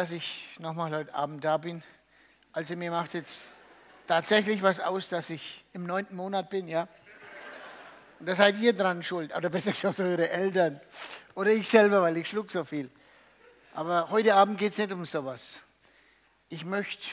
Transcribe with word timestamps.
Dass 0.00 0.12
ich 0.12 0.56
nochmal 0.58 0.90
heute 0.92 1.14
Abend 1.14 1.44
da 1.44 1.58
bin. 1.58 1.82
Also 2.52 2.74
mir 2.74 2.90
macht 2.90 3.12
jetzt 3.12 3.48
tatsächlich 4.06 4.62
was 4.62 4.80
aus, 4.80 5.10
dass 5.10 5.28
ich 5.28 5.62
im 5.74 5.84
neunten 5.84 6.16
Monat 6.16 6.48
bin, 6.48 6.68
ja. 6.68 6.88
Und 8.18 8.24
da 8.24 8.34
seid 8.34 8.56
ihr 8.60 8.72
dran 8.72 9.02
schuld, 9.02 9.36
oder 9.36 9.50
besser 9.50 9.72
gesagt 9.72 10.00
eure 10.00 10.30
Eltern. 10.30 10.80
Oder 11.34 11.50
ich 11.50 11.68
selber, 11.68 12.00
weil 12.00 12.16
ich 12.16 12.28
schluck 12.28 12.50
so 12.50 12.64
viel. 12.64 12.90
Aber 13.74 14.08
heute 14.08 14.34
Abend 14.36 14.56
geht 14.56 14.72
es 14.72 14.78
nicht 14.78 14.90
um 14.90 15.04
sowas. 15.04 15.58
Ich 16.48 16.64
möchte 16.64 17.06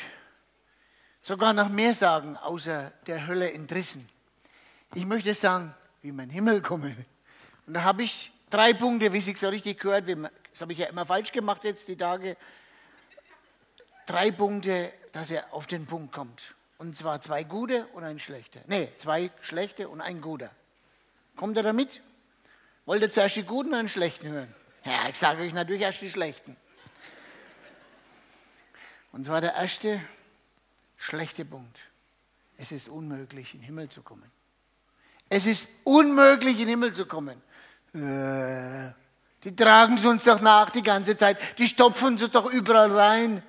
sogar 1.22 1.52
noch 1.52 1.68
mehr 1.68 1.94
sagen, 1.94 2.38
außer 2.38 2.94
der 3.06 3.28
Hölle 3.28 3.52
entrissen. 3.52 4.08
Ich 4.96 5.06
möchte 5.06 5.34
sagen, 5.34 5.76
wie 6.02 6.14
mein 6.14 6.30
Himmel 6.30 6.62
komme. 6.62 6.96
Und 7.66 7.74
da 7.74 7.84
habe 7.84 8.04
ich 8.04 8.32
drei 8.50 8.72
Punkte, 8.72 9.12
wie 9.12 9.20
sich 9.20 9.38
so 9.38 9.50
richtig 9.50 9.78
gehört. 9.78 10.08
Das 10.08 10.62
habe 10.62 10.72
ich 10.72 10.80
ja 10.80 10.86
immer 10.86 11.06
falsch 11.06 11.34
gemacht 11.34 11.66
jetzt 11.66 11.90
die 11.90 11.98
Tage. 11.98 12.38
Drei 14.08 14.32
Punkte, 14.32 14.92
dass 15.12 15.30
er 15.30 15.54
auf 15.54 15.68
den 15.68 15.86
Punkt 15.86 16.12
kommt. 16.14 16.56
Und 16.80 16.96
zwar 16.96 17.22
zwei 17.22 17.44
gute 17.44 17.86
und 17.88 18.04
ein 18.04 18.20
schlechter. 18.20 18.62
Nee, 18.68 18.90
zwei 18.98 19.30
schlechte 19.42 19.90
und 19.90 20.02
ein 20.02 20.22
guter. 20.22 20.50
Kommt 21.36 21.58
er 21.58 21.64
damit? 21.64 22.02
Wollt 22.86 23.02
ihr 23.02 23.12
zuerst 23.12 23.36
die 23.36 23.44
guten 23.44 23.70
oder 23.70 23.84
den 23.84 23.90
schlechten 23.90 24.30
hören? 24.30 24.54
Ja, 24.86 25.10
ich 25.10 25.18
sage 25.18 25.44
euch 25.44 25.54
natürlich 25.54 25.82
erst 25.82 26.02
die 26.02 26.10
schlechten. 26.10 26.56
Und 29.12 29.26
zwar 29.26 29.42
der 29.42 29.56
erste 29.56 30.00
schlechte 30.96 31.44
Punkt. 31.44 31.78
Es 32.58 32.72
ist 32.72 32.88
unmöglich, 32.88 33.54
in 33.54 33.60
den 33.60 33.66
Himmel 33.66 33.90
zu 33.90 34.02
kommen. 34.02 34.32
Es 35.30 35.46
ist 35.46 35.68
unmöglich, 35.84 36.54
in 36.54 36.68
den 36.68 36.70
Himmel 36.70 36.94
zu 36.94 37.06
kommen. 37.06 37.42
Äh, 37.94 38.94
die 39.44 39.56
tragen 39.56 39.98
sie 39.98 40.08
uns 40.08 40.24
doch 40.24 40.40
nach 40.40 40.70
die 40.70 40.82
ganze 40.82 41.18
Zeit. 41.18 41.38
Die 41.58 41.68
stopfen 41.68 42.10
uns 42.10 42.32
doch 42.32 42.52
überall 42.52 42.92
rein. 42.98 43.44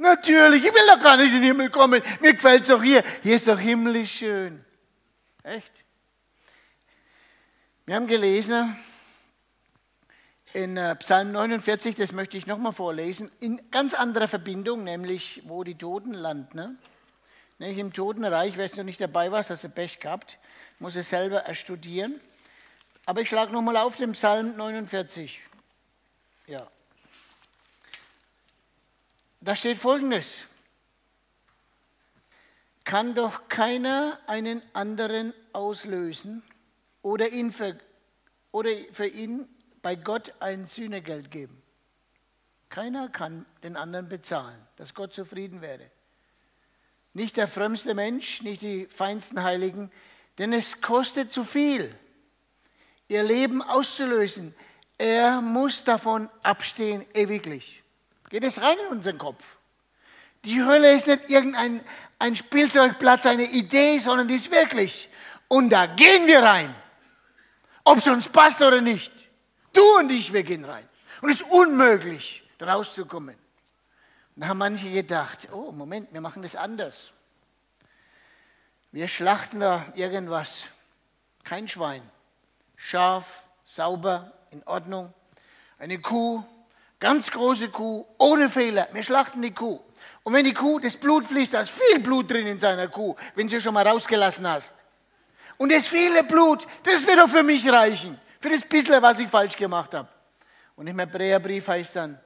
Natürlich, 0.00 0.64
ich 0.64 0.72
will 0.72 0.86
doch 0.86 1.02
gar 1.02 1.18
nicht 1.18 1.26
in 1.26 1.34
den 1.34 1.42
Himmel 1.42 1.68
kommen. 1.68 2.02
Mir 2.20 2.32
gefällt 2.32 2.62
es 2.62 2.68
doch 2.68 2.82
hier. 2.82 3.04
Hier 3.22 3.36
ist 3.36 3.46
doch 3.46 3.58
himmlisch 3.58 4.10
schön. 4.10 4.64
Echt? 5.42 5.72
Wir 7.84 7.96
haben 7.96 8.06
gelesen 8.06 8.74
in 10.54 10.78
äh, 10.78 10.96
Psalm 10.96 11.32
49, 11.32 11.96
das 11.96 12.12
möchte 12.12 12.38
ich 12.38 12.46
nochmal 12.46 12.72
vorlesen, 12.72 13.30
in 13.40 13.60
ganz 13.70 13.92
anderer 13.92 14.26
Verbindung, 14.26 14.84
nämlich 14.84 15.42
wo 15.44 15.64
die 15.64 15.76
Toten 15.76 16.12
landen. 16.12 16.56
Ne? 16.56 16.76
Nämlich 17.58 17.78
im 17.78 17.92
Totenreich, 17.92 18.56
wer 18.56 18.70
noch 18.76 18.84
nicht 18.84 19.02
dabei 19.02 19.30
war, 19.30 19.40
hast 19.40 19.62
du 19.62 19.68
Pech 19.68 20.00
gehabt, 20.00 20.38
muss 20.78 20.96
es 20.96 21.10
selber 21.10 21.40
erstudieren. 21.40 22.18
Aber 23.04 23.20
ich 23.20 23.28
schlage 23.28 23.52
nochmal 23.52 23.76
auf 23.76 23.96
den 23.96 24.12
Psalm 24.12 24.56
49. 24.56 25.42
Ja. 26.46 26.66
Da 29.40 29.56
steht 29.56 29.78
folgendes. 29.78 30.38
Kann 32.84 33.14
doch 33.14 33.48
keiner 33.48 34.18
einen 34.26 34.62
anderen 34.74 35.32
auslösen 35.52 36.42
oder, 37.02 37.30
ihn 37.30 37.52
für, 37.52 37.78
oder 38.52 38.70
für 38.92 39.06
ihn 39.06 39.48
bei 39.80 39.94
Gott 39.94 40.34
ein 40.40 40.66
Sühnegeld 40.66 41.30
geben. 41.30 41.62
Keiner 42.68 43.08
kann 43.08 43.46
den 43.62 43.76
anderen 43.76 44.08
bezahlen, 44.08 44.58
dass 44.76 44.94
Gott 44.94 45.14
zufrieden 45.14 45.60
werde. 45.60 45.90
Nicht 47.14 47.36
der 47.36 47.48
frömmste 47.48 47.94
Mensch, 47.94 48.42
nicht 48.42 48.62
die 48.62 48.86
feinsten 48.86 49.42
Heiligen, 49.42 49.90
denn 50.38 50.52
es 50.52 50.80
kostet 50.80 51.32
zu 51.32 51.44
viel, 51.44 51.94
ihr 53.08 53.22
Leben 53.22 53.62
auszulösen. 53.62 54.54
Er 54.98 55.40
muss 55.40 55.82
davon 55.82 56.28
abstehen 56.42 57.04
ewiglich. 57.14 57.79
Geht 58.30 58.44
es 58.44 58.62
rein 58.62 58.78
in 58.86 58.96
unseren 58.96 59.18
Kopf? 59.18 59.56
Die 60.44 60.64
Hölle 60.64 60.92
ist 60.92 61.06
nicht 61.06 61.28
irgendein 61.28 61.82
ein 62.18 62.36
Spielzeugplatz, 62.36 63.26
eine 63.26 63.44
Idee, 63.44 63.98
sondern 63.98 64.28
die 64.28 64.34
ist 64.34 64.50
wirklich. 64.50 65.08
Und 65.48 65.70
da 65.70 65.86
gehen 65.86 66.26
wir 66.26 66.42
rein. 66.42 66.74
Ob 67.82 67.98
es 67.98 68.06
uns 68.06 68.28
passt 68.28 68.60
oder 68.60 68.80
nicht. 68.80 69.12
Du 69.72 69.82
und 69.98 70.10
ich, 70.10 70.32
wir 70.32 70.42
gehen 70.42 70.64
rein. 70.64 70.86
Und 71.22 71.30
es 71.30 71.40
ist 71.40 71.50
unmöglich, 71.50 72.42
rauszukommen. 72.60 73.36
Da 74.36 74.48
haben 74.48 74.58
manche 74.58 74.90
gedacht, 74.90 75.48
oh 75.52 75.72
Moment, 75.72 76.12
wir 76.12 76.20
machen 76.20 76.42
das 76.42 76.56
anders. 76.56 77.10
Wir 78.92 79.08
schlachten 79.08 79.60
da 79.60 79.86
irgendwas. 79.96 80.62
Kein 81.44 81.68
Schwein. 81.68 82.02
Scharf, 82.76 83.44
sauber, 83.64 84.32
in 84.50 84.62
Ordnung. 84.64 85.12
Eine 85.78 85.98
Kuh, 85.98 86.44
ganz 87.00 87.30
große 87.30 87.70
Kuh, 87.70 88.06
ohne 88.18 88.48
Fehler. 88.48 88.88
Wir 88.92 89.02
schlachten 89.02 89.42
die 89.42 89.52
Kuh. 89.52 89.80
Und 90.22 90.34
wenn 90.34 90.44
die 90.44 90.54
Kuh, 90.54 90.78
das 90.78 90.96
Blut 90.96 91.24
fließt, 91.24 91.54
da 91.54 91.62
ist 91.62 91.70
viel 91.70 91.98
Blut 92.00 92.30
drin 92.30 92.46
in 92.46 92.60
seiner 92.60 92.88
Kuh, 92.88 93.16
wenn 93.34 93.48
du 93.48 93.56
sie 93.56 93.62
schon 93.62 93.74
mal 93.74 93.88
rausgelassen 93.88 94.46
hast. 94.46 94.74
Und 95.56 95.72
das 95.72 95.88
viele 95.88 96.22
Blut, 96.24 96.66
das 96.84 97.06
wird 97.06 97.18
doch 97.18 97.28
für 97.28 97.42
mich 97.42 97.68
reichen. 97.68 98.18
Für 98.38 98.50
das 98.50 98.62
bisschen, 98.62 99.02
was 99.02 99.18
ich 99.18 99.28
falsch 99.28 99.56
gemacht 99.56 99.92
habe. 99.94 100.08
Und 100.76 100.86
im 100.86 100.98
Hebräerbrief 100.98 101.68
heißt 101.68 101.96
dann, 101.96 102.18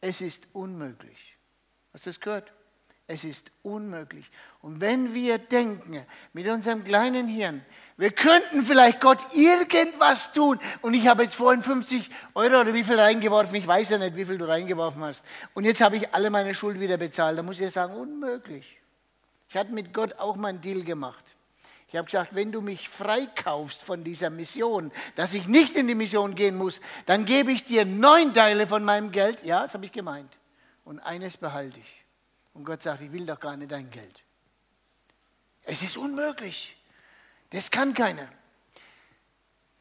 es 0.00 0.20
ist 0.20 0.48
unmöglich. 0.52 1.36
Hast 1.92 2.06
du 2.06 2.10
das 2.10 2.20
gehört? 2.20 2.52
Es 3.08 3.24
ist 3.24 3.50
unmöglich. 3.62 4.30
Und 4.60 4.80
wenn 4.80 5.14
wir 5.14 5.38
denken, 5.38 6.04
mit 6.32 6.46
unserem 6.46 6.84
kleinen 6.84 7.26
Hirn, 7.26 7.64
wir 7.98 8.12
könnten 8.12 8.62
vielleicht 8.64 9.00
Gott 9.00 9.18
irgendwas 9.34 10.32
tun. 10.32 10.60
Und 10.82 10.94
ich 10.94 11.08
habe 11.08 11.24
jetzt 11.24 11.34
vorhin 11.34 11.64
50 11.64 12.08
Euro 12.34 12.60
oder 12.60 12.72
wie 12.72 12.84
viel 12.84 12.98
reingeworfen. 12.98 13.56
Ich 13.56 13.66
weiß 13.66 13.90
ja 13.90 13.98
nicht, 13.98 14.14
wie 14.14 14.24
viel 14.24 14.38
du 14.38 14.46
reingeworfen 14.46 15.02
hast. 15.02 15.24
Und 15.52 15.64
jetzt 15.64 15.80
habe 15.80 15.96
ich 15.96 16.14
alle 16.14 16.30
meine 16.30 16.54
Schuld 16.54 16.78
wieder 16.78 16.96
bezahlt. 16.96 17.36
Da 17.36 17.42
muss 17.42 17.58
ich 17.58 17.72
sagen, 17.72 17.94
unmöglich. 17.94 18.78
Ich 19.48 19.56
hatte 19.56 19.72
mit 19.72 19.92
Gott 19.92 20.12
auch 20.12 20.36
mal 20.36 20.50
einen 20.50 20.60
Deal 20.60 20.84
gemacht. 20.84 21.34
Ich 21.88 21.96
habe 21.96 22.04
gesagt, 22.04 22.36
wenn 22.36 22.52
du 22.52 22.60
mich 22.60 22.88
freikaufst 22.88 23.82
von 23.82 24.04
dieser 24.04 24.30
Mission, 24.30 24.92
dass 25.16 25.34
ich 25.34 25.48
nicht 25.48 25.74
in 25.74 25.88
die 25.88 25.96
Mission 25.96 26.36
gehen 26.36 26.56
muss, 26.56 26.80
dann 27.06 27.24
gebe 27.24 27.50
ich 27.50 27.64
dir 27.64 27.84
neun 27.84 28.32
Teile 28.32 28.68
von 28.68 28.84
meinem 28.84 29.10
Geld. 29.10 29.44
Ja, 29.44 29.62
das 29.62 29.74
habe 29.74 29.86
ich 29.86 29.92
gemeint. 29.92 30.30
Und 30.84 31.00
eines 31.00 31.36
behalte 31.36 31.80
ich. 31.80 32.04
Und 32.54 32.64
Gott 32.64 32.80
sagt, 32.80 33.02
ich 33.02 33.10
will 33.10 33.26
doch 33.26 33.40
gar 33.40 33.56
nicht 33.56 33.72
dein 33.72 33.90
Geld. 33.90 34.22
Es 35.64 35.82
ist 35.82 35.96
unmöglich. 35.96 36.77
Das 37.50 37.70
kann 37.70 37.94
keiner. 37.94 38.28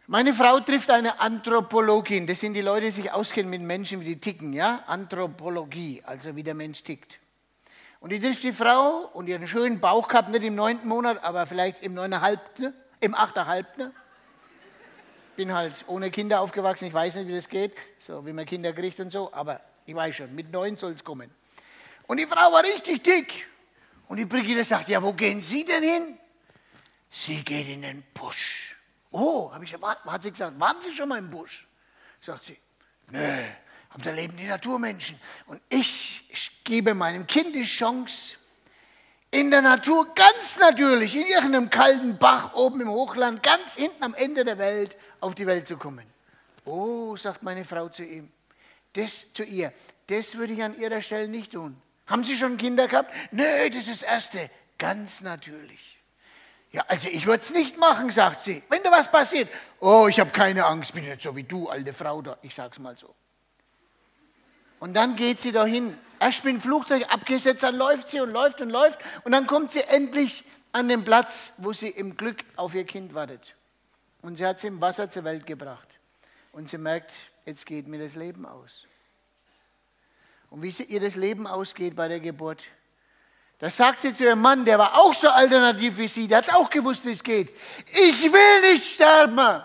Meine 0.09 0.33
Frau 0.33 0.61
trifft 0.61 0.89
eine 0.89 1.19
Anthropologin. 1.19 2.27
Das 2.27 2.39
sind 2.39 2.53
die 2.53 2.61
Leute, 2.61 2.85
die 2.85 2.91
sich 2.91 3.11
auskennen 3.11 3.49
mit 3.49 3.61
Menschen, 3.61 3.99
wie 3.99 4.05
die 4.05 4.19
ticken. 4.19 4.53
Ja? 4.53 4.83
Anthropologie, 4.87 6.01
also 6.05 6.35
wie 6.37 6.43
der 6.43 6.53
Mensch 6.53 6.81
tickt. 6.83 7.19
Und 7.99 8.11
die 8.11 8.19
trifft 8.19 8.43
die 8.43 8.53
Frau 8.53 9.09
und 9.13 9.27
ihren 9.27 9.47
schönen 9.47 9.81
Bauch 9.81 10.07
gehabt, 10.07 10.29
nicht 10.29 10.45
im 10.45 10.55
neunten 10.55 10.87
Monat, 10.87 11.23
aber 11.23 11.45
vielleicht 11.45 11.83
im 11.83 11.93
neuneinhalbten, 11.93 12.73
im 13.01 13.15
achterhalbten. 13.15 13.91
Bin 15.35 15.53
halt 15.53 15.73
ohne 15.87 16.09
Kinder 16.09 16.39
aufgewachsen, 16.39 16.85
ich 16.87 16.93
weiß 16.93 17.15
nicht, 17.15 17.27
wie 17.27 17.35
das 17.35 17.49
geht, 17.49 17.73
so 17.99 18.25
wie 18.25 18.31
man 18.31 18.45
Kinder 18.45 18.71
kriegt 18.71 18.99
und 19.01 19.11
so, 19.11 19.33
aber 19.33 19.59
ich 19.85 19.93
weiß 19.93 20.15
schon, 20.15 20.33
mit 20.33 20.51
neun 20.51 20.77
soll 20.77 20.93
es 20.93 21.03
kommen. 21.03 21.29
Und 22.07 22.17
die 22.17 22.25
Frau 22.25 22.51
war 22.51 22.63
richtig 22.63 23.03
dick. 23.03 23.47
Und 24.07 24.17
die 24.17 24.25
Brigitte 24.25 24.63
sagt, 24.63 24.87
ja, 24.87 25.03
wo 25.03 25.11
gehen 25.11 25.41
Sie 25.41 25.65
denn 25.65 25.83
hin? 25.83 26.17
Sie 27.09 27.43
geht 27.43 27.67
in 27.67 27.81
den 27.81 28.03
Busch. 28.13 28.75
Oh, 29.11 29.51
habe 29.53 29.63
ich 29.63 29.71
gesagt, 29.71 30.05
hat 30.05 30.23
sie 30.23 30.31
gesagt, 30.31 30.59
waren 30.59 30.81
Sie 30.81 30.93
schon 30.93 31.09
mal 31.09 31.17
im 31.17 31.29
Busch? 31.29 31.67
Sagt 32.21 32.45
sie, 32.45 32.57
nö, 33.09 33.43
aber 33.89 34.03
da 34.03 34.11
leben 34.11 34.35
die 34.37 34.47
Naturmenschen. 34.47 35.19
Und 35.45 35.61
ich, 35.69 36.23
ich 36.29 36.63
gebe 36.63 36.93
meinem 36.93 37.25
Kind 37.25 37.55
die 37.55 37.63
Chance, 37.63 38.37
in 39.31 39.51
der 39.51 39.61
Natur 39.61 40.13
ganz 40.15 40.57
natürlich, 40.57 41.15
in 41.15 41.25
irgendeinem 41.25 41.69
kalten 41.69 42.17
Bach 42.17 42.53
oben 42.53 42.81
im 42.81 42.89
Hochland, 42.89 43.43
ganz 43.43 43.75
hinten 43.75 44.03
am 44.03 44.13
Ende 44.13 44.45
der 44.45 44.57
Welt, 44.57 44.97
auf 45.19 45.35
die 45.35 45.45
Welt 45.45 45.67
zu 45.67 45.77
kommen. 45.77 46.05
Oh, 46.65 47.15
sagt 47.15 47.43
meine 47.43 47.65
Frau 47.65 47.89
zu 47.89 48.03
ihm, 48.03 48.31
das 48.93 49.33
zu 49.33 49.43
ihr, 49.43 49.73
das 50.07 50.35
würde 50.35 50.53
ich 50.53 50.63
an 50.63 50.77
ihrer 50.79 51.01
Stelle 51.01 51.27
nicht 51.27 51.53
tun. 51.53 51.79
Haben 52.07 52.23
Sie 52.23 52.37
schon 52.37 52.57
Kinder 52.57 52.87
gehabt? 52.87 53.13
Nö, 53.31 53.69
das 53.69 53.87
ist 53.87 54.01
das 54.01 54.03
Erste. 54.03 54.49
Ganz 54.77 55.21
natürlich. 55.21 55.96
Ja, 56.71 56.83
also 56.87 57.09
ich 57.09 57.25
würde 57.25 57.41
es 57.41 57.51
nicht 57.51 57.77
machen, 57.77 58.11
sagt 58.11 58.41
sie. 58.41 58.61
Wenn 58.69 58.83
da 58.83 58.91
was 58.91 59.09
passiert, 59.09 59.49
oh, 59.79 60.07
ich 60.07 60.19
habe 60.19 60.31
keine 60.31 60.65
Angst, 60.65 60.93
bin 60.93 61.07
nicht 61.07 61.21
so 61.21 61.35
wie 61.35 61.43
du, 61.43 61.69
alte 61.69 61.93
Frau 61.93 62.21
da. 62.21 62.37
Ich 62.41 62.53
sag's 62.53 62.79
mal 62.79 62.97
so. 62.97 63.13
Und 64.79 64.93
dann 64.93 65.15
geht 65.15 65.39
sie 65.39 65.51
dahin. 65.51 65.97
Erst 66.19 66.45
mit 66.45 66.55
dem 66.55 66.61
Flugzeug 66.61 67.11
abgesetzt, 67.11 67.63
dann 67.63 67.75
läuft 67.75 68.09
sie 68.09 68.19
und 68.19 68.31
läuft 68.31 68.59
und 68.61 68.69
läuft. 68.69 68.99
Und 69.23 69.31
dann 69.31 69.45
kommt 69.47 69.71
sie 69.71 69.81
endlich 69.81 70.43
an 70.71 70.89
den 70.89 71.03
Platz, 71.03 71.55
wo 71.59 71.73
sie 71.73 71.89
im 71.89 72.17
Glück 72.17 72.43
auf 72.55 72.73
ihr 72.75 72.85
Kind 72.85 73.13
wartet. 73.13 73.55
Und 74.21 74.35
sie 74.35 74.45
hat 74.45 74.59
sie 74.59 74.67
im 74.67 74.81
Wasser 74.81 75.09
zur 75.09 75.23
Welt 75.23 75.45
gebracht. 75.45 75.87
Und 76.51 76.69
sie 76.69 76.77
merkt, 76.77 77.11
jetzt 77.45 77.65
geht 77.65 77.87
mir 77.87 77.99
das 77.99 78.15
Leben 78.15 78.45
aus. 78.45 78.85
Und 80.49 80.63
wie 80.63 80.69
ihr 80.83 80.99
das 80.99 81.15
Leben 81.15 81.45
ausgeht 81.45 81.95
bei 81.95 82.07
der 82.07 82.19
Geburt, 82.19 82.63
das 83.59 83.77
sagt 83.77 84.01
sie 84.01 84.13
zu 84.13 84.25
ihrem 84.25 84.41
Mann, 84.41 84.65
der 84.65 84.77
war 84.77 84.97
auch 84.99 85.13
so 85.13 85.29
alternativ 85.29 85.97
wie 85.97 86.07
sie, 86.07 86.27
der 86.27 86.39
hat 86.39 86.53
auch 86.53 86.69
gewusst, 86.69 87.05
wie 87.05 87.11
es 87.11 87.23
geht. 87.23 87.53
Ich 87.91 88.23
will 88.31 88.71
nicht 88.71 88.85
sterben. 88.85 89.63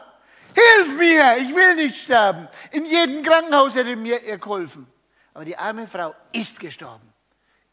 Hilf 0.55 0.99
mir, 0.99 1.37
ich 1.39 1.55
will 1.55 1.77
nicht 1.77 1.97
sterben. 1.97 2.49
In 2.71 2.87
jedem 2.87 3.23
Krankenhaus 3.23 3.75
hätte 3.75 3.97
mir 3.97 4.23
ihr 4.23 4.39
geholfen. 4.39 4.87
Aber 5.35 5.45
die 5.45 5.57
arme 5.57 5.87
Frau 5.87 6.15
ist 6.33 6.59
gestorben. 6.59 7.13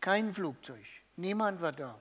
Kein 0.02 0.34
Flugzeug. 0.34 0.86
Niemand 1.16 1.62
war 1.62 1.72
da. 1.72 2.00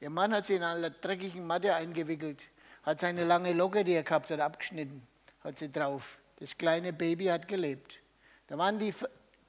Ihr 0.00 0.10
Mann 0.10 0.34
hat 0.34 0.46
sie 0.46 0.54
in 0.54 0.62
einer 0.62 0.90
dreckigen 0.90 1.46
Matte 1.46 1.74
eingewickelt, 1.74 2.42
hat 2.82 3.00
seine 3.00 3.24
lange 3.24 3.52
Locke, 3.52 3.84
die 3.84 3.92
er 3.92 4.02
gehabt 4.02 4.30
hat, 4.30 4.40
abgeschnitten, 4.40 5.06
hat 5.44 5.58
sie 5.58 5.70
drauf. 5.70 6.18
Das 6.40 6.56
kleine 6.56 6.92
Baby 6.92 7.26
hat 7.26 7.46
gelebt. 7.46 8.00
Da 8.48 8.58
waren 8.58 8.78
die 8.78 8.92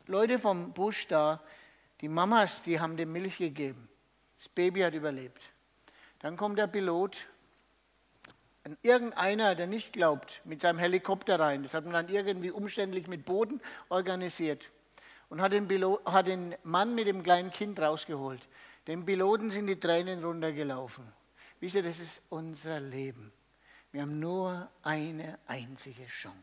Leute 0.08 0.38
vom 0.40 0.72
Busch 0.74 1.08
da, 1.08 1.42
die 2.02 2.08
Mamas, 2.08 2.62
die 2.62 2.80
haben 2.80 2.96
dem 2.98 3.12
Milch 3.12 3.38
gegeben. 3.38 3.90
Das 4.44 4.50
Baby 4.50 4.82
hat 4.82 4.94
überlebt. 4.94 5.42
Dann 6.20 6.36
kommt 6.36 6.60
der 6.60 6.68
Pilot, 6.68 7.28
irgendeiner, 8.82 9.56
der 9.56 9.68
nicht 9.68 9.94
glaubt, 9.94 10.42
mit 10.44 10.60
seinem 10.60 10.80
Helikopter 10.80 11.40
rein. 11.40 11.64
Das 11.64 11.74
hat 11.74 11.86
man 11.86 11.94
dann 11.94 12.10
irgendwie 12.10 12.52
umständlich 12.52 13.08
mit 13.08 13.24
Boden 13.24 13.62
organisiert 13.88 14.70
und 15.30 15.40
hat 15.40 15.54
den, 15.54 15.70
Pilot, 15.70 16.06
hat 16.06 16.28
den 16.28 16.56
Mann 16.64 16.94
mit 16.94 17.08
dem 17.08 17.24
kleinen 17.24 17.52
Kind 17.52 17.80
rausgeholt. 17.80 18.42
Dem 18.86 19.06
Piloten 19.06 19.50
sind 19.50 19.68
die 19.68 19.80
Tränen 19.80 20.22
runtergelaufen. 20.22 21.10
Wisst 21.62 21.76
ihr, 21.76 21.84
das 21.84 22.02
ist 22.02 22.24
unser 22.28 22.82
Leben. 22.82 23.32
Wir 23.94 24.02
haben 24.02 24.20
nur 24.20 24.70
eine 24.82 25.40
einzige 25.48 26.06
Chance. 26.08 26.36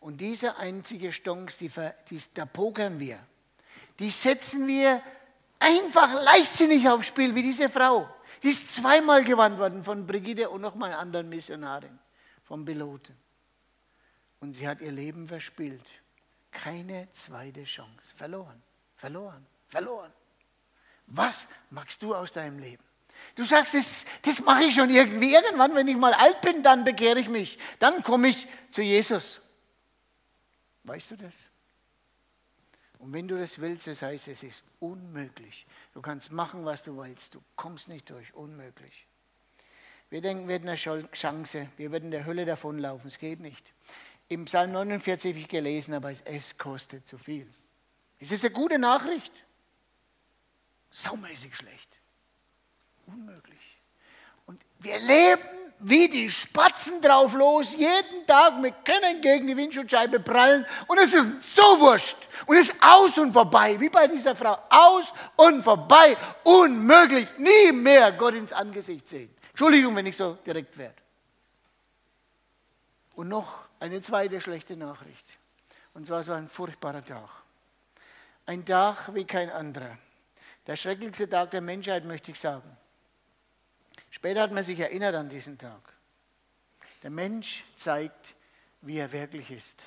Und 0.00 0.20
diese 0.20 0.58
einzige 0.58 1.08
Chance, 1.08 1.56
die, 1.60 1.70
die, 2.10 2.22
da 2.34 2.44
pokern 2.44 3.00
wir. 3.00 3.18
Die 3.98 4.10
setzen 4.10 4.66
wir 4.66 5.00
einfach 5.64 6.12
leichtsinnig 6.22 6.88
aufs 6.88 7.08
Spiel, 7.08 7.34
wie 7.34 7.42
diese 7.42 7.68
Frau. 7.68 8.08
Die 8.42 8.50
ist 8.50 8.74
zweimal 8.74 9.24
gewandt 9.24 9.58
worden 9.58 9.82
von 9.82 10.06
Brigitte 10.06 10.50
und 10.50 10.60
nochmal 10.60 10.90
einer 10.90 10.98
anderen 10.98 11.28
Missionarin, 11.28 11.98
vom 12.44 12.64
Piloten. 12.64 13.16
Und 14.40 14.52
sie 14.52 14.68
hat 14.68 14.80
ihr 14.82 14.92
Leben 14.92 15.26
verspielt. 15.26 15.84
Keine 16.50 17.08
zweite 17.12 17.64
Chance. 17.64 18.14
Verloren, 18.14 18.62
verloren, 18.96 19.46
verloren. 19.68 20.12
Was 21.06 21.48
machst 21.70 22.02
du 22.02 22.14
aus 22.14 22.32
deinem 22.32 22.58
Leben? 22.58 22.84
Du 23.34 23.44
sagst, 23.44 23.74
das, 23.74 24.04
das 24.22 24.40
mache 24.40 24.64
ich 24.64 24.74
schon 24.74 24.90
irgendwie. 24.90 25.32
Irgendwann, 25.32 25.74
wenn 25.74 25.88
ich 25.88 25.96
mal 25.96 26.12
alt 26.12 26.40
bin, 26.42 26.62
dann 26.62 26.84
bekehre 26.84 27.18
ich 27.18 27.28
mich. 27.28 27.58
Dann 27.78 28.02
komme 28.02 28.28
ich 28.28 28.46
zu 28.70 28.82
Jesus. 28.82 29.40
Weißt 30.84 31.12
du 31.12 31.16
das? 31.16 31.34
Und 33.04 33.12
wenn 33.12 33.28
du 33.28 33.36
das 33.36 33.60
willst, 33.60 33.86
das 33.86 34.00
heißt, 34.00 34.28
es 34.28 34.42
ist 34.42 34.64
unmöglich. 34.80 35.66
Du 35.92 36.00
kannst 36.00 36.32
machen, 36.32 36.64
was 36.64 36.82
du 36.82 36.96
willst. 36.96 37.34
Du 37.34 37.42
kommst 37.54 37.86
nicht 37.86 38.08
durch. 38.08 38.32
Unmöglich. 38.32 39.06
Wir 40.08 40.22
denken, 40.22 40.48
wir 40.48 40.54
hätten 40.54 40.70
eine 40.70 41.10
Chance. 41.12 41.68
Wir 41.76 41.92
würden 41.92 42.10
der 42.10 42.24
Hölle 42.24 42.46
davonlaufen. 42.46 43.08
Es 43.08 43.18
geht 43.18 43.40
nicht 43.40 43.74
im 44.28 44.46
Psalm 44.46 44.72
49 44.72 45.36
ich 45.36 45.48
gelesen, 45.48 45.92
aber 45.92 46.12
es 46.12 46.56
kostet 46.56 47.06
zu 47.06 47.18
viel. 47.18 47.46
Ist 48.20 48.32
das 48.32 48.42
eine 48.42 48.54
gute 48.54 48.78
Nachricht? 48.78 49.34
Saumäßig 50.90 51.54
schlecht. 51.54 51.98
Unmöglich. 53.06 53.82
Und 54.46 54.64
wir 54.78 54.98
leben 55.00 55.42
wie 55.86 56.08
die 56.08 56.30
Spatzen 56.30 57.02
drauf 57.02 57.34
los, 57.34 57.74
jeden 57.74 58.26
Tag 58.26 58.58
mit 58.58 58.74
können 58.86 59.20
gegen 59.20 59.46
die 59.46 59.56
Windschutzscheibe 59.56 60.18
prallen 60.18 60.64
und 60.86 60.98
es 60.98 61.12
ist 61.12 61.54
so 61.54 61.62
wurscht 61.78 62.16
und 62.46 62.56
es 62.56 62.70
ist 62.70 62.82
aus 62.82 63.18
und 63.18 63.32
vorbei, 63.32 63.78
wie 63.78 63.90
bei 63.90 64.06
dieser 64.06 64.34
Frau, 64.34 64.56
aus 64.70 65.12
und 65.36 65.62
vorbei, 65.62 66.16
unmöglich, 66.42 67.28
nie 67.36 67.72
mehr 67.72 68.12
Gott 68.12 68.34
ins 68.34 68.52
Angesicht 68.52 69.06
sehen. 69.06 69.34
Entschuldigung, 69.50 69.94
wenn 69.94 70.06
ich 70.06 70.16
so 70.16 70.38
direkt 70.46 70.76
werde. 70.78 70.96
Und 73.14 73.28
noch 73.28 73.68
eine 73.78 74.00
zweite 74.00 74.40
schlechte 74.40 74.76
Nachricht. 74.76 75.26
Und 75.92 76.06
zwar, 76.06 76.20
es 76.20 76.28
war 76.28 76.38
ein 76.38 76.48
furchtbarer 76.48 77.04
Tag. 77.04 77.28
Ein 78.46 78.64
Tag 78.64 79.14
wie 79.14 79.24
kein 79.24 79.50
anderer. 79.50 79.98
Der 80.66 80.76
schrecklichste 80.76 81.28
Tag 81.28 81.50
der 81.50 81.60
Menschheit, 81.60 82.04
möchte 82.06 82.30
ich 82.30 82.40
sagen. 82.40 82.76
Später 84.14 84.42
hat 84.42 84.52
man 84.52 84.62
sich 84.62 84.78
erinnert 84.78 85.16
an 85.16 85.28
diesen 85.28 85.58
Tag. 85.58 85.82
Der 87.02 87.10
Mensch 87.10 87.64
zeigt, 87.74 88.36
wie 88.82 88.98
er 88.98 89.10
wirklich 89.10 89.50
ist. 89.50 89.82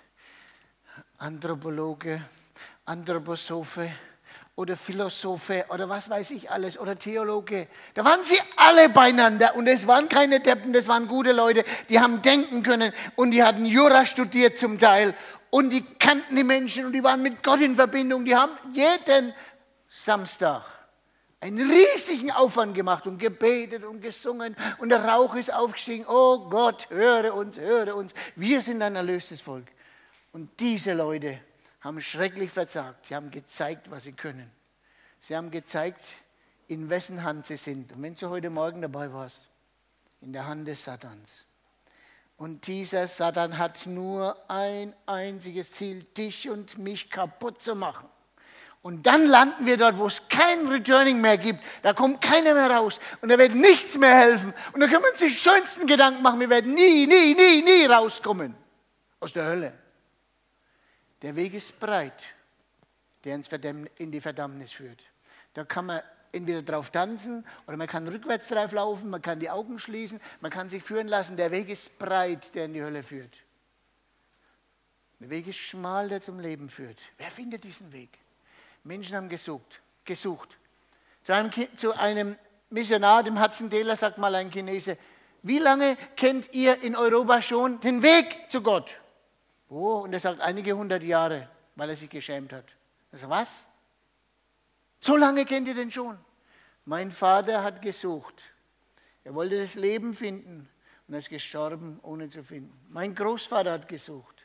Anthropologe, 1.17 2.21
Anthroposophe, 2.83 3.89
oder 4.55 4.75
Philosophe 4.75 5.63
oder 5.69 5.87
was 5.87 6.09
weiß 6.09 6.31
ich 6.31 6.51
alles 6.51 6.77
oder 6.77 6.99
Theologe. 6.99 7.69
Da 7.93 8.03
waren 8.03 8.21
sie 8.21 8.37
alle 8.57 8.89
beieinander 8.89 9.55
und 9.55 9.65
es 9.65 9.87
waren 9.87 10.09
keine 10.09 10.41
Deppen, 10.41 10.73
das 10.73 10.89
waren 10.89 11.07
gute 11.07 11.31
Leute, 11.31 11.63
die 11.87 12.01
haben 12.01 12.21
denken 12.21 12.63
können 12.63 12.91
und 13.15 13.31
die 13.31 13.43
hatten 13.43 13.65
Jura 13.65 14.05
studiert 14.05 14.57
zum 14.57 14.77
Teil 14.77 15.15
und 15.51 15.69
die 15.69 15.85
kannten 15.99 16.35
die 16.35 16.43
Menschen 16.43 16.85
und 16.85 16.91
die 16.91 17.03
waren 17.03 17.23
mit 17.23 17.41
Gott 17.43 17.61
in 17.61 17.75
Verbindung. 17.75 18.25
Die 18.25 18.35
haben 18.35 18.51
jeden 18.73 19.33
Samstag 19.87 20.76
einen 21.39 21.69
riesigen 21.69 22.31
Aufwand 22.31 22.73
gemacht 22.73 23.05
und 23.05 23.19
gebetet 23.19 23.83
und 23.83 24.01
gesungen 24.01 24.55
und 24.79 24.89
der 24.89 25.05
Rauch 25.05 25.35
ist 25.35 25.53
aufgestiegen. 25.53 26.05
Oh 26.07 26.49
Gott, 26.49 26.89
höre 26.89 27.33
uns, 27.33 27.57
höre 27.57 27.95
uns. 27.95 28.13
Wir 28.35 28.61
sind 28.61 28.81
ein 28.81 28.95
erlöstes 28.95 29.41
Volk. 29.41 29.67
Und 30.31 30.59
diese 30.59 30.93
Leute 30.93 31.39
haben 31.81 32.01
schrecklich 32.01 32.51
verzagt. 32.51 33.05
Sie 33.05 33.15
haben 33.15 33.31
gezeigt, 33.31 33.91
was 33.91 34.03
sie 34.03 34.13
können. 34.13 34.51
Sie 35.19 35.35
haben 35.35 35.51
gezeigt, 35.51 36.03
in 36.67 36.89
wessen 36.89 37.23
Hand 37.23 37.45
sie 37.45 37.57
sind. 37.57 37.91
Und 37.93 38.01
wenn 38.01 38.15
du 38.15 38.29
heute 38.29 38.49
Morgen 38.49 38.81
dabei 38.81 39.11
warst, 39.13 39.41
in 40.21 40.33
der 40.33 40.47
Hand 40.47 40.67
des 40.67 40.83
Satans. 40.83 41.45
Und 42.37 42.67
dieser 42.67 43.07
Satan 43.07 43.57
hat 43.57 43.87
nur 43.87 44.37
ein 44.49 44.93
einziges 45.05 45.71
Ziel, 45.71 46.03
dich 46.03 46.49
und 46.49 46.77
mich 46.77 47.09
kaputt 47.09 47.61
zu 47.61 47.75
machen. 47.75 48.07
Und 48.87 49.05
dann 49.05 49.25
landen 49.25 49.65
wir 49.65 49.75
dort, 49.75 49.97
wo 49.97 50.07
es 50.07 50.29
kein 50.29 50.65
Returning 50.65 51.19
mehr 51.19 51.37
gibt. 51.37 51.61
Da 51.81 51.91
kommt 51.91 52.21
keiner 52.21 52.53
mehr 52.53 52.71
raus. 52.71 53.01
Und 53.19 53.27
da 53.27 53.37
wird 53.37 53.53
nichts 53.53 53.97
mehr 53.97 54.15
helfen. 54.15 54.53
Und 54.71 54.79
da 54.79 54.87
können 54.87 55.03
wir 55.03 55.11
uns 55.11 55.19
die 55.19 55.29
schönsten 55.29 55.87
Gedanken 55.87 56.21
machen. 56.21 56.39
Wir 56.39 56.49
werden 56.49 56.73
nie, 56.73 57.05
nie, 57.05 57.35
nie, 57.35 57.61
nie 57.63 57.85
rauskommen 57.85 58.55
aus 59.19 59.33
der 59.33 59.43
Hölle. 59.43 59.73
Der 61.21 61.35
Weg 61.35 61.53
ist 61.53 61.77
breit, 61.81 62.23
der 63.25 63.35
uns 63.35 63.49
in 63.97 64.09
die 64.09 64.21
Verdammnis 64.21 64.71
führt. 64.71 65.03
Da 65.53 65.65
kann 65.65 65.87
man 65.87 65.99
entweder 66.31 66.61
drauf 66.61 66.89
tanzen 66.89 67.45
oder 67.67 67.75
man 67.75 67.87
kann 67.87 68.07
rückwärts 68.07 68.47
drauf 68.47 68.71
laufen, 68.71 69.09
man 69.09 69.21
kann 69.21 69.41
die 69.41 69.49
Augen 69.49 69.79
schließen, 69.79 70.21
man 70.39 70.49
kann 70.49 70.69
sich 70.69 70.81
führen 70.81 71.09
lassen. 71.09 71.35
Der 71.35 71.51
Weg 71.51 71.67
ist 71.67 71.99
breit, 71.99 72.55
der 72.55 72.63
in 72.63 72.73
die 72.73 72.81
Hölle 72.81 73.03
führt. 73.03 73.37
Der 75.19 75.29
Weg 75.29 75.45
ist 75.45 75.57
schmal, 75.57 76.07
der 76.07 76.21
zum 76.21 76.39
Leben 76.39 76.69
führt. 76.69 77.01
Wer 77.17 77.31
findet 77.31 77.65
diesen 77.65 77.91
Weg? 77.91 78.17
Menschen 78.87 79.15
haben 79.15 79.29
gesucht. 79.29 79.81
gesucht. 80.05 80.57
Zu, 81.23 81.33
einem, 81.33 81.51
zu 81.75 81.93
einem 81.93 82.37
Missionar, 82.69 83.23
dem 83.23 83.41
Hudson 83.41 83.69
Taylor, 83.69 83.95
sagt 83.95 84.17
mal 84.17 84.33
ein 84.35 84.49
Chinese, 84.49 84.97
wie 85.43 85.59
lange 85.59 85.95
kennt 86.15 86.53
ihr 86.53 86.81
in 86.81 86.95
Europa 86.95 87.41
schon 87.41 87.79
den 87.81 88.01
Weg 88.01 88.49
zu 88.49 88.61
Gott? 88.61 88.99
Oh, 89.69 89.99
und 89.99 90.13
er 90.13 90.19
sagt 90.19 90.41
einige 90.41 90.75
hundert 90.75 91.03
Jahre, 91.03 91.49
weil 91.75 91.89
er 91.89 91.95
sich 91.95 92.09
geschämt 92.09 92.53
hat. 92.53 92.65
Also 93.11 93.29
was? 93.29 93.67
So 94.99 95.15
lange 95.15 95.45
kennt 95.45 95.67
ihr 95.67 95.75
den 95.75 95.91
schon? 95.91 96.17
Mein 96.85 97.11
Vater 97.11 97.63
hat 97.63 97.81
gesucht. 97.81 98.41
Er 99.23 99.35
wollte 99.35 99.59
das 99.59 99.75
Leben 99.75 100.13
finden 100.13 100.69
und 101.07 101.13
er 101.13 101.19
ist 101.19 101.29
gestorben, 101.29 101.99
ohne 102.01 102.29
zu 102.29 102.43
finden. 102.43 102.73
Mein 102.89 103.13
Großvater 103.13 103.71
hat 103.71 103.87
gesucht, 103.87 104.36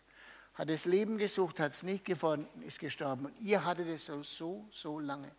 hat 0.54 0.68
das 0.68 0.85
Leben 0.85 1.18
gesucht, 1.18 1.61
hat 1.61 1.73
es 1.73 1.82
nicht 1.82 2.04
gefunden, 2.04 2.62
ist 2.66 2.78
gestorben. 2.78 3.26
Und 3.26 3.40
ihr 3.40 3.64
hattet 3.64 3.88
es 3.88 4.06
so, 4.06 4.23
so, 4.23 4.66
so 4.71 4.99
lange. 4.99 5.30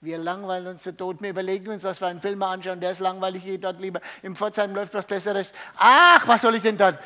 Wir 0.00 0.16
langweilen 0.16 0.66
uns 0.68 0.84
der 0.84 0.96
Tod. 0.96 1.20
Wir 1.20 1.30
überlegen 1.30 1.68
uns, 1.68 1.82
was 1.82 2.00
wir 2.00 2.08
einen 2.08 2.22
Film 2.22 2.42
anschauen. 2.42 2.80
Der 2.80 2.92
ist 2.92 3.00
langweilig, 3.00 3.44
gehe 3.44 3.58
dort 3.58 3.80
lieber. 3.80 4.00
Im 4.22 4.34
Pforzheim 4.34 4.74
läuft 4.74 4.94
was 4.94 5.04
Besseres. 5.04 5.52
Ach, 5.76 6.26
was 6.26 6.40
soll 6.40 6.54
ich 6.54 6.62
denn 6.62 6.78
dort? 6.78 6.98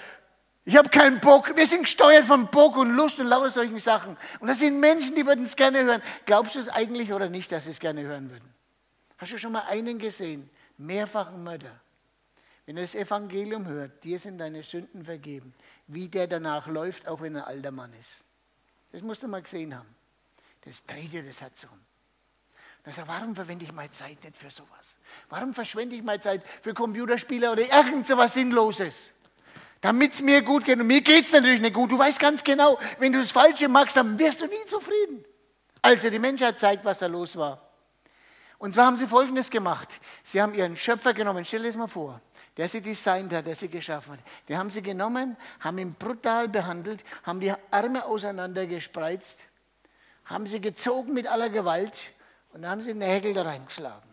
Ich 0.64 0.76
habe 0.76 0.88
keinen 0.88 1.20
Bock. 1.20 1.56
Wir 1.56 1.66
sind 1.66 1.82
gesteuert 1.82 2.24
von 2.24 2.46
Bock 2.46 2.76
und 2.76 2.94
Lust 2.94 3.18
und 3.18 3.26
lauter 3.26 3.50
solchen 3.50 3.80
Sachen. 3.80 4.16
Und 4.38 4.48
das 4.48 4.60
sind 4.60 4.78
Menschen, 4.78 5.16
die 5.16 5.26
würden 5.26 5.44
es 5.44 5.56
gerne 5.56 5.82
hören. 5.82 6.02
Glaubst 6.24 6.54
du 6.54 6.60
es 6.60 6.68
eigentlich 6.68 7.12
oder 7.12 7.28
nicht, 7.28 7.50
dass 7.50 7.64
sie 7.64 7.72
es 7.72 7.80
gerne 7.80 8.02
hören 8.02 8.30
würden? 8.30 8.48
Hast 9.18 9.32
du 9.32 9.38
schon 9.38 9.52
mal 9.52 9.64
einen 9.68 9.98
gesehen? 9.98 10.48
Mehrfachen 10.76 11.42
Mörder. 11.42 11.80
Wenn 12.66 12.76
er 12.76 12.82
das 12.82 12.94
Evangelium 12.94 13.66
hört, 13.66 14.02
dir 14.04 14.18
sind 14.18 14.38
deine 14.38 14.62
Sünden 14.62 15.04
vergeben. 15.04 15.52
Wie 15.86 16.08
der 16.08 16.26
danach 16.26 16.66
läuft, 16.66 17.06
auch 17.06 17.20
wenn 17.20 17.34
er 17.34 17.46
ein 17.46 17.56
alter 17.56 17.70
Mann 17.70 17.92
ist. 17.94 18.16
Das 18.92 19.02
musst 19.02 19.22
du 19.22 19.28
mal 19.28 19.42
gesehen 19.42 19.76
haben. 19.76 19.94
Das 20.64 20.84
dreht 20.84 21.12
dir 21.12 21.22
das 21.22 21.40
Herz 21.40 21.64
um. 21.64 21.78
Er 22.84 22.92
sagt, 22.92 23.08
warum 23.08 23.34
verwende 23.34 23.64
ich 23.64 23.72
meine 23.72 23.90
Zeit 23.90 24.22
nicht 24.22 24.36
für 24.36 24.50
sowas? 24.50 24.96
Warum 25.30 25.54
verschwende 25.54 25.96
ich 25.96 26.02
meine 26.02 26.20
Zeit 26.20 26.42
für 26.62 26.74
Computerspiele 26.74 27.50
oder 27.50 27.62
irgend 27.62 28.06
sowas 28.06 28.34
Sinnloses? 28.34 29.10
Damit 29.80 30.12
es 30.12 30.22
mir 30.22 30.42
gut 30.42 30.64
geht. 30.64 30.78
Und 30.78 30.86
mir 30.86 31.00
geht 31.00 31.24
es 31.24 31.32
natürlich 31.32 31.60
nicht 31.60 31.74
gut. 31.74 31.90
Du 31.90 31.98
weißt 31.98 32.18
ganz 32.18 32.44
genau, 32.44 32.78
wenn 32.98 33.12
du 33.12 33.18
das 33.18 33.32
Falsche 33.32 33.68
machst, 33.68 33.96
dann 33.96 34.18
wirst 34.18 34.40
du 34.40 34.46
nie 34.46 34.64
zufrieden. 34.66 35.24
Also 35.82 36.08
die 36.08 36.18
Menschheit 36.18 36.60
zeigt, 36.60 36.84
was 36.84 37.00
da 37.00 37.06
los 37.06 37.36
war. 37.36 37.60
Und 38.58 38.72
zwar 38.72 38.86
haben 38.86 38.96
sie 38.96 39.06
Folgendes 39.06 39.50
gemacht. 39.50 40.00
Sie 40.22 40.40
haben 40.40 40.54
ihren 40.54 40.76
Schöpfer 40.76 41.12
genommen, 41.12 41.44
stell 41.44 41.60
dir 41.60 41.68
das 41.68 41.76
mal 41.76 41.86
vor, 41.86 42.20
der 42.56 42.68
sie 42.68 42.80
designt 42.80 43.32
hat, 43.32 43.46
der 43.46 43.56
sie 43.56 43.68
geschaffen 43.68 44.14
hat. 44.14 44.20
Den 44.48 44.58
haben 44.58 44.70
sie 44.70 44.82
genommen, 44.82 45.36
haben 45.60 45.78
ihn 45.78 45.94
brutal 45.94 46.48
behandelt, 46.48 47.04
haben 47.24 47.40
die 47.40 47.52
Arme 47.70 48.04
auseinandergespreizt, 48.04 49.40
haben 50.26 50.46
sie 50.46 50.60
gezogen 50.60 51.14
mit 51.14 51.26
aller 51.26 51.50
Gewalt 51.50 52.02
und 52.52 52.66
haben 52.66 52.82
sie 52.82 52.94
Nägel 52.94 53.34
da 53.34 53.42
reingeschlagen. 53.42 54.08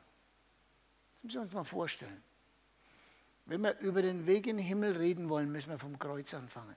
Das 1.14 1.24
müssen 1.24 1.36
wir 1.36 1.42
uns 1.42 1.54
mal 1.54 1.64
vorstellen. 1.64 2.24
Wenn 3.46 3.62
wir 3.62 3.78
über 3.80 4.02
den 4.02 4.26
Weg 4.26 4.48
in 4.48 4.58
den 4.58 4.66
Himmel 4.66 4.98
reden 4.98 5.30
wollen, 5.30 5.52
müssen 5.52 5.70
wir 5.70 5.78
vom 5.80 6.00
Kreuz 6.00 6.34
anfangen. 6.34 6.76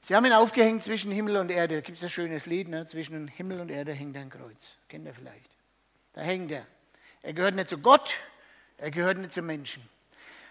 Sie 0.00 0.16
haben 0.16 0.24
ihn 0.26 0.32
aufgehängt 0.32 0.82
zwischen 0.82 1.12
Himmel 1.12 1.36
und 1.36 1.50
Erde. 1.50 1.76
Da 1.76 1.80
gibt 1.80 1.98
es 1.98 2.04
ein 2.04 2.10
schönes 2.10 2.46
Lied, 2.46 2.68
ne? 2.68 2.86
zwischen 2.86 3.28
Himmel 3.28 3.60
und 3.60 3.70
Erde 3.70 3.92
hängt 3.92 4.16
ein 4.16 4.30
Kreuz. 4.30 4.72
Kennt 4.88 5.06
ihr 5.06 5.14
vielleicht? 5.14 5.50
Da 6.12 6.22
hängt 6.22 6.50
er. 6.50 6.66
Er 7.22 7.32
gehört 7.32 7.54
nicht 7.54 7.68
zu 7.68 7.78
Gott, 7.78 8.16
er 8.82 8.90
gehört 8.90 9.16
nicht 9.16 9.32
zu 9.32 9.42
Menschen. 9.42 9.80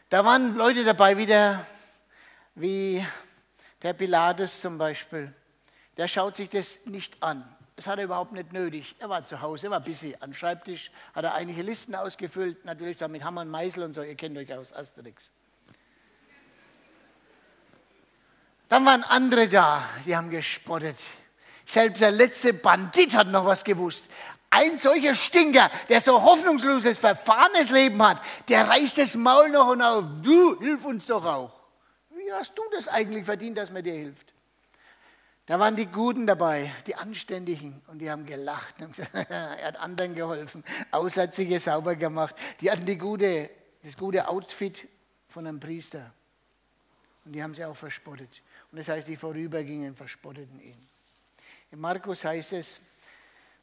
Da 0.09 0.23
waren 0.23 0.55
Leute 0.55 0.85
dabei, 0.85 1.17
wie 1.17 1.25
der, 1.25 1.65
wie 2.55 3.05
der 3.81 3.91
Pilatus 3.91 4.61
zum 4.61 4.77
Beispiel. 4.77 5.33
Der 5.97 6.07
schaut 6.07 6.37
sich 6.37 6.47
das 6.47 6.85
nicht 6.85 7.21
an. 7.21 7.43
Das 7.75 7.87
hat 7.87 7.97
er 7.99 8.05
überhaupt 8.05 8.31
nicht 8.31 8.53
nötig. 8.53 8.95
Er 8.99 9.09
war 9.09 9.25
zu 9.25 9.41
Hause, 9.41 9.67
er 9.67 9.71
war 9.71 9.81
busy. 9.81 10.15
Am 10.21 10.33
Schreibtisch 10.33 10.91
hat 11.13 11.25
er 11.25 11.33
einige 11.33 11.61
Listen 11.61 11.93
ausgefüllt, 11.93 12.63
natürlich 12.63 13.05
mit 13.09 13.21
Hammer 13.21 13.41
und 13.41 13.49
Meißel 13.49 13.83
und 13.83 13.95
so. 13.95 14.01
Ihr 14.01 14.15
kennt 14.15 14.37
euch 14.37 14.53
aus, 14.53 14.71
Asterix. 14.71 15.29
Dann 18.69 18.85
waren 18.85 19.03
andere 19.03 19.49
da, 19.49 19.83
die 20.05 20.15
haben 20.15 20.29
gespottet. 20.29 20.95
Selbst 21.65 21.99
der 21.99 22.11
letzte 22.11 22.53
Bandit 22.53 23.13
hat 23.13 23.27
noch 23.27 23.45
was 23.45 23.65
gewusst. 23.65 24.05
Ein 24.53 24.77
solcher 24.77 25.15
Stinker, 25.15 25.71
der 25.87 26.01
so 26.01 26.21
hoffnungsloses, 26.21 26.97
verfahrenes 26.97 27.69
Leben 27.69 28.05
hat, 28.05 28.21
der 28.49 28.67
reißt 28.67 28.97
das 28.97 29.15
Maul 29.15 29.49
noch 29.49 29.69
und 29.69 29.81
auf. 29.81 30.03
Du, 30.21 30.59
hilf 30.59 30.83
uns 30.83 31.05
doch 31.05 31.25
auch. 31.25 31.53
Wie 32.09 32.31
hast 32.33 32.51
du 32.57 32.61
das 32.73 32.89
eigentlich 32.89 33.23
verdient, 33.23 33.57
dass 33.57 33.71
man 33.71 33.81
dir 33.81 33.93
hilft? 33.93 34.33
Da 35.45 35.57
waren 35.57 35.77
die 35.77 35.85
Guten 35.85 36.27
dabei, 36.27 36.69
die 36.85 36.95
Anständigen, 36.95 37.81
und 37.87 37.99
die 37.99 38.11
haben 38.11 38.25
gelacht 38.25 38.81
und 38.81 38.93
gesagt, 38.95 39.13
er 39.29 39.67
hat 39.67 39.77
anderen 39.77 40.15
geholfen, 40.15 40.65
Aussätzige 40.91 41.57
sauber 41.57 41.95
gemacht. 41.95 42.35
Die 42.59 42.69
hatten 42.69 42.85
die 42.85 42.97
gute, 42.97 43.49
das 43.83 43.95
gute 43.95 44.27
Outfit 44.27 44.85
von 45.29 45.47
einem 45.47 45.61
Priester. 45.61 46.11
Und 47.23 47.31
die 47.31 47.41
haben 47.41 47.55
sie 47.55 47.63
auch 47.63 47.75
verspottet. 47.75 48.41
Und 48.71 48.79
das 48.79 48.89
heißt, 48.89 49.07
die 49.07 49.15
vorübergingen, 49.15 49.95
verspotteten 49.95 50.59
ihn. 50.59 50.89
In 51.71 51.79
Markus 51.79 52.25
heißt 52.25 52.53
es, 52.53 52.81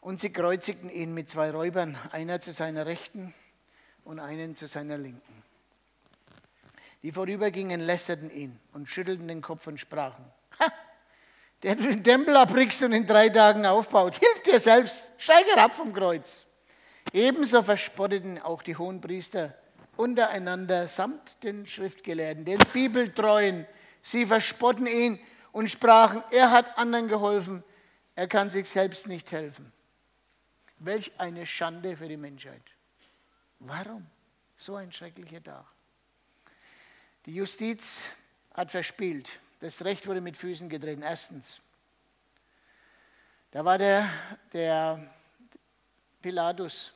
und 0.00 0.20
sie 0.20 0.30
kreuzigten 0.30 0.90
ihn 0.90 1.14
mit 1.14 1.30
zwei 1.30 1.50
Räubern, 1.50 1.96
einer 2.12 2.40
zu 2.40 2.52
seiner 2.52 2.86
Rechten 2.86 3.34
und 4.04 4.20
einen 4.20 4.56
zu 4.56 4.68
seiner 4.68 4.98
Linken. 4.98 5.42
Die 7.02 7.12
vorübergingen, 7.12 7.80
lästerten 7.80 8.30
ihn 8.30 8.58
und 8.72 8.88
schüttelten 8.88 9.28
den 9.28 9.42
Kopf 9.42 9.66
und 9.66 9.78
sprachen, 9.78 10.24
ha, 10.58 10.72
der 11.62 11.76
den 11.76 12.02
Tempel 12.02 12.36
abbrichst 12.36 12.82
und 12.82 12.92
in 12.92 13.06
drei 13.06 13.28
Tagen 13.28 13.66
aufbaut, 13.66 14.16
hilf 14.16 14.42
dir 14.44 14.58
selbst, 14.58 15.12
steig 15.18 15.46
herab 15.46 15.74
vom 15.74 15.92
Kreuz. 15.92 16.46
Ebenso 17.12 17.62
verspotteten 17.62 18.40
auch 18.40 18.62
die 18.62 18.76
Hohenpriester 18.76 19.54
untereinander 19.98 20.86
samt 20.86 21.42
den 21.42 21.66
Schriftgelehrten, 21.66 22.44
den 22.44 22.60
Bibeltreuen. 22.72 23.66
Sie 24.00 24.26
verspotten 24.26 24.86
ihn 24.86 25.18
und 25.52 25.70
sprachen, 25.70 26.22
er 26.30 26.50
hat 26.50 26.78
anderen 26.78 27.08
geholfen, 27.08 27.64
er 28.14 28.28
kann 28.28 28.48
sich 28.48 28.68
selbst 28.68 29.08
nicht 29.08 29.32
helfen. 29.32 29.72
Welch 30.80 31.12
eine 31.18 31.44
Schande 31.44 31.96
für 31.96 32.08
die 32.08 32.16
Menschheit. 32.16 32.62
Warum 33.58 34.06
so 34.56 34.76
ein 34.76 34.92
schrecklicher 34.92 35.42
Tag? 35.42 35.64
Die 37.26 37.34
Justiz 37.34 38.04
hat 38.54 38.70
verspielt. 38.70 39.28
Das 39.60 39.84
Recht 39.84 40.06
wurde 40.06 40.20
mit 40.20 40.36
Füßen 40.36 40.68
getreten. 40.68 41.02
Erstens, 41.02 41.60
da 43.50 43.64
war 43.64 43.78
der, 43.78 44.08
der 44.52 45.10
Pilatus. 46.22 46.92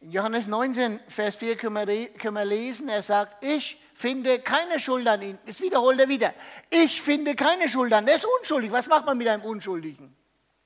In 0.00 0.12
Johannes 0.12 0.46
19, 0.46 1.00
Vers 1.08 1.36
4 1.36 1.56
können 1.56 1.74
wir, 1.74 2.44
lesen, 2.44 2.88
er 2.88 3.02
sagt, 3.02 3.42
ich 3.42 3.82
finde 3.94 4.38
keine 4.40 4.78
Schuld 4.78 5.08
an 5.08 5.22
ihm. 5.22 5.38
Das 5.46 5.60
wiederholt 5.60 5.98
er 5.98 6.08
wieder. 6.08 6.34
Ich 6.70 7.02
finde 7.02 7.34
keine 7.34 7.68
Schuld 7.68 7.92
an. 7.92 8.06
Er 8.06 8.14
ist 8.14 8.26
unschuldig. 8.40 8.70
Was 8.70 8.88
macht 8.88 9.06
man 9.06 9.18
mit 9.18 9.26
einem 9.26 9.42
Unschuldigen? 9.42 10.14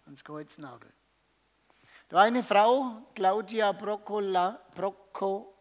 Ans 0.04 0.23
Kreuz 0.23 0.59
nageln. 0.59 0.92
Da 2.12 2.19
war 2.19 2.25
eine 2.25 2.42
Frau, 2.42 3.04
Claudia 3.14 3.73
Broccola, 3.73 4.61
Brocco, 4.75 5.54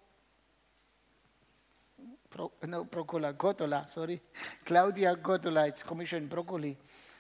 Pro, 2.29 2.51
no, 2.67 2.83
Broccola, 2.83 3.31
Gottola, 3.31 3.87
sorry. 3.87 4.19
Claudia 4.65 5.13
Gottola, 5.13 5.67
jetzt 5.67 5.87
komme 5.87 6.03
ich 6.03 6.09
schon 6.09 6.19
in 6.19 6.27
Brokkoli. 6.27 6.75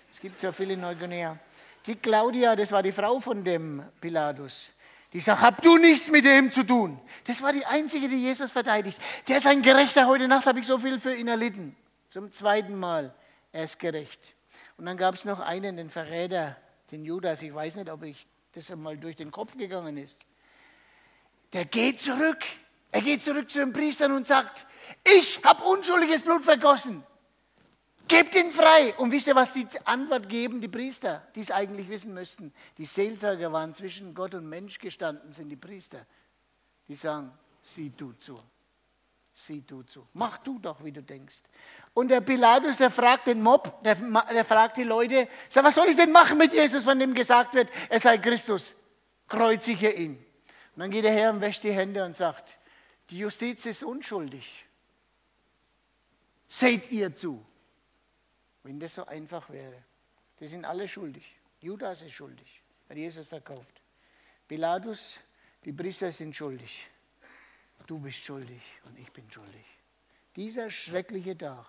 Es 0.09 0.19
gibt 0.19 0.37
so 0.37 0.51
viele 0.51 0.73
in 0.73 0.81
Neuguinea. 0.81 1.39
Die 1.85 1.95
Claudia, 1.95 2.57
das 2.57 2.73
war 2.73 2.83
die 2.83 2.91
Frau 2.91 3.21
von 3.21 3.41
dem 3.41 3.81
Pilatus. 4.01 4.73
Die 5.13 5.21
sagt, 5.21 5.41
hab 5.41 5.61
du 5.61 5.77
nichts 5.77 6.11
mit 6.11 6.25
dem 6.25 6.51
zu 6.51 6.65
tun. 6.65 6.99
Das 7.25 7.41
war 7.41 7.53
die 7.53 7.65
einzige, 7.65 8.09
die 8.09 8.21
Jesus 8.23 8.51
verteidigt. 8.51 8.99
Der 9.29 9.37
ist 9.37 9.47
ein 9.47 9.61
Gerechter. 9.61 10.07
Heute 10.07 10.27
Nacht 10.27 10.45
habe 10.45 10.59
ich 10.59 10.67
so 10.67 10.77
viel 10.77 10.99
für 10.99 11.15
ihn 11.15 11.29
erlitten. 11.29 11.73
Zum 12.09 12.33
zweiten 12.33 12.77
Mal. 12.77 13.15
Er 13.53 13.63
ist 13.63 13.79
gerecht. 13.79 14.35
Und 14.75 14.87
dann 14.87 14.97
gab 14.97 15.15
es 15.15 15.23
noch 15.23 15.39
einen, 15.39 15.77
den 15.77 15.89
Verräter, 15.89 16.57
den 16.91 17.05
Judas. 17.05 17.41
Ich 17.41 17.55
weiß 17.55 17.77
nicht, 17.77 17.89
ob 17.89 18.03
ich 18.03 18.27
das 18.53 18.69
einmal 18.71 18.97
durch 18.97 19.15
den 19.15 19.31
Kopf 19.31 19.57
gegangen 19.57 19.97
ist. 19.97 20.17
Der 21.53 21.65
geht 21.65 21.99
zurück. 21.99 22.43
Er 22.91 23.01
geht 23.01 23.21
zurück 23.21 23.49
zu 23.49 23.59
den 23.59 23.71
Priestern 23.71 24.11
und 24.11 24.27
sagt, 24.27 24.65
ich 25.03 25.43
habe 25.43 25.63
unschuldiges 25.63 26.21
Blut 26.21 26.43
vergossen. 26.43 27.03
Gebt 28.07 28.35
ihn 28.35 28.51
frei. 28.51 28.93
Und 28.97 29.11
wisst 29.11 29.27
ihr, 29.27 29.35
was 29.35 29.53
die 29.53 29.65
Antwort 29.85 30.27
geben, 30.27 30.59
die 30.59 30.67
Priester, 30.67 31.25
die 31.33 31.39
es 31.41 31.51
eigentlich 31.51 31.87
wissen 31.87 32.13
müssten? 32.13 32.53
Die 32.77 32.85
Seelsorger 32.85 33.53
waren 33.53 33.73
zwischen 33.73 34.13
Gott 34.13 34.33
und 34.33 34.49
Mensch 34.49 34.79
gestanden, 34.79 35.33
sind 35.33 35.49
die 35.49 35.55
Priester. 35.55 36.05
Die 36.89 36.95
sagen, 36.95 37.31
sieh 37.61 37.89
du 37.95 38.11
zu. 38.13 38.41
Sieh 39.43 39.61
du 39.61 39.81
zu. 39.81 40.07
Mach 40.13 40.37
du 40.37 40.59
doch, 40.59 40.83
wie 40.83 40.91
du 40.91 41.01
denkst. 41.01 41.41
Und 41.95 42.09
der 42.09 42.21
Pilatus, 42.21 42.77
der 42.77 42.91
fragt 42.91 43.25
den 43.25 43.41
Mob, 43.41 43.83
der, 43.83 43.95
der 43.95 44.45
fragt 44.45 44.77
die 44.77 44.83
Leute, 44.83 45.27
sagt, 45.49 45.65
was 45.65 45.73
soll 45.73 45.87
ich 45.87 45.95
denn 45.95 46.11
machen 46.11 46.37
mit 46.37 46.53
Jesus, 46.53 46.85
wenn 46.85 46.99
dem 46.99 47.15
gesagt 47.15 47.55
wird, 47.55 47.71
er 47.89 47.99
sei 47.99 48.19
Christus? 48.19 48.75
Kreuzige 49.27 49.89
ihn. 49.89 50.23
Und 50.75 50.79
dann 50.79 50.91
geht 50.91 51.05
er 51.05 51.11
her 51.11 51.31
und 51.31 51.41
wäscht 51.41 51.63
die 51.63 51.71
Hände 51.71 52.05
und 52.05 52.15
sagt, 52.15 52.55
die 53.09 53.17
Justiz 53.17 53.65
ist 53.65 53.81
unschuldig. 53.81 54.63
Seht 56.47 56.91
ihr 56.91 57.15
zu. 57.15 57.43
Wenn 58.61 58.79
das 58.79 58.93
so 58.93 59.07
einfach 59.07 59.49
wäre. 59.49 59.81
Die 60.39 60.45
sind 60.45 60.65
alle 60.65 60.87
schuldig. 60.87 61.25
Judas 61.61 62.03
ist 62.03 62.13
schuldig, 62.13 62.61
hat 62.87 62.97
Jesus 62.97 63.27
verkauft. 63.27 63.81
Pilatus, 64.47 65.15
die 65.65 65.73
Priester 65.73 66.11
sind 66.11 66.35
schuldig. 66.35 66.90
Du 67.87 67.99
bist 67.99 68.23
schuldig 68.23 68.61
und 68.85 68.97
ich 68.97 69.11
bin 69.11 69.29
schuldig. 69.29 69.65
Dieser 70.35 70.69
schreckliche 70.69 71.37
Tag 71.37 71.65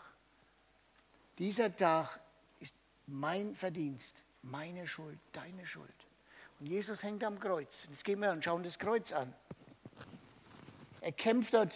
dieser 1.38 1.74
Tag 1.74 2.20
ist 2.60 2.74
mein 3.06 3.54
Verdienst, 3.54 4.22
meine 4.42 4.86
Schuld, 4.86 5.18
deine 5.32 5.66
Schuld. 5.66 5.88
Und 6.60 6.66
Jesus 6.66 7.02
hängt 7.02 7.24
am 7.24 7.40
Kreuz. 7.40 7.86
Jetzt 7.90 8.04
gehen 8.04 8.20
wir 8.20 8.30
und 8.30 8.44
schauen 8.44 8.62
das 8.62 8.78
Kreuz 8.78 9.12
an. 9.12 9.32
Er 11.00 11.12
kämpft 11.12 11.54
dort 11.54 11.74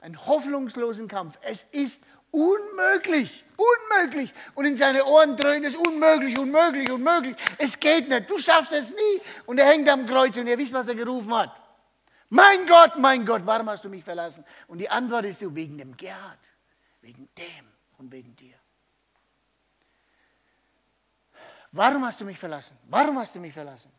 einen 0.00 0.26
hoffnungslosen 0.26 1.08
Kampf. 1.08 1.38
Es 1.40 1.62
ist 1.62 2.02
unmöglich, 2.30 3.44
unmöglich. 3.56 4.34
Und 4.54 4.66
in 4.66 4.76
seine 4.76 5.04
Ohren 5.06 5.36
dröhnt 5.36 5.64
es 5.64 5.76
unmöglich, 5.76 6.38
unmöglich, 6.38 6.90
unmöglich. 6.90 7.36
Es 7.58 7.80
geht 7.80 8.08
nicht, 8.08 8.28
du 8.28 8.38
schaffst 8.38 8.72
es 8.72 8.90
nie. 8.90 9.20
Und 9.46 9.58
er 9.58 9.66
hängt 9.66 9.88
am 9.88 10.06
Kreuz 10.06 10.36
und 10.36 10.46
ihr 10.46 10.58
wisst, 10.58 10.74
was 10.74 10.88
er 10.88 10.94
gerufen 10.94 11.34
hat. 11.34 11.54
Mein 12.28 12.66
Gott, 12.66 12.96
mein 12.98 13.24
Gott, 13.24 13.42
warum 13.44 13.70
hast 13.70 13.84
du 13.84 13.88
mich 13.88 14.02
verlassen? 14.02 14.44
Und 14.66 14.78
die 14.78 14.90
Antwort 14.90 15.24
ist 15.26 15.40
so, 15.40 15.54
wegen 15.54 15.78
dem 15.78 15.96
Gerhard, 15.96 16.38
wegen 17.00 17.28
dem 17.36 17.66
und 17.98 18.10
wegen 18.10 18.34
dir. 18.34 18.56
Warum 21.72 22.04
hast 22.04 22.20
du 22.20 22.24
mich 22.24 22.38
verlassen? 22.38 22.76
Warum 22.88 23.18
hast 23.18 23.34
du 23.34 23.38
mich 23.38 23.52
verlassen? 23.52 23.92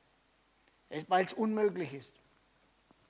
Weil 1.07 1.25
es 1.25 1.34
unmöglich 1.34 1.93
ist. 1.93 2.15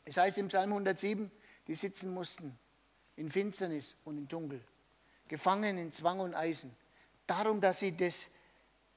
Es 0.06 0.18
heißt 0.18 0.38
im 0.38 0.50
Psalm 0.50 0.72
107, 0.72 1.32
die 1.68 1.76
sitzen 1.76 2.14
mussten 2.14 2.58
in 3.16 3.32
Finsternis 3.32 3.96
und 4.04 4.18
in 4.18 4.28
Dunkel, 4.28 4.62
gefangen 5.28 5.78
in 5.78 5.92
Zwang 5.92 6.20
und 6.20 6.34
Eisen. 6.34 6.76
Darum, 7.26 7.60
dass 7.60 7.80
sie 7.80 7.96
das 7.96 8.30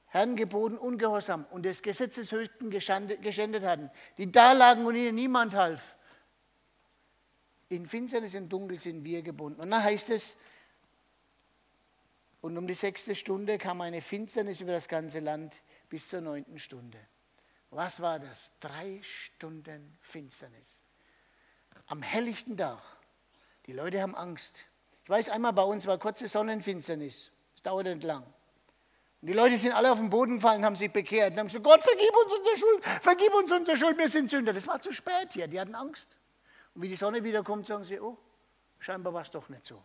Herrn 0.07 0.35
geboten, 0.35 0.77
ungehorsam 0.77 1.45
und 1.51 1.63
des 1.63 1.81
Gesetzes 1.81 2.31
höchsten 2.31 2.69
geschändet 2.69 3.63
hatten, 3.63 3.89
die 4.17 4.31
da 4.31 4.51
lagen 4.51 4.85
und 4.85 4.95
ihnen 4.95 5.15
niemand 5.15 5.53
half. 5.53 5.95
In 7.71 7.87
Finsternis 7.87 8.35
und 8.35 8.49
Dunkel 8.49 8.79
sind 8.79 9.05
wir 9.05 9.21
gebunden. 9.21 9.61
Und 9.61 9.71
dann 9.71 9.81
heißt 9.81 10.09
es, 10.09 10.35
und 12.41 12.57
um 12.57 12.67
die 12.67 12.73
sechste 12.73 13.15
Stunde 13.15 13.57
kam 13.57 13.79
eine 13.79 14.01
Finsternis 14.01 14.59
über 14.59 14.73
das 14.73 14.89
ganze 14.89 15.21
Land 15.21 15.61
bis 15.87 16.09
zur 16.09 16.19
neunten 16.19 16.59
Stunde. 16.59 16.99
Was 17.69 18.01
war 18.01 18.19
das? 18.19 18.51
Drei 18.59 18.99
Stunden 19.03 19.97
Finsternis. 20.01 20.81
Am 21.87 22.01
helllichten 22.01 22.57
Tag. 22.57 22.81
Die 23.67 23.73
Leute 23.73 24.01
haben 24.01 24.15
Angst. 24.15 24.65
Ich 25.05 25.09
weiß, 25.09 25.29
einmal 25.29 25.53
bei 25.53 25.63
uns 25.63 25.87
war 25.87 25.97
kurze 25.97 26.27
Sonnenfinsternis. 26.27 27.31
Es 27.55 27.61
dauerte 27.61 27.95
nicht 27.95 28.03
lang. 28.03 28.23
Und 29.21 29.27
die 29.27 29.33
Leute 29.33 29.57
sind 29.57 29.71
alle 29.71 29.93
auf 29.93 29.99
den 29.99 30.09
Boden 30.09 30.35
gefallen, 30.35 30.65
haben 30.65 30.75
sich 30.75 30.91
bekehrt 30.91 31.33
und 31.33 31.39
haben 31.39 31.47
gesagt, 31.47 31.63
Gott, 31.63 31.81
vergib 31.81 32.13
uns 32.25 32.33
unsere 32.37 32.57
Schuld, 32.57 32.85
vergib 33.01 33.33
uns 33.33 33.49
unsere 33.49 33.77
Schuld, 33.77 33.97
wir 33.97 34.09
sind 34.09 34.29
Sünder. 34.29 34.51
Das 34.51 34.67
war 34.67 34.81
zu 34.81 34.91
spät 34.91 35.31
hier, 35.31 35.47
die 35.47 35.57
hatten 35.57 35.75
Angst. 35.75 36.17
Und 36.73 36.81
wie 36.81 36.89
die 36.89 36.95
Sonne 36.95 37.23
wiederkommt, 37.23 37.67
sagen 37.67 37.85
sie, 37.85 37.99
oh, 37.99 38.17
scheinbar 38.79 39.13
war 39.13 39.21
es 39.21 39.31
doch 39.31 39.49
nicht 39.49 39.65
so. 39.65 39.83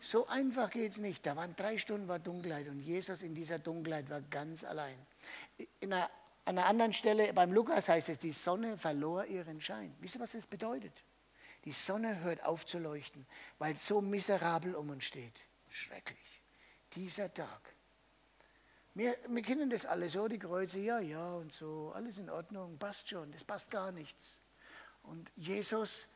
So 0.00 0.26
einfach 0.28 0.70
geht 0.70 0.92
es 0.92 0.98
nicht. 0.98 1.26
Da 1.26 1.36
waren 1.36 1.54
drei 1.54 1.76
Stunden 1.76 2.08
war 2.08 2.18
Dunkelheit 2.18 2.68
und 2.68 2.80
Jesus 2.80 3.22
in 3.22 3.34
dieser 3.34 3.58
Dunkelheit 3.58 4.08
war 4.08 4.22
ganz 4.22 4.64
allein. 4.64 4.96
In 5.80 5.92
einer, 5.92 6.08
an 6.46 6.56
einer 6.56 6.66
anderen 6.66 6.94
Stelle 6.94 7.32
beim 7.34 7.52
Lukas 7.52 7.88
heißt 7.88 8.08
es, 8.08 8.18
die 8.18 8.32
Sonne 8.32 8.78
verlor 8.78 9.26
ihren 9.26 9.60
Schein. 9.60 9.94
Wisst 10.00 10.16
ihr, 10.16 10.20
was 10.20 10.32
das 10.32 10.46
bedeutet? 10.46 10.92
Die 11.66 11.72
Sonne 11.72 12.20
hört 12.20 12.42
auf 12.44 12.64
zu 12.64 12.78
leuchten, 12.78 13.26
weil 13.58 13.76
es 13.76 13.86
so 13.86 14.00
miserabel 14.00 14.74
um 14.74 14.88
uns 14.88 15.04
steht. 15.04 15.38
Schrecklich. 15.68 16.42
Dieser 16.94 17.32
Tag. 17.32 17.60
Wir, 18.94 19.16
wir 19.28 19.42
kennen 19.42 19.68
das 19.68 19.84
alle 19.84 20.08
so, 20.08 20.26
die 20.26 20.38
Kreuze, 20.38 20.80
ja, 20.80 20.98
ja 20.98 21.34
und 21.34 21.52
so, 21.52 21.92
alles 21.94 22.18
in 22.18 22.28
Ordnung, 22.28 22.78
passt 22.78 23.08
schon, 23.08 23.30
das 23.30 23.44
passt 23.44 23.70
gar 23.70 23.92
nichts. 23.92 24.39
Und 25.02 25.30
Jesus 25.36 26.06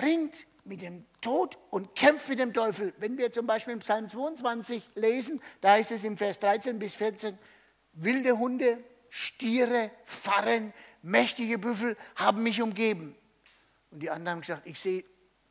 ringt 0.00 0.46
mit 0.64 0.82
dem 0.82 1.06
Tod 1.20 1.58
und 1.70 1.94
kämpft 1.94 2.28
mit 2.28 2.38
dem 2.38 2.52
Teufel. 2.52 2.92
Wenn 2.98 3.18
wir 3.18 3.30
zum 3.30 3.46
Beispiel 3.46 3.72
im 3.72 3.80
Psalm 3.80 4.08
22 4.10 4.82
lesen, 4.94 5.40
da 5.60 5.72
heißt 5.72 5.92
es 5.92 6.04
im 6.04 6.16
Vers 6.16 6.38
13 6.40 6.78
bis 6.78 6.94
14, 6.94 7.38
wilde 7.92 8.38
Hunde, 8.38 8.82
Stiere, 9.08 9.90
Farren, 10.04 10.74
mächtige 11.02 11.58
Büffel 11.58 11.96
haben 12.16 12.42
mich 12.42 12.60
umgeben. 12.60 13.16
Und 13.90 14.00
die 14.00 14.10
anderen 14.10 14.36
haben 14.36 14.40
gesagt, 14.40 14.66
ich 14.66 14.80
sehe 14.80 15.04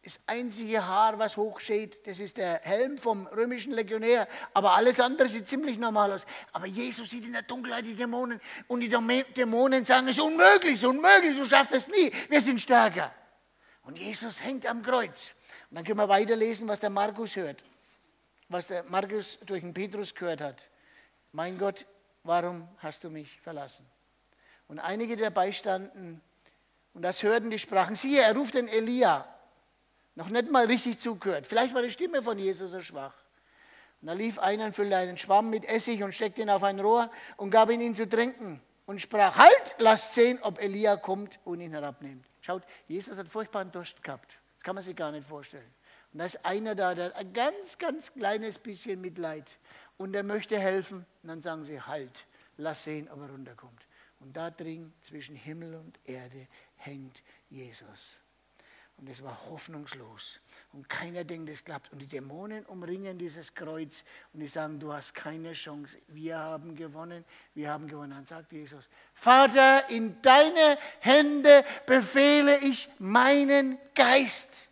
das 0.05 0.19
einzige 0.27 0.85
Haar, 0.85 1.17
was 1.17 1.35
hochsteht, 1.35 2.05
das 2.05 2.19
ist 2.19 2.37
der 2.37 2.59
Helm 2.61 2.99
vom 2.99 3.25
römischen 3.25 3.73
Legionär. 3.73 4.27
Aber 4.53 4.75
alles 4.75 4.99
andere 4.99 5.27
sieht 5.27 5.47
ziemlich 5.47 5.79
normal 5.79 6.11
aus. 6.11 6.27
Aber 6.53 6.67
Jesus 6.67 7.09
sieht 7.09 7.25
in 7.25 7.33
der 7.33 7.41
Dunkelheit 7.41 7.85
die 7.85 7.95
Dämonen. 7.95 8.39
Und 8.67 8.81
die 8.81 8.89
Dämonen 8.89 9.83
sagen, 9.83 10.07
es 10.07 10.17
ist 10.17 10.23
unmöglich, 10.23 10.73
es 10.73 10.83
ist 10.83 10.85
unmöglich, 10.85 11.35
du 11.35 11.49
schaffst 11.49 11.73
es 11.73 11.87
nie. 11.87 12.11
Wir 12.29 12.39
sind 12.39 12.61
stärker. 12.61 13.11
Und 13.81 13.97
Jesus 13.97 14.43
hängt 14.43 14.67
am 14.67 14.83
Kreuz. 14.83 15.31
Und 15.71 15.77
dann 15.77 15.83
können 15.83 15.97
wir 15.97 16.07
weiterlesen, 16.07 16.67
was 16.67 16.79
der 16.79 16.91
Markus 16.91 17.35
hört. 17.35 17.63
Was 18.47 18.67
der 18.67 18.83
Markus 18.83 19.39
durch 19.43 19.61
den 19.61 19.73
Petrus 19.73 20.13
gehört 20.13 20.39
hat. 20.39 20.61
Mein 21.31 21.57
Gott, 21.57 21.83
warum 22.21 22.67
hast 22.77 23.03
du 23.03 23.09
mich 23.09 23.41
verlassen? 23.41 23.87
Und 24.67 24.77
einige, 24.77 25.15
die 25.15 25.23
dabei 25.23 25.51
standen 25.51 26.21
und 26.93 27.01
das 27.01 27.23
hörten, 27.23 27.49
die 27.49 27.57
sprachen, 27.57 27.95
siehe, 27.95 28.21
er 28.21 28.35
ruft 28.35 28.53
den 28.53 28.67
Elia 28.67 29.31
noch 30.15 30.29
nicht 30.29 30.49
mal 30.49 30.65
richtig 30.65 30.99
zugehört. 30.99 31.45
Vielleicht 31.45 31.73
war 31.73 31.81
die 31.81 31.91
Stimme 31.91 32.21
von 32.21 32.39
Jesus 32.39 32.71
so 32.71 32.81
schwach. 32.81 33.13
Und 34.01 34.07
da 34.07 34.13
lief 34.13 34.39
einer 34.39 34.65
und 34.65 34.75
füllte 34.75 34.95
einen 34.97 35.17
Schwamm 35.17 35.49
mit 35.49 35.65
Essig 35.65 36.03
und 36.03 36.13
steckte 36.13 36.41
ihn 36.41 36.49
auf 36.49 36.63
ein 36.63 36.79
Rohr 36.79 37.09
und 37.37 37.49
gab 37.49 37.69
ihn 37.69 37.81
ihm 37.81 37.95
zu 37.95 38.07
trinken 38.07 38.61
und 38.85 39.01
sprach, 39.01 39.37
halt, 39.37 39.75
lasst 39.79 40.13
sehen, 40.13 40.39
ob 40.41 40.61
Elia 40.61 40.95
kommt 40.95 41.39
und 41.43 41.59
ihn 41.59 41.71
herabnimmt. 41.71 42.25
Schaut, 42.41 42.63
Jesus 42.87 43.17
hat 43.17 43.27
furchtbaren 43.27 43.71
Durst 43.71 44.01
gehabt. 44.03 44.37
Das 44.55 44.63
kann 44.63 44.75
man 44.75 44.83
sich 44.83 44.95
gar 44.95 45.11
nicht 45.11 45.27
vorstellen. 45.27 45.73
Und 46.13 46.19
da 46.19 46.25
ist 46.25 46.45
einer 46.45 46.75
da, 46.75 46.93
der 46.93 47.05
hat 47.05 47.15
ein 47.15 47.33
ganz, 47.33 47.77
ganz 47.77 48.11
kleines 48.11 48.59
bisschen 48.59 49.01
Mitleid 49.01 49.57
und 49.97 50.13
der 50.13 50.23
möchte 50.23 50.57
helfen. 50.57 51.05
Und 51.23 51.29
dann 51.29 51.41
sagen 51.41 51.65
sie, 51.65 51.81
halt, 51.81 52.25
lass 52.57 52.83
sehen, 52.83 53.09
ob 53.11 53.21
er 53.21 53.29
runterkommt. 53.29 53.87
Und 54.19 54.37
da 54.37 54.49
drin 54.49 54.93
zwischen 55.01 55.35
Himmel 55.35 55.75
und 55.75 55.99
Erde 56.05 56.47
hängt 56.77 57.21
Jesus. 57.49 58.13
Und 58.97 59.09
es 59.09 59.21
war 59.23 59.37
hoffnungslos. 59.49 60.39
Und 60.71 60.87
keiner 60.87 61.25
denkt, 61.25 61.49
es 61.49 61.65
klappt. 61.65 61.91
Und 61.91 61.99
die 61.99 62.07
Dämonen 62.07 62.65
umringen 62.65 63.17
dieses 63.17 63.53
Kreuz 63.53 64.03
und 64.33 64.39
die 64.39 64.47
sagen, 64.47 64.79
du 64.79 64.93
hast 64.93 65.13
keine 65.13 65.51
Chance. 65.51 65.97
Wir 66.07 66.39
haben 66.39 66.75
gewonnen. 66.75 67.25
Wir 67.53 67.71
haben 67.71 67.87
gewonnen. 67.87 68.11
Dann 68.11 68.25
sagt 68.25 68.53
Jesus, 68.53 68.87
Vater, 69.13 69.89
in 69.89 70.21
deine 70.21 70.77
Hände 70.99 71.65
befehle 71.85 72.57
ich 72.59 72.87
meinen 72.99 73.77
Geist. 73.95 74.69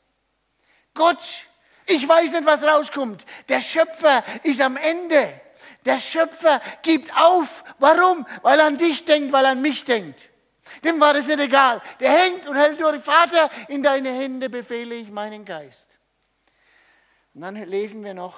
Gott, 0.94 1.46
ich 1.86 2.08
weiß 2.08 2.32
nicht, 2.32 2.46
was 2.46 2.64
rauskommt. 2.64 3.26
Der 3.50 3.60
Schöpfer 3.60 4.24
ist 4.44 4.62
am 4.62 4.78
Ende. 4.78 5.42
Der 5.84 6.00
Schöpfer 6.00 6.62
gibt 6.82 7.14
auf. 7.18 7.66
Warum? 7.80 8.26
Weil 8.42 8.60
er 8.60 8.68
an 8.68 8.78
dich 8.78 9.04
denkt, 9.04 9.34
weil 9.34 9.44
er 9.44 9.52
an 9.52 9.62
mich 9.62 9.84
denkt. 9.84 10.30
Dem 10.84 11.00
war 11.00 11.14
das 11.14 11.28
nicht 11.28 11.40
egal. 11.40 11.82
Der 12.00 12.12
hängt 12.12 12.48
und 12.48 12.56
hält 12.56 12.80
durch. 12.80 13.02
Vater, 13.02 13.50
in 13.70 13.82
deine 13.82 14.10
Hände 14.10 14.50
befehle 14.50 14.96
ich 14.96 15.10
meinen 15.10 15.46
Geist. 15.46 15.98
Und 17.34 17.42
dann 17.42 17.56
lesen 17.56 18.04
wir 18.04 18.14
noch. 18.14 18.38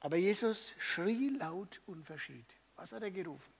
Aber 0.00 0.16
Jesus 0.16 0.74
schrie 0.78 1.30
laut 1.30 1.80
und 1.86 2.04
verschied. 2.04 2.46
Was 2.76 2.92
hat 2.92 3.02
er 3.02 3.10
gerufen? 3.10 3.52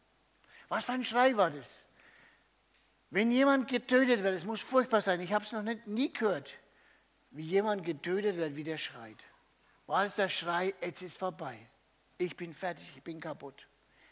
Was 0.69 0.85
für 0.85 0.93
ein 0.93 1.05
Schrei 1.05 1.37
war 1.37 1.51
das? 1.51 1.87
Wenn 3.11 3.33
jemand 3.33 3.69
getötet 3.69 4.23
wird, 4.23 4.35
es 4.35 4.45
muss 4.45 4.61
furchtbar 4.61 5.01
sein, 5.01 5.21
ich 5.21 5.33
habe 5.33 5.45
es 5.45 5.53
noch 5.53 5.63
nicht, 5.63 5.87
nie 5.87 6.13
gehört, 6.13 6.55
wie 7.31 7.43
jemand 7.43 7.85
getötet 7.85 8.37
wird, 8.37 8.55
wie 8.55 8.65
der 8.65 8.77
schreit. 8.77 9.17
War 9.87 10.05
es 10.05 10.17
der 10.17 10.29
Schrei, 10.29 10.75
jetzt 10.83 11.01
ist 11.01 11.19
vorbei. 11.19 11.59
Ich 12.19 12.37
bin 12.37 12.53
fertig, 12.53 12.93
ich 12.97 13.03
bin 13.03 13.21
kaputt. 13.21 13.67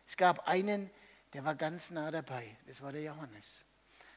Es 0.06 0.16
gab 0.16 0.48
einen, 0.48 0.90
der 1.36 1.44
war 1.44 1.54
ganz 1.54 1.90
nah 1.90 2.10
dabei. 2.10 2.56
Das 2.66 2.80
war 2.80 2.92
der 2.92 3.02
Johannes. 3.02 3.56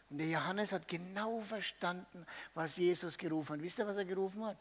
Und 0.10 0.20
der 0.20 0.28
Johannes 0.28 0.72
hat 0.72 0.88
genau 0.88 1.42
verstanden, 1.42 2.26
was 2.54 2.78
Jesus 2.78 3.18
gerufen 3.18 3.58
hat. 3.58 3.62
Wisst 3.62 3.78
ihr, 3.78 3.86
was 3.86 3.98
er 3.98 4.06
gerufen 4.06 4.46
hat? 4.46 4.56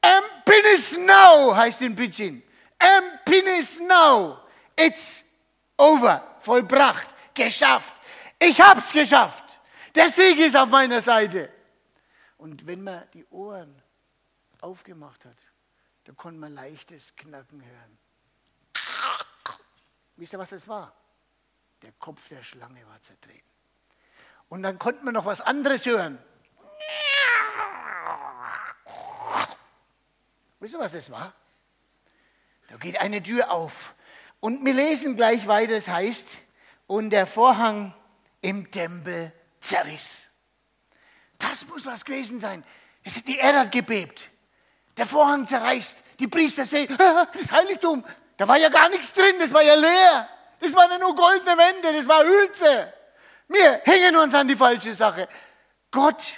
Empinis 0.00 0.96
now 0.96 1.54
heißt 1.54 1.82
in 1.82 1.94
Pidgin. 1.94 2.42
Empinis 2.78 3.78
now. 3.80 4.38
It's 4.74 5.28
over. 5.76 6.38
Vollbracht. 6.40 7.14
Geschafft. 7.34 8.00
Ich 8.38 8.58
hab's 8.58 8.90
geschafft. 8.90 9.44
Der 9.94 10.08
Sieg 10.08 10.38
ist 10.38 10.56
auf 10.56 10.70
meiner 10.70 11.02
Seite. 11.02 11.52
Und 12.38 12.66
wenn 12.66 12.82
man 12.82 13.02
die 13.12 13.26
Ohren 13.26 13.82
aufgemacht 14.62 15.26
hat, 15.26 15.36
da 16.04 16.14
konnte 16.14 16.40
man 16.40 16.54
leichtes 16.54 17.14
Knacken 17.14 17.62
hören. 17.62 17.98
Wisst 20.18 20.32
ihr, 20.32 20.38
was 20.38 20.50
das 20.50 20.66
war? 20.66 20.92
Der 21.82 21.92
Kopf 21.92 22.28
der 22.28 22.42
Schlange 22.42 22.84
war 22.88 23.00
zertreten. 23.00 23.48
Und 24.48 24.64
dann 24.64 24.78
konnte 24.78 25.04
man 25.04 25.14
noch 25.14 25.26
was 25.26 25.40
anderes 25.40 25.86
hören. 25.86 26.18
Wisst 30.58 30.74
ihr, 30.74 30.80
was 30.80 30.92
das 30.92 31.10
war? 31.10 31.32
Da 32.68 32.76
geht 32.78 33.00
eine 33.00 33.22
Tür 33.22 33.52
auf. 33.52 33.94
Und 34.40 34.64
wir 34.64 34.74
lesen 34.74 35.14
gleich 35.14 35.46
weiter, 35.46 35.74
es 35.74 35.86
heißt, 35.86 36.26
und 36.88 37.10
der 37.10 37.26
Vorhang 37.26 37.94
im 38.40 38.70
Tempel 38.72 39.32
zerriss. 39.60 40.30
Das 41.38 41.64
muss 41.66 41.86
was 41.86 42.04
gewesen 42.04 42.40
sein. 42.40 42.64
Die 43.26 43.38
Erde 43.38 43.60
hat 43.60 43.72
gebebt. 43.72 44.30
Der 44.96 45.06
Vorhang 45.06 45.46
zerreißt. 45.46 46.02
Die 46.18 46.26
Priester 46.26 46.66
sehen, 46.66 46.96
das 47.32 47.52
Heiligtum, 47.52 48.04
da 48.38 48.46
war 48.46 48.56
ja 48.56 48.68
gar 48.68 48.88
nichts 48.88 49.12
drin, 49.12 49.34
das 49.40 49.52
war 49.52 49.62
ja 49.62 49.74
leer. 49.74 50.28
Das 50.60 50.72
waren 50.72 51.00
nur 51.00 51.14
goldene 51.14 51.58
Wände, 51.58 51.92
das 51.92 52.06
war 52.06 52.24
Hülse. 52.24 52.94
Wir 53.48 53.80
hängen 53.84 54.16
uns 54.16 54.32
an 54.32 54.46
die 54.46 54.54
falsche 54.54 54.94
Sache. 54.94 55.28
Gott, 55.90 56.34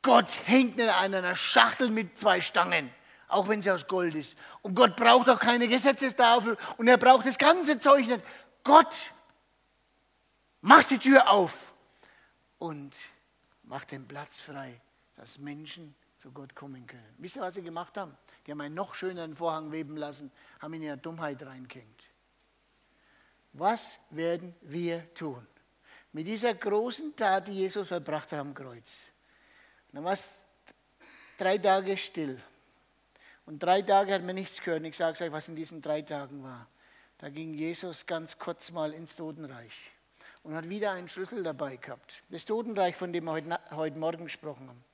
Gott 0.00 0.38
hängt 0.44 0.76
nicht 0.76 0.88
an 0.88 1.12
einer 1.12 1.34
Schachtel 1.34 1.90
mit 1.90 2.16
zwei 2.16 2.40
Stangen, 2.40 2.88
auch 3.26 3.48
wenn 3.48 3.60
sie 3.62 3.70
aus 3.72 3.88
Gold 3.88 4.14
ist. 4.14 4.36
Und 4.62 4.76
Gott 4.76 4.94
braucht 4.94 5.28
auch 5.28 5.40
keine 5.40 5.66
Gesetzestafel 5.66 6.56
und 6.76 6.86
er 6.86 6.98
braucht 6.98 7.26
das 7.26 7.36
ganze 7.36 7.80
Zeug 7.80 8.06
nicht. 8.06 8.22
Gott 8.62 8.94
macht 10.60 10.90
die 10.90 10.98
Tür 10.98 11.28
auf 11.28 11.72
und 12.58 12.94
macht 13.64 13.90
den 13.90 14.06
Platz 14.06 14.38
frei, 14.38 14.80
dass 15.16 15.38
Menschen 15.38 15.96
zu 16.16 16.30
Gott 16.30 16.54
kommen 16.54 16.86
können. 16.86 17.14
Wisst 17.18 17.36
ihr, 17.36 17.42
was 17.42 17.54
sie 17.54 17.62
gemacht 17.62 17.96
haben? 17.96 18.16
Die 18.46 18.50
haben 18.50 18.60
einen 18.60 18.74
noch 18.74 18.94
schöneren 18.94 19.34
Vorhang 19.34 19.72
weben 19.72 19.96
lassen, 19.96 20.30
haben 20.60 20.74
in 20.74 20.82
ihre 20.82 20.98
Dummheit 20.98 21.42
reingehängt. 21.42 22.02
Was 23.52 24.00
werden 24.10 24.54
wir 24.62 25.12
tun? 25.14 25.46
Mit 26.12 26.26
dieser 26.26 26.54
großen 26.54 27.16
Tat, 27.16 27.48
die 27.48 27.52
Jesus 27.52 27.88
verbracht 27.88 28.30
hat 28.32 28.40
am 28.40 28.54
Kreuz. 28.54 29.02
Dann 29.92 30.04
war 30.04 30.12
es 30.12 30.46
drei 31.38 31.58
Tage 31.58 31.96
still. 31.96 32.40
Und 33.46 33.62
drei 33.62 33.82
Tage 33.82 34.12
hat 34.12 34.22
man 34.22 34.34
nichts 34.34 34.60
gehört. 34.60 34.80
Und 34.80 34.86
ich 34.86 34.96
sage 34.96 35.24
euch, 35.24 35.32
was 35.32 35.48
in 35.48 35.56
diesen 35.56 35.82
drei 35.82 36.02
Tagen 36.02 36.42
war. 36.42 36.68
Da 37.18 37.28
ging 37.28 37.54
Jesus 37.54 38.06
ganz 38.06 38.38
kurz 38.38 38.70
mal 38.70 38.92
ins 38.92 39.16
Totenreich 39.16 39.72
und 40.42 40.54
hat 40.54 40.68
wieder 40.68 40.92
einen 40.92 41.08
Schlüssel 41.08 41.42
dabei 41.42 41.76
gehabt. 41.76 42.22
Das 42.28 42.44
Totenreich, 42.44 42.96
von 42.96 43.12
dem 43.12 43.24
wir 43.24 43.32
heute, 43.32 43.58
heute 43.70 43.98
Morgen 43.98 44.24
gesprochen 44.24 44.68
haben. 44.68 44.84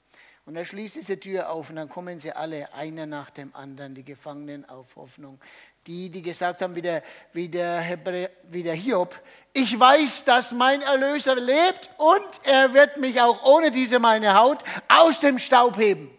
Und 0.46 0.57
er 0.57 0.64
schließt 0.64 0.96
diese 0.96 1.20
Tür 1.20 1.50
auf 1.50 1.70
und 1.70 1.76
dann 1.76 1.88
kommen 1.88 2.18
sie 2.18 2.33
alle, 2.33 2.72
einer 2.74 3.07
nach 3.07 3.31
dem 3.31 3.55
anderen, 3.55 3.94
die 3.94 4.05
Gefangenen 4.05 4.68
auf 4.68 4.96
Hoffnung. 4.96 5.40
Die, 5.87 6.11
die 6.11 6.22
gesagt 6.22 6.61
haben, 6.61 6.74
wie 6.74 6.83
der, 6.83 7.03
wie 7.33 7.48
der, 7.48 7.81
Hebräer, 7.81 8.31
wie 8.44 8.62
der 8.62 8.74
Hiob, 8.74 9.18
ich 9.53 9.79
weiß, 9.79 10.24
dass 10.24 10.53
mein 10.53 10.83
Erlöser 10.83 11.35
lebt 11.37 11.90
und 11.96 12.40
er 12.44 12.74
wird 12.74 12.98
mich 12.98 13.20
auch 13.20 13.42
ohne 13.44 13.70
diese 13.70 13.98
meine 13.98 14.35
Haut 14.35 14.62
aus 14.88 15.20
dem 15.20 15.38
Staub 15.38 15.79
heben. 15.79 16.11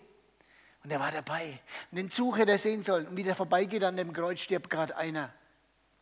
Und 0.83 0.91
er 0.91 0.99
war 0.99 1.11
dabei. 1.11 1.59
Und 1.91 1.97
den 1.97 2.09
Zug 2.09 2.37
hätte 2.37 2.51
er 2.51 2.57
sehen 2.57 2.83
sollen. 2.83 3.07
Und 3.07 3.15
wie 3.15 3.23
der 3.23 3.35
vorbeigeht 3.35 3.83
an 3.83 3.97
dem 3.97 4.13
Kreuz, 4.13 4.39
stirbt 4.39 4.69
gerade 4.69 4.97
einer. 4.97 5.31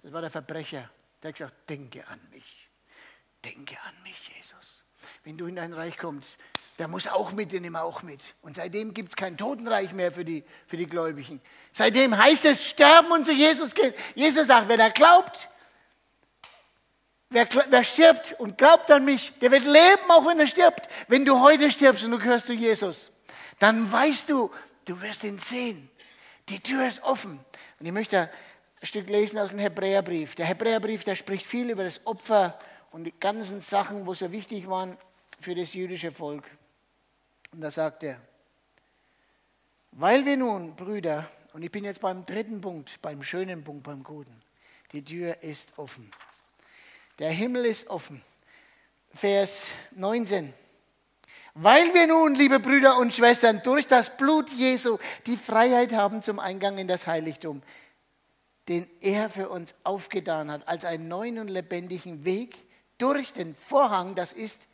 Das 0.02 0.14
war 0.14 0.22
der 0.22 0.30
Verbrecher. 0.30 0.90
Der 1.22 1.30
hat 1.30 1.36
gesagt, 1.36 1.70
denke 1.70 2.08
an 2.08 2.20
mich. 2.32 2.70
Denke 3.44 3.78
an 3.86 3.94
mich, 4.04 4.32
Jesus. 4.36 4.84
Wenn 5.24 5.38
du 5.38 5.48
in 5.48 5.56
dein 5.56 5.74
Reich 5.74 5.98
kommst, 5.98 6.38
der 6.80 6.88
muss 6.88 7.08
auch 7.08 7.34
mit, 7.34 7.52
den 7.52 7.70
wir 7.70 7.84
auch 7.84 8.04
mit. 8.04 8.22
Und 8.42 8.56
seitdem 8.56 8.94
gibt 8.94 9.10
es 9.10 9.16
kein 9.18 9.38
Totenreich 9.38 9.92
mehr 9.92 10.14
für 10.14 10.24
die, 10.24 10.46
für 10.66 10.78
die 10.78 10.88
Gläubigen. 10.88 11.42
Seitdem 11.74 12.18
heißt 12.18 12.46
es, 12.46 12.66
sterben 12.66 13.12
und 13.12 13.26
zu 13.26 13.34
Jesus 13.34 13.76
gehen. 13.76 13.94
Jesus 14.16 14.48
sagt, 14.48 14.70
wer 14.70 14.78
da 14.78 14.88
glaubt, 14.88 15.50
wer, 17.30 17.48
wer 17.70 17.84
stirbt 17.84 18.34
und 18.40 18.58
glaubt 18.58 18.90
an 18.92 19.04
mich, 19.04 19.38
der 19.40 19.52
wird 19.52 19.66
leben, 19.66 20.10
auch 20.10 20.26
wenn 20.26 20.40
er 20.40 20.48
stirbt. 20.48 20.88
Wenn 21.10 21.26
du 21.26 21.42
heute 21.42 21.70
stirbst 21.70 22.06
und 22.06 22.12
du 22.12 22.18
gehörst 22.18 22.48
zu 22.48 22.54
Jesus, 22.54 23.12
dann 23.60 23.92
weißt 23.92 24.30
du, 24.30 24.50
du 24.86 25.02
wirst 25.02 25.26
ihn 25.26 25.38
sehen. 25.38 25.90
Die 26.48 26.62
Tür 26.62 26.88
ist 26.88 27.04
offen. 27.04 27.40
Und 27.80 27.86
ich 27.86 27.92
möchte 27.92 28.30
ein 28.82 28.88
Stück 28.88 29.10
lesen 29.10 29.38
aus 29.38 29.50
dem 29.50 29.60
Hebräerbrief. 29.60 30.36
Der 30.36 30.46
Hebräerbrief, 30.46 31.04
der 31.04 31.16
spricht 31.16 31.46
viel 31.46 31.70
über 31.70 31.84
das 31.84 32.08
Opfer 32.08 32.58
und 32.92 33.04
die 33.04 33.20
ganzen 33.20 33.62
Sachen, 33.62 34.08
wo 34.08 34.14
so 34.14 34.32
wichtig 34.32 34.70
waren 34.70 34.98
für 35.42 35.56
das 35.56 35.74
jüdische 35.74 36.14
Volk. 36.14 36.46
Und 37.52 37.62
da 37.62 37.72
sagt 37.72 38.04
er, 38.04 38.20
weil 39.92 40.26
wir 40.26 40.38
nun, 40.38 40.76
Brüder, 40.76 41.30
und 41.54 41.64
ich 41.64 41.72
bin 41.72 41.84
jetzt 41.84 42.02
beim 42.02 42.26
dritten 42.26 42.62
Punkt, 42.62 43.02
beim 43.02 43.24
schönen 43.24 43.64
Punkt, 43.64 43.84
beim 43.84 44.04
Guten, 44.04 44.42
die 44.92 45.04
Tür 45.04 45.42
ist 45.42 45.78
offen. 45.78 46.10
Der 47.18 47.32
Himmel 47.32 47.66
ist 47.66 47.90
offen. 47.90 48.22
Vers 49.14 49.72
19. 49.96 50.54
Weil 51.56 51.94
wir 51.94 52.08
nun, 52.08 52.36
liebe 52.36 52.60
Brüder 52.60 52.98
und 52.98 53.14
Schwestern, 53.14 53.62
durch 53.64 53.88
das 53.88 54.16
Blut 54.16 54.50
Jesu 54.52 54.98
die 55.26 55.36
Freiheit 55.36 55.94
haben 55.94 56.22
zum 56.22 56.40
Eingang 56.40 56.78
in 56.78 56.88
das 56.88 57.08
Heiligtum, 57.08 57.62
den 58.68 58.88
er 59.02 59.30
für 59.30 59.50
uns 59.50 59.74
aufgetan 59.84 60.52
hat, 60.52 60.68
als 60.68 60.86
einen 60.86 61.08
neuen 61.08 61.40
und 61.40 61.48
lebendigen 61.48 62.24
Weg 62.24 62.56
durch 63.00 63.34
den 63.34 63.56
Vorhang, 63.56 64.14
das 64.14 64.32
ist 64.32 64.68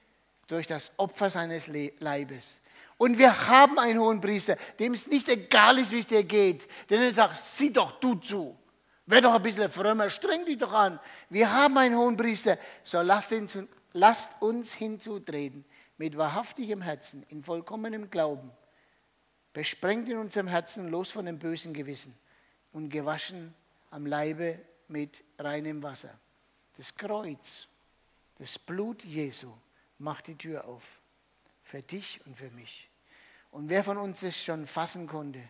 durch 0.48 0.68
das 0.68 1.00
Opfer 1.00 1.30
seines 1.30 1.68
Leibes. 2.00 2.58
Und 2.98 3.18
wir 3.18 3.48
haben 3.48 3.78
einen 3.78 4.00
hohen 4.00 4.22
Priester, 4.22 4.58
dem 4.80 4.94
es 4.94 5.08
nicht 5.08 5.28
egal 5.28 5.78
ist, 5.80 5.92
wie 5.92 6.00
es 6.00 6.08
dir 6.08 6.24
geht. 6.24 6.68
Denn 6.90 7.02
er 7.02 7.14
sagt, 7.14 7.36
sieh 7.36 7.74
doch 7.74 8.00
du 8.00 8.16
zu. 8.16 8.58
Wer 9.06 9.22
doch 9.22 9.34
ein 9.34 9.42
bisschen 9.42 9.70
frömmer, 9.70 10.10
streng 10.10 10.46
dich 10.46 10.58
doch 10.58 10.72
an. 10.72 11.00
Wir 11.30 11.52
haben 11.52 11.78
einen 11.78 11.96
hohen 11.96 12.16
Priester. 12.16 12.58
So 12.84 13.02
lasst, 13.02 13.32
ihn, 13.32 13.48
lasst 13.94 14.42
uns 14.42 14.74
hinzutreten 14.74 15.66
mit 15.98 16.18
wahrhaftigem 16.18 16.82
Herzen, 16.82 17.24
in 17.30 17.44
vollkommenem 17.44 18.10
Glauben, 18.10 18.52
besprengt 19.54 20.10
in 20.10 20.18
unserem 20.18 20.48
Herzen 20.48 20.90
los 20.90 21.12
von 21.12 21.26
dem 21.26 21.38
bösen 21.38 21.74
Gewissen 21.74 22.18
und 22.72 22.90
gewaschen 22.90 23.54
am 23.92 24.06
Leibe 24.06 24.60
mit 24.88 25.24
reinem 25.38 25.84
Wasser. 25.84 26.18
Das 26.78 26.96
Kreuz, 26.96 27.68
das 28.38 28.58
Blut 28.60 29.04
Jesu 29.04 29.54
macht 29.98 30.28
die 30.28 30.38
Tür 30.38 30.66
auf 30.66 30.84
für 31.76 31.82
dich 31.82 32.22
und 32.26 32.38
für 32.38 32.50
mich. 32.52 32.88
Und 33.52 33.68
wer 33.68 33.84
von 33.84 33.98
uns 33.98 34.24
es 34.24 34.42
schon 34.42 34.66
fassen 34.66 35.08
konnte, 35.08 35.42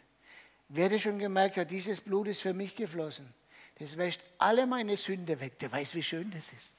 wer 0.69 0.89
das 0.89 1.03
schon 1.03 1.19
gemerkt 1.19 1.57
hat, 1.57 1.69
dieses 1.69 2.01
Blut 2.01 2.27
ist 2.27 2.41
für 2.41 2.55
mich 2.55 2.75
geflossen, 2.75 3.31
das 3.77 3.95
wäscht 3.95 4.21
alle 4.39 4.65
meine 4.65 4.97
Sünde 4.97 5.39
weg. 5.39 5.59
Der 5.59 5.71
weiß, 5.71 5.93
wie 5.93 6.01
schön 6.01 6.31
das 6.31 6.51
ist. 6.51 6.77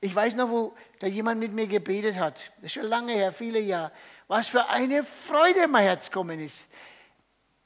Ich 0.00 0.14
weiß 0.14 0.34
noch, 0.36 0.48
wo 0.48 0.74
da 0.98 1.06
jemand 1.06 1.40
mit 1.40 1.52
mir 1.52 1.66
gebetet 1.66 2.16
hat. 2.16 2.52
Das 2.56 2.66
ist 2.66 2.72
schon 2.72 2.86
lange 2.86 3.12
her, 3.12 3.32
viele 3.32 3.60
Jahre. 3.60 3.92
Was 4.28 4.48
für 4.48 4.66
eine 4.70 5.04
Freude 5.04 5.64
in 5.64 5.70
mein 5.70 5.84
Herz 5.84 6.10
gekommen 6.10 6.40
ist. 6.40 6.68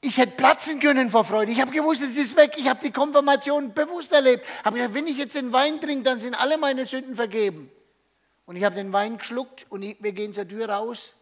Ich 0.01 0.17
hätte 0.17 0.35
platzen 0.35 0.81
können 0.81 1.09
vor 1.09 1.23
Freude. 1.23 1.53
Ich 1.53 1.61
habe 1.61 1.71
gewusst, 1.71 2.01
es 2.01 2.17
ist 2.17 2.35
weg. 2.35 2.55
Ich 2.57 2.67
habe 2.67 2.81
die 2.81 2.91
Konfirmation 2.91 3.73
bewusst 3.73 4.11
erlebt. 4.11 4.45
Aber 4.63 4.93
wenn 4.93 5.07
ich 5.07 5.17
jetzt 5.17 5.35
den 5.35 5.53
Wein 5.53 5.79
trinke, 5.79 6.03
dann 6.03 6.19
sind 6.19 6.33
alle 6.33 6.57
meine 6.57 6.85
Sünden 6.85 7.15
vergeben. 7.15 7.71
Und 8.45 8.55
ich 8.55 8.63
habe 8.63 8.75
den 8.75 8.93
Wein 8.93 9.17
geschluckt 9.17 9.65
und 9.69 9.81
ich, 9.81 10.01
wir 10.01 10.11
gehen 10.11 10.33
zur 10.33 10.47
Tür 10.47 10.69
raus. 10.69 11.13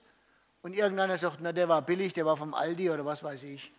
Und 0.62 0.74
irgendeiner 0.74 1.18
sagt, 1.18 1.40
na, 1.42 1.52
der 1.52 1.68
war 1.70 1.82
billig, 1.82 2.14
der 2.14 2.26
war 2.26 2.38
vom 2.38 2.54
Aldi 2.54 2.90
oder 2.90 3.06
was 3.06 3.24
weiß 3.24 3.44
ich. 3.44 3.72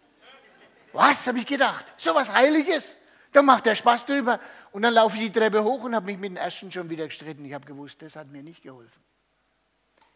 Was, 0.92 1.26
habe 1.26 1.38
ich 1.38 1.46
gedacht? 1.46 1.92
So 1.96 2.14
was 2.14 2.32
Heiliges? 2.32 2.96
Da 3.32 3.42
macht 3.42 3.66
der 3.66 3.74
Spaß 3.74 4.06
drüber. 4.06 4.38
Und 4.70 4.82
dann 4.82 4.94
laufe 4.94 5.16
ich 5.16 5.24
die 5.24 5.32
Treppe 5.32 5.64
hoch 5.64 5.82
und 5.82 5.94
habe 5.94 6.06
mich 6.06 6.18
mit 6.18 6.30
dem 6.30 6.36
ersten 6.36 6.70
schon 6.70 6.88
wieder 6.88 7.06
gestritten. 7.06 7.44
Ich 7.44 7.52
habe 7.52 7.66
gewusst, 7.66 8.00
das 8.00 8.16
hat 8.16 8.28
mir 8.28 8.42
nicht 8.42 8.62
geholfen. 8.62 9.02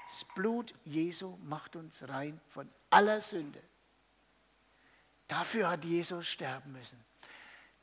Das 0.06 0.24
Blut 0.34 0.72
Jesu 0.84 1.36
macht 1.42 1.76
uns 1.76 2.08
rein 2.08 2.40
von 2.48 2.68
aller 2.90 3.20
Sünde. 3.20 3.60
Dafür 5.26 5.68
hat 5.68 5.84
Jesus 5.84 6.26
sterben 6.26 6.72
müssen. 6.72 7.04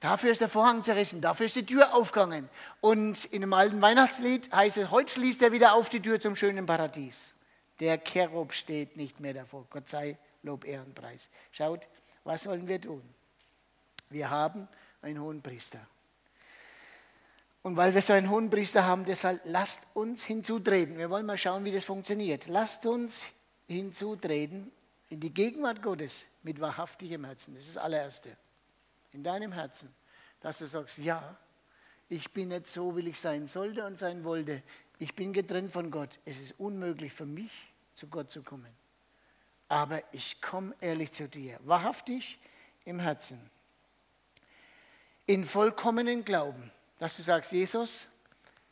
Dafür 0.05 0.29
ist 0.29 0.41
der 0.41 0.49
Vorhang 0.49 0.83
zerrissen, 0.83 1.19
dafür 1.19 1.47
ist 1.47 1.55
die 1.55 1.65
Tür 1.65 1.95
aufgegangen. 1.95 2.47
Und 2.79 3.25
in 3.25 3.41
dem 3.41 3.53
alten 3.53 3.81
Weihnachtslied 3.81 4.53
heißt 4.53 4.77
es, 4.77 4.91
heute 4.91 5.11
schließt 5.11 5.41
er 5.41 5.51
wieder 5.51 5.73
auf 5.73 5.89
die 5.89 5.99
Tür 5.99 6.19
zum 6.19 6.35
schönen 6.35 6.67
Paradies. 6.67 7.33
Der 7.79 7.97
Cherub 7.97 8.53
steht 8.53 8.97
nicht 8.97 9.19
mehr 9.19 9.33
davor. 9.33 9.65
Gott 9.67 9.89
sei 9.89 10.19
Lob, 10.43 10.63
Ehrenpreis. 10.63 11.31
Schaut, 11.51 11.87
was 12.23 12.45
wollen 12.45 12.67
wir 12.67 12.79
tun? 12.79 13.01
Wir 14.11 14.29
haben 14.29 14.67
einen 15.01 15.19
hohen 15.19 15.41
Priester. 15.41 15.79
Und 17.63 17.75
weil 17.75 17.95
wir 17.95 18.03
so 18.03 18.13
einen 18.13 18.29
hohen 18.29 18.51
Priester 18.51 18.85
haben, 18.85 19.05
deshalb 19.05 19.41
lasst 19.45 19.95
uns 19.95 20.23
hinzutreten. 20.23 20.99
Wir 20.99 21.09
wollen 21.09 21.25
mal 21.25 21.35
schauen, 21.35 21.65
wie 21.65 21.71
das 21.71 21.83
funktioniert. 21.83 22.45
Lasst 22.45 22.85
uns 22.85 23.25
hinzutreten 23.65 24.71
in 25.09 25.19
die 25.19 25.33
Gegenwart 25.33 25.81
Gottes 25.81 26.27
mit 26.43 26.61
wahrhaftigem 26.61 27.25
Herzen. 27.25 27.55
Das 27.55 27.63
ist 27.63 27.77
das 27.77 27.83
allererste 27.83 28.37
in 29.15 29.23
deinem 29.23 29.53
Herzen, 29.53 29.93
dass 30.41 30.59
du 30.59 30.67
sagst, 30.67 30.99
ja, 30.99 31.37
ich 32.09 32.31
bin 32.31 32.49
nicht 32.49 32.67
so, 32.69 32.95
wie 32.95 33.07
ich 33.09 33.19
sein 33.19 33.47
sollte 33.47 33.85
und 33.85 33.97
sein 33.97 34.23
wollte. 34.23 34.61
Ich 34.99 35.15
bin 35.15 35.33
getrennt 35.33 35.71
von 35.71 35.89
Gott. 35.89 36.19
Es 36.25 36.39
ist 36.39 36.59
unmöglich 36.59 37.11
für 37.11 37.25
mich, 37.25 37.51
zu 37.95 38.07
Gott 38.07 38.29
zu 38.29 38.43
kommen. 38.43 38.71
Aber 39.67 40.03
ich 40.13 40.41
komme 40.41 40.75
ehrlich 40.79 41.11
zu 41.11 41.27
dir, 41.27 41.59
wahrhaftig 41.63 42.37
im 42.83 42.99
Herzen, 42.99 43.49
in 45.25 45.43
vollkommenen 45.43 46.23
Glauben, 46.23 46.71
dass 46.99 47.17
du 47.17 47.23
sagst, 47.23 47.51
Jesus, 47.51 48.09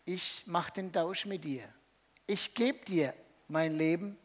ich 0.06 0.44
mache 0.46 0.74
den 0.74 0.94
Tausch 0.94 1.26
mit 1.26 1.44
dir. 1.44 1.68
Ich 2.28 2.54
gebe 2.54 2.86
dir 2.86 3.14
mein 3.48 3.74
Leben 3.74 4.18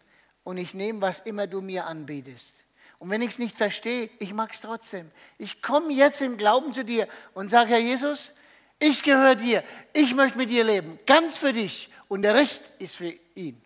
und 0.44 0.59
ich 0.59 0.74
nehme, 0.74 1.00
was 1.00 1.20
immer 1.20 1.46
du 1.46 1.62
mir 1.62 1.87
anbietest. 1.87 2.64
Und 2.98 3.11
wenn 3.11 3.22
ich 3.22 3.30
es 3.30 3.38
nicht 3.38 3.56
verstehe, 3.56 4.11
ich 4.18 4.32
mag 4.32 4.52
es 4.52 4.61
trotzdem. 4.61 5.11
Ich 5.38 5.62
komme 5.62 5.92
jetzt 5.92 6.20
im 6.20 6.37
Glauben 6.37 6.74
zu 6.74 6.84
dir 6.84 7.06
und 7.34 7.48
sage, 7.48 7.70
Herr 7.70 7.78
Jesus, 7.78 8.32
ich 8.78 9.02
gehöre 9.02 9.37
dir. 9.37 9.62
Ich 9.92 10.14
möchte 10.14 10.38
mit 10.38 10.50
dir 10.50 10.64
leben. 10.64 10.98
Ganz 11.06 11.37
für 11.37 11.52
dich. 11.52 11.90
Und 12.08 12.22
der 12.22 12.34
Rest 12.34 12.80
ist 12.80 12.96
für 12.96 13.14
ihn. 13.34 13.61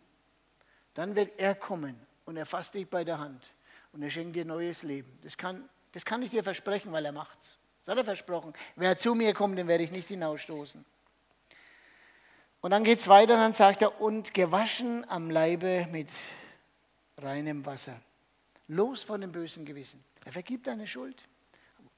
Dann 0.95 1.17
wird 1.17 1.39
er 1.39 1.55
kommen 1.55 1.99
und 2.25 2.37
er 2.37 2.47
fasst 2.47 2.75
dich 2.75 2.89
bei 2.89 3.05
der 3.05 3.19
Hand 3.19 3.55
und 3.93 4.03
er 4.03 4.11
schenkt 4.11 4.37
dir 4.37 4.45
neues 4.45 4.83
Leben. 4.83 5.19
Das 5.23 5.37
kann, 5.37 5.69
das 5.93 6.05
kann 6.05 6.23
ich 6.23 6.31
dir 6.31 6.43
versprechen, 6.43 6.93
weil 6.93 7.05
er 7.05 7.13
macht's. 7.13 7.57
Das 7.85 7.93
hat 7.93 7.99
er 7.99 8.05
versprochen. 8.05 8.53
Wer 8.77 8.99
zu 8.99 9.15
mir 9.15 9.33
kommt, 9.35 9.59
den 9.59 9.69
werde 9.69 9.85
ich 9.85 9.91
nicht 9.91 10.09
hinausstoßen. 10.09 10.85
Und 12.61 12.71
dann 12.71 12.85
geht 12.85 13.01
es 13.01 13.09
weiter, 13.09 13.37
dann 13.37 13.55
sagt 13.55 13.83
er, 13.83 14.01
und 14.01 14.35
gewaschen 14.35 15.09
am 15.11 15.31
Leibe 15.31 15.89
mit 15.91 16.09
reinem 17.19 17.67
Wasser. 17.67 18.01
Los 18.73 19.03
von 19.03 19.21
dem 19.21 19.33
bösen 19.33 19.67
Gewissen. 19.67 20.03
Er 20.25 20.33
vergibt 20.33 20.67
deine 20.67 20.87
Schuld. 20.87 21.29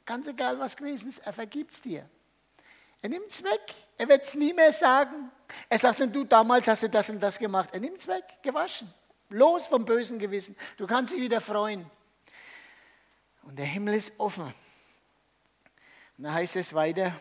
Ganz 0.05 0.27
egal, 0.27 0.59
was 0.59 0.77
gewesen 0.77 1.09
ist, 1.09 1.21
er 1.21 1.33
vergibt 1.33 1.73
es 1.73 1.83
dir. 1.83 2.09
Er 3.01 3.11
nimmt 3.11 3.31
es 3.31 3.45
weg. 3.45 3.75
Er 3.97 4.09
wird 4.09 4.25
es 4.25 4.35
nie 4.35 4.53
mehr 4.53 4.73
sagen. 4.73 5.31
Er 5.69 5.79
sagt 5.79 6.01
dann, 6.01 6.13
du, 6.13 6.25
damals 6.25 6.67
hast 6.67 6.83
du 6.83 6.89
das 6.89 7.11
und 7.11 7.21
das 7.21 7.39
gemacht. 7.39 7.71
Er 7.73 7.81
nimmt 7.81 7.99
es 7.99 8.09
weg, 8.09 8.25
gewaschen. 8.43 8.93
Los 9.29 9.69
vom 9.69 9.85
bösen 9.85 10.19
Gewissen. 10.19 10.57
Du 10.77 10.87
kannst 10.87 11.15
dich 11.15 11.21
wieder 11.21 11.41
freuen. 11.41 11.89
Und 13.43 13.57
der 13.57 13.67
Himmel 13.67 13.95
ist 13.95 14.19
offen. 14.19 14.53
Und 16.19 16.25
da 16.25 16.33
heißt 16.33 16.57
es 16.57 16.75
weiter, 16.75 17.13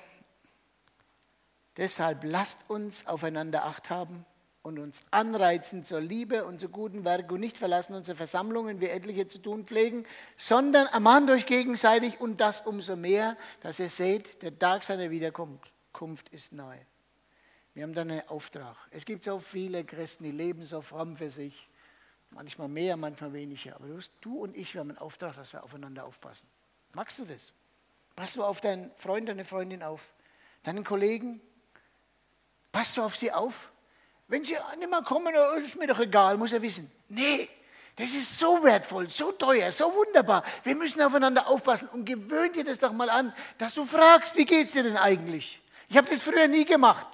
deshalb 1.78 2.24
lasst 2.24 2.70
uns 2.72 3.06
aufeinander 3.06 3.66
Acht 3.66 3.92
haben 3.92 4.26
und 4.63 4.80
uns 4.80 5.04
anreizen 5.12 5.84
zur 5.84 5.99
Liebe 5.99 6.45
und 6.45 6.60
zu 6.60 6.69
guten 6.69 7.04
Werken 7.04 7.34
und 7.34 7.41
nicht 7.41 7.58
verlassen 7.58 7.95
unsere 7.95 8.15
Versammlungen, 8.15 8.80
wie 8.80 8.88
etliche 8.88 9.28
zu 9.28 9.38
tun 9.38 9.65
pflegen, 9.65 10.06
sondern 10.38 10.88
ermahnt 10.88 11.30
euch 11.30 11.45
gegenseitig 11.45 12.19
und 12.21 12.39
das 12.39 12.62
umso 12.62 12.95
mehr, 12.95 13.38
dass 13.60 13.80
ihr 13.80 13.89
seht, 13.89 14.41
der 14.41 14.58
Tag 14.58 14.84
seiner 14.84 15.12
Wiederkunft 15.12 16.30
ist 16.30 16.54
neu. 16.54 16.78
Wir 17.73 17.84
haben 17.84 17.93
da 17.93 18.02
einen 18.02 18.26
Auftrag. 18.30 18.78
Es 18.91 19.04
gibt 19.04 19.26
so 19.26 19.39
viele 19.39 19.84
Christen, 19.84 20.23
die 20.23 20.32
leben 20.32 20.63
so 20.63 20.82
fromm 20.82 21.17
für 21.17 21.30
sich. 21.30 21.67
Manchmal 22.30 22.69
mehr, 22.69 22.95
manchmal 22.95 23.34
weniger. 23.34 23.76
Aber 23.76 23.88
du 24.21 24.39
und 24.39 24.56
ich, 24.56 24.73
wir 24.73 24.82
haben 24.82 24.91
einen 24.91 24.99
Auftrag, 24.99 25.36
dass 25.36 25.54
wir 25.54 25.63
aufeinander 25.63 26.06
aufpassen. 26.06 26.47
Magst 26.93 27.19
du 27.19 27.26
das? 27.26 27.52
Passt 28.15 28.38
du 28.38 28.43
auf 28.43 28.62
deinen 28.62 28.91
Freund, 28.95 29.28
deine 29.28 29.43
Freundin 29.43 29.84
auf? 29.84 30.13
Deinen 30.62 30.84
Kollegen? 30.84 31.41
Passt 32.71 32.95
du 32.95 33.04
auf 33.04 33.17
sie 33.17 33.32
auf? 33.32 33.73
Wenn 34.34 34.43
sie 34.43 34.58
nicht 34.80 34.89
mehr 34.89 35.04
kommen, 35.04 35.32
ist 35.63 35.78
mir 35.78 35.86
doch 35.86 36.00
egal, 36.00 36.38
muss 36.38 36.54
er 36.54 36.62
wissen. 36.63 36.91
Nee, 37.08 37.48
das 37.96 38.15
ist 38.15 38.39
so 38.39 38.63
wertvoll, 38.63 39.08
so 39.08 39.32
teuer, 39.32 39.72
so 39.72 39.93
wunderbar. 39.93 40.43
Wir 40.63 40.74
müssen 40.74 41.04
aufeinander 41.04 41.48
aufpassen 41.48 41.88
und 41.89 42.04
gewöhn 42.04 42.52
dir 42.52 42.63
das 42.63 42.80
doch 42.80 42.93
mal 42.93 43.12
an, 43.12 43.32
dass 43.60 43.76
du 43.76 43.86
fragst, 43.86 44.36
wie 44.36 44.46
geht 44.46 44.65
es 44.65 44.74
dir 44.74 44.82
denn 44.82 44.98
eigentlich? 44.98 45.62
Ich 45.88 45.98
habe 45.98 46.10
das 46.10 46.24
früher 46.24 46.48
nie 46.48 46.65
gemacht. 46.65 47.06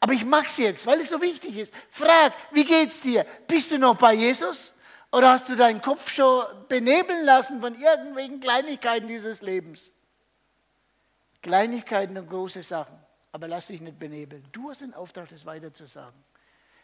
Aber 0.00 0.12
ich 0.12 0.22
es 0.22 0.58
jetzt, 0.58 0.86
weil 0.86 1.00
es 1.00 1.08
so 1.08 1.22
wichtig 1.22 1.56
ist. 1.56 1.72
Frag, 1.88 2.34
wie 2.50 2.66
geht's 2.66 3.00
dir? 3.00 3.24
Bist 3.46 3.70
du 3.70 3.78
noch 3.78 3.96
bei 3.96 4.12
Jesus? 4.12 4.74
Oder 5.12 5.30
hast 5.30 5.48
du 5.48 5.56
deinen 5.56 5.80
Kopf 5.80 6.10
schon 6.10 6.44
benebeln 6.68 7.24
lassen 7.24 7.62
von 7.62 7.74
irgendwelchen 7.74 8.38
Kleinigkeiten 8.38 9.08
dieses 9.08 9.40
Lebens? 9.40 9.90
Kleinigkeiten 11.40 12.18
und 12.18 12.28
große 12.28 12.62
Sachen. 12.62 12.98
Aber 13.32 13.48
lass 13.48 13.68
dich 13.68 13.80
nicht 13.80 13.98
benebeln. 13.98 14.44
Du 14.52 14.68
hast 14.68 14.82
den 14.82 14.92
Auftrag, 14.92 15.26
das 15.30 15.46
weiterzusagen. 15.46 16.28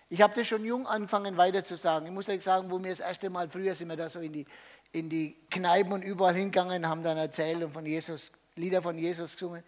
Ich 0.09 0.23
habe 0.23 0.35
das 0.35 0.47
schon 0.47 0.65
jung 0.65 0.87
angefangen 0.87 1.37
weiterzusagen. 1.37 2.07
Ich 2.07 2.15
muss 2.15 2.29
euch 2.29 2.43
sagen, 2.43 2.71
wo 2.71 2.81
wir 2.81 2.91
das 2.91 3.01
erste 3.01 3.29
Mal, 3.29 3.49
früher 3.49 3.75
sind 3.75 3.89
wir 3.89 3.97
da 3.97 4.09
so 4.09 4.21
in 4.21 4.33
die, 4.33 4.47
in 4.93 5.09
die 5.09 5.37
Kneipen 5.51 5.93
und 5.93 6.03
überall 6.03 6.35
hingegangen, 6.35 6.89
haben 6.89 7.03
dann 7.03 7.17
erzählt 7.17 7.63
und 7.63 7.73
von 7.73 7.85
Jesus, 7.85 8.31
Lieder 8.55 8.81
von 8.83 8.97
Jesus 8.97 9.33
gesungen. 9.33 9.65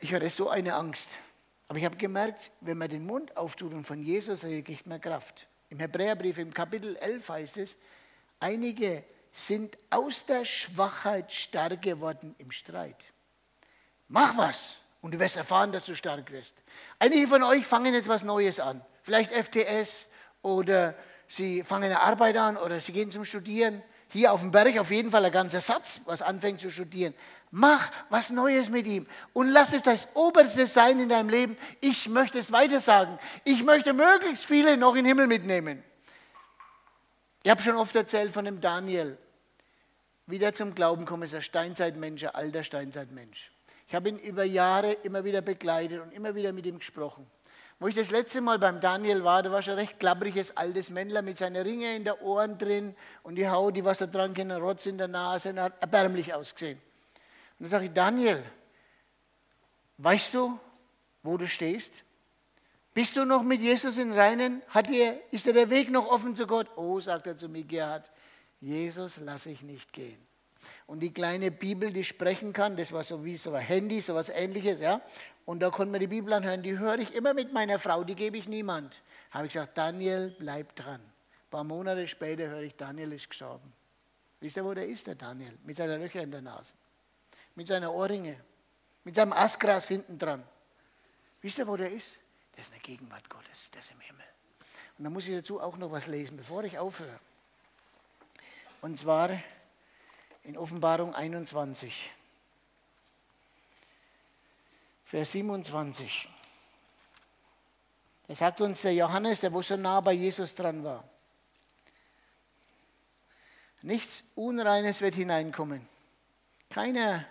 Ich 0.00 0.14
hatte 0.14 0.30
so 0.30 0.50
eine 0.50 0.74
Angst. 0.74 1.18
Aber 1.66 1.78
ich 1.78 1.84
habe 1.84 1.96
gemerkt, 1.96 2.52
wenn 2.60 2.78
man 2.78 2.88
den 2.88 3.04
Mund 3.06 3.36
auftut 3.36 3.72
und 3.72 3.84
von 3.84 4.02
Jesus 4.02 4.44
redet, 4.44 4.66
kriegt 4.66 4.86
man 4.86 5.00
Kraft. 5.00 5.46
Im 5.68 5.78
Hebräerbrief 5.78 6.38
im 6.38 6.52
Kapitel 6.52 6.96
11 6.96 7.28
heißt 7.28 7.56
es, 7.58 7.78
einige 8.40 9.04
sind 9.32 9.76
aus 9.90 10.24
der 10.26 10.44
Schwachheit 10.44 11.32
stark 11.32 11.82
geworden 11.82 12.34
im 12.38 12.50
Streit. 12.50 13.06
Mach 14.08 14.36
was 14.36 14.78
und 15.00 15.12
du 15.14 15.18
wirst 15.18 15.36
erfahren, 15.36 15.72
dass 15.72 15.86
du 15.86 15.94
stark 15.94 16.30
wirst. 16.30 16.62
Einige 16.98 17.26
von 17.26 17.42
euch 17.42 17.66
fangen 17.66 17.94
jetzt 17.94 18.08
was 18.08 18.22
Neues 18.22 18.60
an. 18.60 18.80
Vielleicht 19.02 19.32
FTS 19.32 20.10
oder 20.42 20.94
sie 21.26 21.62
fangen 21.62 21.84
eine 21.84 22.00
Arbeit 22.00 22.36
an 22.36 22.56
oder 22.56 22.80
sie 22.80 22.92
gehen 22.92 23.10
zum 23.10 23.24
Studieren. 23.24 23.82
Hier 24.08 24.32
auf 24.32 24.40
dem 24.40 24.50
Berg 24.50 24.76
auf 24.78 24.90
jeden 24.90 25.10
Fall 25.10 25.24
ein 25.24 25.32
ganzer 25.32 25.60
Satz, 25.60 26.00
was 26.04 26.20
anfängt 26.20 26.60
zu 26.60 26.70
studieren. 26.70 27.14
Mach 27.52 27.90
was 28.10 28.30
Neues 28.30 28.68
mit 28.68 28.86
ihm 28.86 29.06
und 29.32 29.48
lass 29.48 29.72
es 29.72 29.82
das 29.82 30.08
Oberste 30.14 30.66
sein 30.66 31.00
in 31.00 31.08
deinem 31.08 31.28
Leben. 31.28 31.56
Ich 31.80 32.08
möchte 32.08 32.38
es 32.38 32.52
weitersagen. 32.52 33.18
Ich 33.44 33.64
möchte 33.64 33.92
möglichst 33.92 34.44
viele 34.44 34.76
noch 34.76 34.90
in 34.90 35.04
den 35.04 35.06
Himmel 35.06 35.26
mitnehmen. 35.26 35.82
Ich 37.42 37.50
habe 37.50 37.62
schon 37.62 37.76
oft 37.76 37.94
erzählt 37.96 38.32
von 38.32 38.44
dem 38.44 38.60
Daniel. 38.60 39.16
Wie 40.26 40.38
der 40.38 40.54
zum 40.54 40.74
Glauben 40.74 41.06
kommt, 41.06 41.24
ist 41.24 41.34
ein 41.34 41.42
Steinzeitmensch, 41.42 42.22
ein 42.22 42.34
alter 42.34 42.62
Steinzeitmensch. 42.62 43.50
Ich 43.90 43.94
habe 43.96 44.08
ihn 44.08 44.20
über 44.20 44.44
Jahre 44.44 44.92
immer 45.02 45.24
wieder 45.24 45.40
begleitet 45.40 46.00
und 46.00 46.12
immer 46.12 46.36
wieder 46.36 46.52
mit 46.52 46.64
ihm 46.64 46.78
gesprochen. 46.78 47.26
Wo 47.80 47.88
ich 47.88 47.96
das 47.96 48.12
letzte 48.12 48.40
Mal 48.40 48.56
beim 48.56 48.80
Daniel 48.80 49.24
war, 49.24 49.42
da 49.42 49.50
war 49.50 49.62
schon 49.62 49.72
ein 49.72 49.80
recht 49.80 49.98
klappriges 49.98 50.56
altes 50.56 50.90
Männler 50.90 51.22
mit 51.22 51.38
seinen 51.38 51.60
Ringen 51.60 51.96
in 51.96 52.04
der 52.04 52.22
Ohren 52.22 52.56
drin 52.56 52.94
und 53.24 53.34
die 53.34 53.48
Haut, 53.48 53.74
die 53.74 53.84
Wasser 53.84 54.06
dran 54.06 54.32
kennen, 54.32 54.62
Rotz 54.62 54.86
in 54.86 54.96
der 54.96 55.08
Nase 55.08 55.48
und 55.48 55.58
hat 55.58 55.72
erbärmlich 55.82 56.32
ausgesehen. 56.32 56.78
Und 56.78 57.64
dann 57.64 57.68
sage 57.68 57.86
ich, 57.86 57.92
Daniel, 57.92 58.40
weißt 59.98 60.34
du, 60.34 60.56
wo 61.24 61.36
du 61.36 61.48
stehst? 61.48 61.92
Bist 62.94 63.16
du 63.16 63.24
noch 63.24 63.42
mit 63.42 63.60
Jesus 63.60 63.98
in 63.98 64.12
Reinen? 64.12 64.62
Hat 64.68 64.88
dir, 64.88 65.20
ist 65.32 65.46
dir 65.46 65.52
der 65.52 65.68
Weg 65.68 65.90
noch 65.90 66.06
offen 66.06 66.36
zu 66.36 66.46
Gott? 66.46 66.68
Oh, 66.76 67.00
sagt 67.00 67.26
er 67.26 67.36
zu 67.36 67.48
mir, 67.48 67.64
Gerhard, 67.64 68.12
Jesus 68.60 69.16
lasse 69.16 69.50
ich 69.50 69.62
nicht 69.62 69.92
gehen. 69.92 70.29
Und 70.86 71.00
die 71.00 71.12
kleine 71.12 71.50
Bibel, 71.50 71.92
die 71.92 72.04
sprechen 72.04 72.52
kann, 72.52 72.76
das 72.76 72.92
war 72.92 73.04
so 73.04 73.24
wie 73.24 73.36
so 73.36 73.54
ein 73.54 73.62
Handy, 73.62 74.00
so 74.00 74.14
was 74.14 74.28
ähnliches, 74.28 74.80
ja. 74.80 75.00
Und 75.44 75.60
da 75.62 75.70
konnte 75.70 75.92
man 75.92 76.00
die 76.00 76.06
Bibel 76.06 76.32
anhören, 76.32 76.62
die 76.62 76.78
höre 76.78 76.98
ich 76.98 77.14
immer 77.14 77.34
mit 77.34 77.52
meiner 77.52 77.78
Frau, 77.78 78.04
die 78.04 78.14
gebe 78.14 78.36
ich 78.36 78.48
niemand. 78.48 79.02
Habe 79.30 79.46
ich 79.46 79.52
gesagt, 79.52 79.76
Daniel, 79.78 80.34
bleib 80.38 80.74
dran. 80.76 81.00
Ein 81.00 81.50
paar 81.50 81.64
Monate 81.64 82.06
später 82.06 82.48
höre 82.48 82.62
ich, 82.62 82.76
Daniel 82.76 83.12
ist 83.12 83.28
gestorben. 83.28 83.72
Wisst 84.40 84.56
ihr, 84.56 84.64
wo 84.64 84.74
der 84.74 84.86
ist, 84.86 85.06
der 85.06 85.16
Daniel? 85.16 85.56
Mit 85.64 85.76
seinen 85.76 86.00
Löcher 86.00 86.22
in 86.22 86.30
der 86.30 86.40
Nase 86.40 86.74
mit 87.54 87.68
seiner 87.68 87.92
Ohrringe, 87.92 88.36
mit 89.04 89.14
seinem 89.14 89.32
Astgras 89.32 89.88
hinten 89.88 90.18
dran. 90.18 90.42
Wisst 91.42 91.58
ihr, 91.58 91.66
wo 91.66 91.76
der 91.76 91.90
ist? 91.92 92.18
Der 92.54 92.62
ist 92.62 92.68
in 92.68 92.74
der 92.74 92.82
Gegenwart 92.82 93.28
Gottes, 93.28 93.70
der 93.70 93.80
ist 93.80 93.90
im 93.90 94.00
Himmel. 94.00 94.24
Und 94.98 95.04
da 95.04 95.10
muss 95.10 95.28
ich 95.28 95.36
dazu 95.36 95.60
auch 95.60 95.76
noch 95.76 95.92
was 95.92 96.06
lesen, 96.06 96.36
bevor 96.36 96.64
ich 96.64 96.78
aufhöre. 96.78 97.20
Und 98.80 98.98
zwar 98.98 99.30
in 100.44 100.56
Offenbarung 100.56 101.14
21, 101.14 102.10
Vers 105.04 105.32
27. 105.32 106.28
Da 108.28 108.34
sagt 108.34 108.60
uns 108.60 108.82
der 108.82 108.94
Johannes, 108.94 109.40
der 109.40 109.52
wo 109.52 109.60
so 109.60 109.76
nah 109.76 110.00
bei 110.00 110.12
Jesus 110.12 110.54
dran 110.54 110.84
war. 110.84 111.02
Nichts 113.82 114.30
Unreines 114.34 115.00
wird 115.00 115.14
hineinkommen. 115.14 115.86
Keiner 116.68 117.24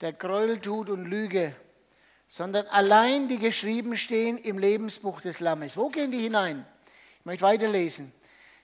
der 0.00 0.12
Gräuel 0.12 0.60
tut 0.60 0.90
und 0.90 1.06
Lüge, 1.06 1.54
sondern 2.26 2.66
allein 2.66 3.28
die 3.28 3.38
geschrieben 3.38 3.96
stehen 3.96 4.36
im 4.38 4.58
Lebensbuch 4.58 5.20
des 5.20 5.40
Lammes. 5.40 5.76
Wo 5.76 5.88
gehen 5.88 6.10
die 6.10 6.18
hinein? 6.18 6.66
Ich 7.20 7.24
möchte 7.24 7.44
weiterlesen. 7.44 8.12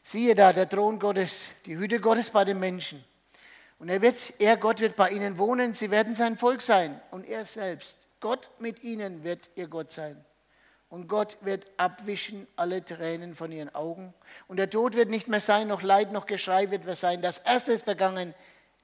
Siehe 0.03 0.35
da, 0.35 0.53
der 0.53 0.69
Thron 0.69 0.99
Gottes, 0.99 1.47
die 1.67 1.77
Hüte 1.77 2.01
Gottes 2.01 2.31
bei 2.31 2.45
den 2.45 2.59
Menschen. 2.59 3.05
Und 3.81 3.89
er, 3.89 4.03
wird, 4.03 4.35
er, 4.39 4.59
Gott, 4.59 4.81
wird 4.81 4.95
bei 4.95 5.09
ihnen 5.09 5.39
wohnen, 5.39 5.73
sie 5.73 5.91
werden 5.91 6.15
sein 6.15 6.37
Volk 6.37 6.61
sein. 6.61 7.01
Und 7.11 7.27
er 7.27 7.47
selbst, 7.47 8.07
Gott 8.21 8.51
mit 8.59 8.85
ihnen 8.85 9.25
wird 9.25 9.49
ihr 9.57 9.69
Gott 9.69 9.91
sein. 9.91 10.23
Und 10.91 11.09
Gott 11.09 11.39
wird 11.41 11.65
abwischen 11.79 12.47
alle 12.57 12.85
Tränen 12.85 13.35
von 13.35 13.51
ihren 13.51 13.75
Augen. 13.75 14.13
Und 14.49 14.59
der 14.59 14.69
Tod 14.69 14.97
wird 14.97 15.09
nicht 15.09 15.29
mehr 15.29 15.41
sein, 15.41 15.69
noch 15.69 15.81
Leid, 15.81 16.13
noch 16.13 16.27
Geschrei 16.27 16.71
wird 16.71 16.85
mehr 16.85 16.95
sein. 16.95 17.23
Das 17.23 17.39
Erste 17.39 17.73
ist 17.73 17.85
vergangen, 17.85 18.35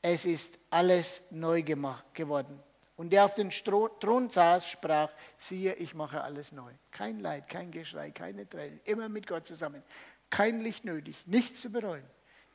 es 0.00 0.24
ist 0.24 0.58
alles 0.70 1.30
neu 1.30 1.62
gemacht, 1.62 2.04
geworden. 2.14 2.58
Und 2.96 3.12
der 3.12 3.26
auf 3.26 3.34
dem 3.34 3.50
Thron 3.50 4.30
saß, 4.30 4.66
sprach, 4.66 5.10
siehe, 5.36 5.74
ich 5.74 5.92
mache 5.92 6.22
alles 6.22 6.52
neu. 6.52 6.70
Kein 6.90 7.20
Leid, 7.20 7.50
kein 7.50 7.70
Geschrei, 7.70 8.12
keine 8.12 8.48
Tränen, 8.48 8.80
immer 8.84 9.10
mit 9.10 9.26
Gott 9.26 9.46
zusammen. 9.46 9.82
Kein 10.30 10.62
Licht 10.62 10.86
nötig, 10.86 11.22
nichts 11.26 11.60
zu 11.60 11.70
bereuen. 11.70 12.04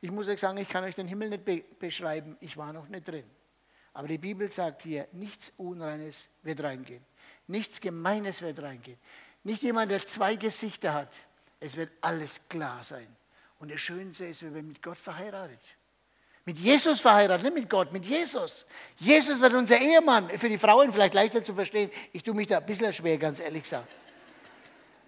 Ich 0.02 0.10
muss 0.10 0.28
euch 0.28 0.40
sagen, 0.40 0.58
ich 0.58 0.68
kann 0.68 0.84
euch 0.84 0.96
den 0.96 1.08
Himmel 1.08 1.30
nicht 1.30 1.46
be 1.46 1.64
beschreiben, 1.80 2.36
ich 2.40 2.58
war 2.58 2.74
noch 2.74 2.88
nicht 2.88 3.08
drin. 3.08 3.30
Aber 3.94 4.08
die 4.08 4.18
Bibel 4.18 4.52
sagt 4.52 4.82
hier, 4.84 5.08
nichts 5.12 5.52
Unreines 5.58 6.30
wird 6.44 6.64
reingehen. 6.64 7.06
Nichts 7.48 7.82
Gemeines 7.82 8.42
wird 8.42 8.62
reingehen. 8.62 8.98
Nicht 9.44 9.62
jemand, 9.64 9.92
der 9.92 10.06
zwei 10.06 10.36
Gesichter 10.36 10.94
hat. 10.94 11.14
Es 11.60 11.76
wird 11.76 11.92
alles 12.02 12.48
klar 12.50 12.84
sein. 12.84 13.08
Und 13.60 13.72
das 13.72 13.82
Schönste 13.82 14.26
ist, 14.26 14.42
wir 14.42 14.54
werden 14.54 14.70
mit 14.70 14.82
Gott 14.82 14.98
verheiratet. 14.98 15.60
Mit 16.46 16.58
Jesus 16.58 17.02
verheiratet, 17.02 17.44
nicht 17.44 17.54
mit 17.54 17.70
Gott, 17.70 17.94
mit 17.94 18.06
Jesus. 18.06 18.66
Jesus 18.98 19.40
wird 19.40 19.54
unser 19.54 19.80
Ehemann. 19.80 20.28
Für 20.30 20.50
die 20.50 20.58
Frauen 20.58 20.92
vielleicht 20.92 21.14
leichter 21.14 21.44
zu 21.44 21.54
verstehen. 21.54 21.92
Ich 22.14 22.24
tue 22.24 22.34
mich 22.34 22.48
da 22.48 22.58
ein 22.58 22.66
bisschen 22.66 22.92
schwer, 22.92 23.18
ganz 23.20 23.40
ehrlich 23.40 23.64
gesagt. 23.64 23.88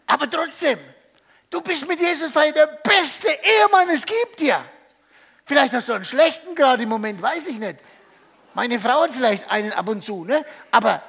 Aber 0.06 0.30
trotzdem, 0.30 0.78
du 1.50 1.62
bist 1.62 1.88
mit 1.88 2.00
Jesus 2.00 2.32
verheiratet, 2.32 2.86
der 2.86 2.92
beste 2.92 3.28
Ehemann 3.28 3.90
es 3.90 4.06
gibt 4.06 4.40
dir. 4.40 4.64
Vielleicht 5.46 5.74
hast 5.74 5.90
du 5.90 5.94
einen 5.94 6.06
schlechten 6.06 6.56
gerade 6.56 6.84
im 6.84 6.90
Moment, 6.90 7.22
weiß 7.22 7.48
ich 7.48 7.60
nicht. 7.60 7.78
Meine 8.54 8.80
Frau 8.80 9.02
hat 9.02 9.12
vielleicht 9.12 9.50
einen 9.50 9.72
ab 9.74 9.90
und 9.90 10.04
zu, 10.04 10.26
ne? 10.26 10.46
aber 10.72 11.02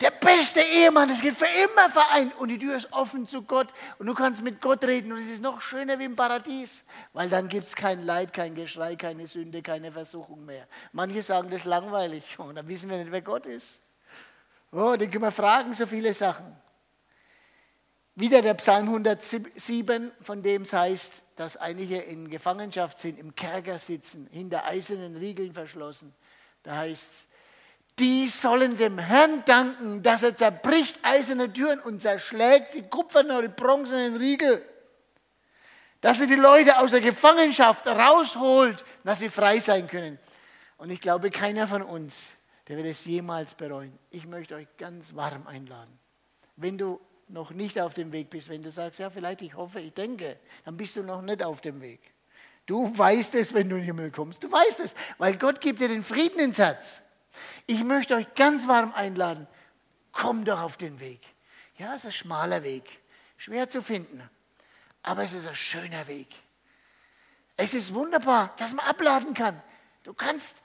der 0.00 0.10
beste 0.10 0.60
Ehemann, 0.60 1.10
es 1.10 1.20
geht 1.20 1.36
für 1.36 1.46
immer 1.46 1.88
vereint 1.88 2.34
und 2.38 2.48
die 2.48 2.58
Tür 2.58 2.74
ist 2.76 2.92
offen 2.92 3.28
zu 3.28 3.42
Gott 3.42 3.68
und 3.98 4.06
du 4.06 4.14
kannst 4.14 4.42
mit 4.42 4.60
Gott 4.60 4.84
reden 4.84 5.12
und 5.12 5.18
es 5.18 5.28
ist 5.28 5.42
noch 5.42 5.60
schöner 5.60 5.98
wie 5.98 6.04
im 6.04 6.16
Paradies, 6.16 6.86
weil 7.12 7.28
dann 7.28 7.46
gibt 7.46 7.68
es 7.68 7.76
kein 7.76 8.04
Leid, 8.04 8.32
kein 8.32 8.54
Geschrei, 8.54 8.96
keine 8.96 9.28
Sünde, 9.28 9.62
keine 9.62 9.92
Versuchung 9.92 10.44
mehr. 10.44 10.66
Manche 10.90 11.22
sagen, 11.22 11.50
das 11.50 11.60
ist 11.60 11.66
langweilig 11.66 12.24
und 12.38 12.56
dann 12.56 12.66
wissen 12.66 12.90
wir 12.90 12.96
nicht, 12.98 13.12
wer 13.12 13.22
Gott 13.22 13.46
ist. 13.46 13.82
Oh, 14.72 14.96
dann 14.96 15.10
können 15.10 15.22
wir 15.22 15.30
fragen, 15.30 15.74
so 15.74 15.86
viele 15.86 16.12
Sachen. 16.14 16.56
Wieder 18.14 18.42
der 18.42 18.54
Psalm 18.54 18.88
107, 18.88 20.10
von 20.20 20.42
dem 20.42 20.62
es 20.62 20.72
heißt, 20.72 21.31
dass 21.42 21.56
einige 21.56 21.98
in 21.98 22.30
Gefangenschaft 22.30 23.00
sind, 23.00 23.18
im 23.18 23.34
Kerker 23.34 23.76
sitzen, 23.76 24.28
hinter 24.30 24.64
eisernen 24.64 25.16
Riegeln 25.16 25.52
verschlossen. 25.52 26.14
Da 26.62 26.76
heißt 26.76 27.10
es, 27.10 27.26
die 27.98 28.28
sollen 28.28 28.78
dem 28.78 28.96
Herrn 28.96 29.44
danken, 29.44 30.04
dass 30.04 30.22
er 30.22 30.36
zerbricht 30.36 31.00
eiserne 31.02 31.52
Türen 31.52 31.80
und 31.80 32.00
zerschlägt 32.00 32.74
die 32.74 32.82
kupfernen 32.82 33.36
oder 33.36 33.48
bronzenen 33.48 34.14
Riegel. 34.14 34.64
Dass 36.00 36.20
er 36.20 36.28
die 36.28 36.36
Leute 36.36 36.78
aus 36.78 36.92
der 36.92 37.00
Gefangenschaft 37.00 37.88
rausholt, 37.88 38.84
dass 39.02 39.18
sie 39.18 39.28
frei 39.28 39.58
sein 39.58 39.88
können. 39.88 40.20
Und 40.78 40.90
ich 40.90 41.00
glaube, 41.00 41.32
keiner 41.32 41.66
von 41.66 41.82
uns, 41.82 42.34
der 42.68 42.76
wird 42.76 42.86
es 42.86 43.04
jemals 43.04 43.54
bereuen. 43.54 43.98
Ich 44.10 44.26
möchte 44.26 44.54
euch 44.54 44.68
ganz 44.78 45.16
warm 45.16 45.48
einladen. 45.48 45.98
Wenn 46.54 46.78
du 46.78 47.00
noch 47.32 47.50
nicht 47.50 47.80
auf 47.80 47.94
dem 47.94 48.12
Weg 48.12 48.30
bist, 48.30 48.48
wenn 48.48 48.62
du 48.62 48.70
sagst, 48.70 49.00
ja, 49.00 49.10
vielleicht 49.10 49.42
ich 49.42 49.56
hoffe, 49.56 49.80
ich 49.80 49.94
denke, 49.94 50.38
dann 50.64 50.76
bist 50.76 50.96
du 50.96 51.02
noch 51.02 51.22
nicht 51.22 51.42
auf 51.42 51.60
dem 51.60 51.80
Weg. 51.80 52.00
Du 52.66 52.96
weißt 52.96 53.34
es, 53.34 53.54
wenn 53.54 53.68
du 53.68 53.76
in 53.76 53.82
den 53.82 53.86
Himmel 53.86 54.10
kommst. 54.10 54.44
Du 54.44 54.52
weißt 54.52 54.80
es, 54.80 54.94
weil 55.18 55.36
Gott 55.36 55.60
gibt 55.60 55.80
dir 55.80 55.88
den 55.88 56.04
Frieden 56.04 56.38
ins 56.38 56.58
Herz. 56.58 57.02
Ich 57.66 57.82
möchte 57.82 58.14
euch 58.14 58.32
ganz 58.34 58.68
warm 58.68 58.92
einladen. 58.92 59.48
Komm 60.12 60.44
doch 60.44 60.60
auf 60.60 60.76
den 60.76 61.00
Weg. 61.00 61.20
Ja, 61.78 61.94
es 61.94 62.02
ist 62.02 62.06
ein 62.06 62.12
schmaler 62.12 62.62
Weg, 62.62 63.00
schwer 63.38 63.68
zu 63.68 63.80
finden, 63.80 64.22
aber 65.02 65.22
es 65.24 65.32
ist 65.32 65.48
ein 65.48 65.56
schöner 65.56 66.06
Weg. 66.06 66.28
Es 67.56 67.74
ist 67.74 67.94
wunderbar, 67.94 68.54
dass 68.58 68.74
man 68.74 68.86
abladen 68.86 69.34
kann. 69.34 69.60
Du 70.02 70.12
kannst 70.12 70.56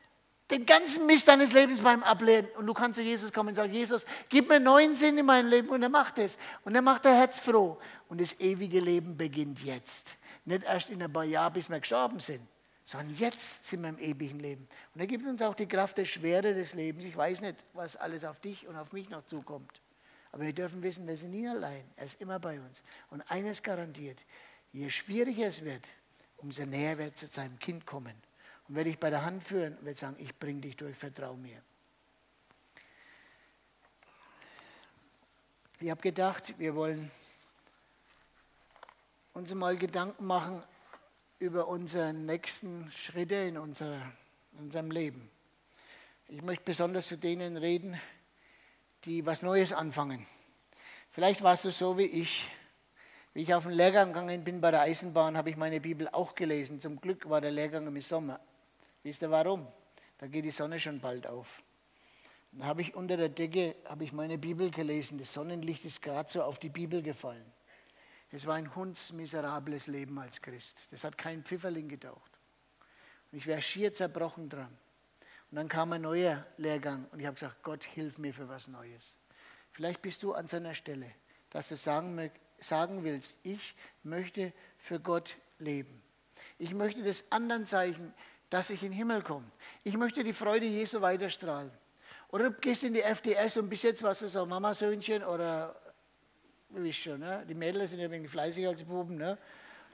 den 0.50 0.66
ganzen 0.66 1.06
Mist 1.06 1.28
deines 1.28 1.52
Lebens 1.52 1.82
beim 1.82 2.04
Ablehnen 2.04 2.48
und 2.56 2.66
du 2.66 2.74
kannst 2.74 2.96
zu 2.96 3.02
Jesus 3.02 3.34
kommen 3.34 3.50
und 3.50 3.56
sagen, 3.56 3.74
Jesus, 3.74 4.06
gib 4.30 4.48
mir 4.48 4.60
neuen 4.60 4.96
Sinn 4.96 5.18
in 5.18 5.26
meinem 5.26 5.50
Leben 5.50 5.70
und 5.70 5.84
er 5.84 5.90
macht 5.90 6.18
es. 6.20 6.38
Und 6.64 6.74
er 6.74 6.82
macht 6.82 7.04
dein 7.06 7.16
Herz 7.16 7.40
froh. 7.40 7.78
Und 8.08 8.22
das 8.22 8.40
ewige 8.40 8.80
Leben 8.80 9.18
beginnt 9.18 9.64
jetzt. 9.64 10.16
Nicht 10.46 10.64
erst 10.64 10.90
in 10.90 11.04
ein 11.04 11.12
paar 11.12 11.26
Jahren, 11.26 11.52
bis 11.52 11.70
wir 11.70 11.80
gestorben 11.80 12.22
sind, 12.22 12.48
sondern 12.84 13.14
jetzt 13.16 13.66
sind 13.68 13.82
wir 13.82 13.90
im 13.90 14.00
ewigen 14.00 14.40
Leben. 14.40 14.68
Und 14.96 15.02
er 15.02 15.08
gibt 15.08 15.28
uns 15.28 15.42
auch 15.42 15.56
die 15.56 15.68
Kraft 15.68 15.98
der 15.98 16.06
Schwere 16.06 16.54
des 16.54 16.74
Lebens. 16.74 17.04
Ich 17.04 17.18
weiß 17.18 17.42
nicht, 17.42 17.58
was 17.74 17.98
alles 17.98 18.24
auf 18.24 18.40
dich 18.40 18.66
und 18.68 18.78
auf 18.78 18.94
mich 18.94 19.10
noch 19.10 19.26
zukommt. 19.26 19.82
Aber 20.32 20.44
wir 20.44 20.54
dürfen 20.54 20.82
wissen, 20.84 21.06
wir 21.06 21.18
sind 21.18 21.32
nie 21.32 21.48
allein. 21.48 21.84
Er 21.98 22.06
ist 22.06 22.22
immer 22.22 22.40
bei 22.40 22.60
uns. 22.62 22.84
Und 23.10 23.22
eines 23.30 23.62
garantiert, 23.62 24.24
je 24.72 24.90
schwieriger 24.90 25.48
es 25.48 25.66
wird, 25.66 25.90
umso 26.38 26.66
näher 26.66 26.98
wird 26.98 27.18
zu 27.18 27.28
seinem 27.28 27.60
Kind 27.60 27.86
kommen. 27.86 28.16
Und 28.68 28.76
werde 28.76 28.90
ich 28.90 29.00
bei 29.00 29.10
der 29.10 29.24
Hand 29.24 29.44
führen 29.44 29.78
und 29.78 29.86
werde 29.86 29.98
sagen, 29.98 30.18
ich 30.20 30.38
bringe 30.38 30.62
dich 30.62 30.76
durch, 30.76 30.98
vertrau 30.98 31.36
mir. 31.36 31.62
Ich 35.80 35.90
habe 35.90 36.02
gedacht, 36.02 36.58
wir 36.58 36.76
wollen 36.76 37.12
uns 39.34 39.54
mal 39.54 39.78
Gedanken 39.78 40.26
machen 40.26 40.64
über 41.38 41.68
unsere 41.68 42.14
nächsten 42.14 42.92
Schritte 42.92 43.36
in, 43.36 43.58
unser, 43.58 44.02
in 44.54 44.60
unserem 44.60 44.90
Leben. 44.90 45.30
Ich 46.28 46.42
möchte 46.42 46.64
besonders 46.66 47.08
zu 47.08 47.18
denen 47.18 47.58
reden, 47.58 48.00
die 49.06 49.26
was 49.26 49.44
Neues 49.44 49.72
anfangen. 49.72 50.26
Vielleicht 51.12 51.42
warst 51.44 51.66
du 51.66 51.72
so 51.72 51.98
wie 51.98 52.06
ich. 52.06 52.50
Wie 53.34 53.44
ich 53.44 53.54
auf 53.54 53.64
den 53.64 53.74
Lehrgang 53.74 54.10
gegangen 54.14 54.44
bin 54.44 54.60
bei 54.60 54.72
der 54.72 54.82
Eisenbahn, 54.82 55.38
habe 55.38 55.52
ich 55.52 55.58
meine 55.58 55.80
Bibel 55.80 56.10
auch 56.12 56.34
gelesen. 56.34 56.80
Zum 56.80 57.00
Glück 57.00 57.30
war 57.30 57.40
der 57.40 57.52
Lehrgang 57.52 57.86
im 57.86 58.02
Sommer. 58.02 58.40
Wisst 59.08 59.22
ihr 59.22 59.32
warum? 59.32 59.66
Da 60.18 60.28
geht 60.28 60.44
die 60.44 60.52
Sonne 60.52 60.82
schon 60.82 61.00
bald 61.00 61.28
auf. 61.28 61.64
Dann 62.52 62.68
habe 62.68 62.82
ich 62.82 62.94
unter 62.94 63.16
der 63.16 63.30
Decke 63.30 63.78
habe 63.86 64.04
ich 64.04 64.12
meine 64.12 64.38
Bibel 64.38 64.70
gelesen. 64.70 65.18
Das 65.18 65.32
Sonnenlicht 65.32 65.86
ist 65.86 66.02
gerade 66.02 66.30
so 66.30 66.44
auf 66.44 66.60
die 66.60 66.68
Bibel 66.68 67.02
gefallen. 67.02 67.46
Es 68.32 68.46
war 68.46 68.56
ein 68.56 68.76
hundsmiserables 68.76 69.88
Leben 69.88 70.20
als 70.20 70.42
Christ. 70.42 70.90
Das 70.92 71.06
hat 71.06 71.18
keinen 71.18 71.46
Pfifferling 71.46 71.88
getaucht. 71.88 72.34
Und 73.32 73.38
ich 73.38 73.48
wäre 73.48 73.62
schier 73.62 73.94
zerbrochen 73.94 74.50
dran. 74.50 74.78
Und 75.52 75.56
dann 75.56 75.70
kam 75.70 75.94
ein 75.94 76.02
neuer 76.02 76.46
Lehrgang 76.58 77.06
und 77.14 77.22
ich 77.22 77.28
habe 77.28 77.36
gesagt, 77.36 77.64
Gott, 77.64 77.86
hilf 77.86 78.18
mir 78.18 78.34
für 78.34 78.50
was 78.50 78.68
Neues. 78.68 79.16
Vielleicht 79.72 80.02
bist 80.02 80.22
du 80.22 80.34
an 80.34 80.50
so 80.50 80.58
einer 80.58 80.74
Stelle, 80.74 81.10
dass 81.52 81.70
du 81.70 81.78
sagen, 81.78 82.30
sagen 82.60 83.06
willst, 83.06 83.40
ich 83.44 83.74
möchte 84.04 84.52
für 84.78 85.00
Gott 85.00 85.38
leben. 85.60 86.04
Ich 86.60 86.74
möchte 86.74 87.04
das 87.04 87.32
anderen 87.32 87.66
zeigen, 87.66 88.14
dass 88.50 88.70
ich 88.70 88.84
in 88.84 88.92
den 88.92 88.98
Himmel 88.98 89.22
komme. 89.22 89.46
Ich 89.84 89.98
möchte 89.98 90.24
die 90.24 90.34
Freude 90.34 90.66
Jesu 90.66 91.02
weiterstrahlen. 91.02 91.72
Oder 92.30 92.50
du 92.50 92.60
gehst 92.60 92.84
in 92.84 92.94
die 92.94 93.02
FDS 93.02 93.58
und 93.58 93.70
bis 93.70 93.84
jetzt 93.84 94.04
warst 94.04 94.22
du 94.22 94.28
so 94.28 94.46
Mamasöhnchen 94.46 95.24
oder 95.24 95.76
Du 96.70 96.84
wisst 96.84 97.00
schon, 97.00 97.20
ne? 97.20 97.46
die 97.48 97.54
Mädels 97.54 97.92
sind 97.92 98.00
ja 98.00 98.06
ein 98.06 98.12
wenig 98.12 98.30
fleißiger 98.30 98.70
als 98.70 98.80
die 98.80 98.86
Buben. 98.86 99.18
Ne? 99.18 99.38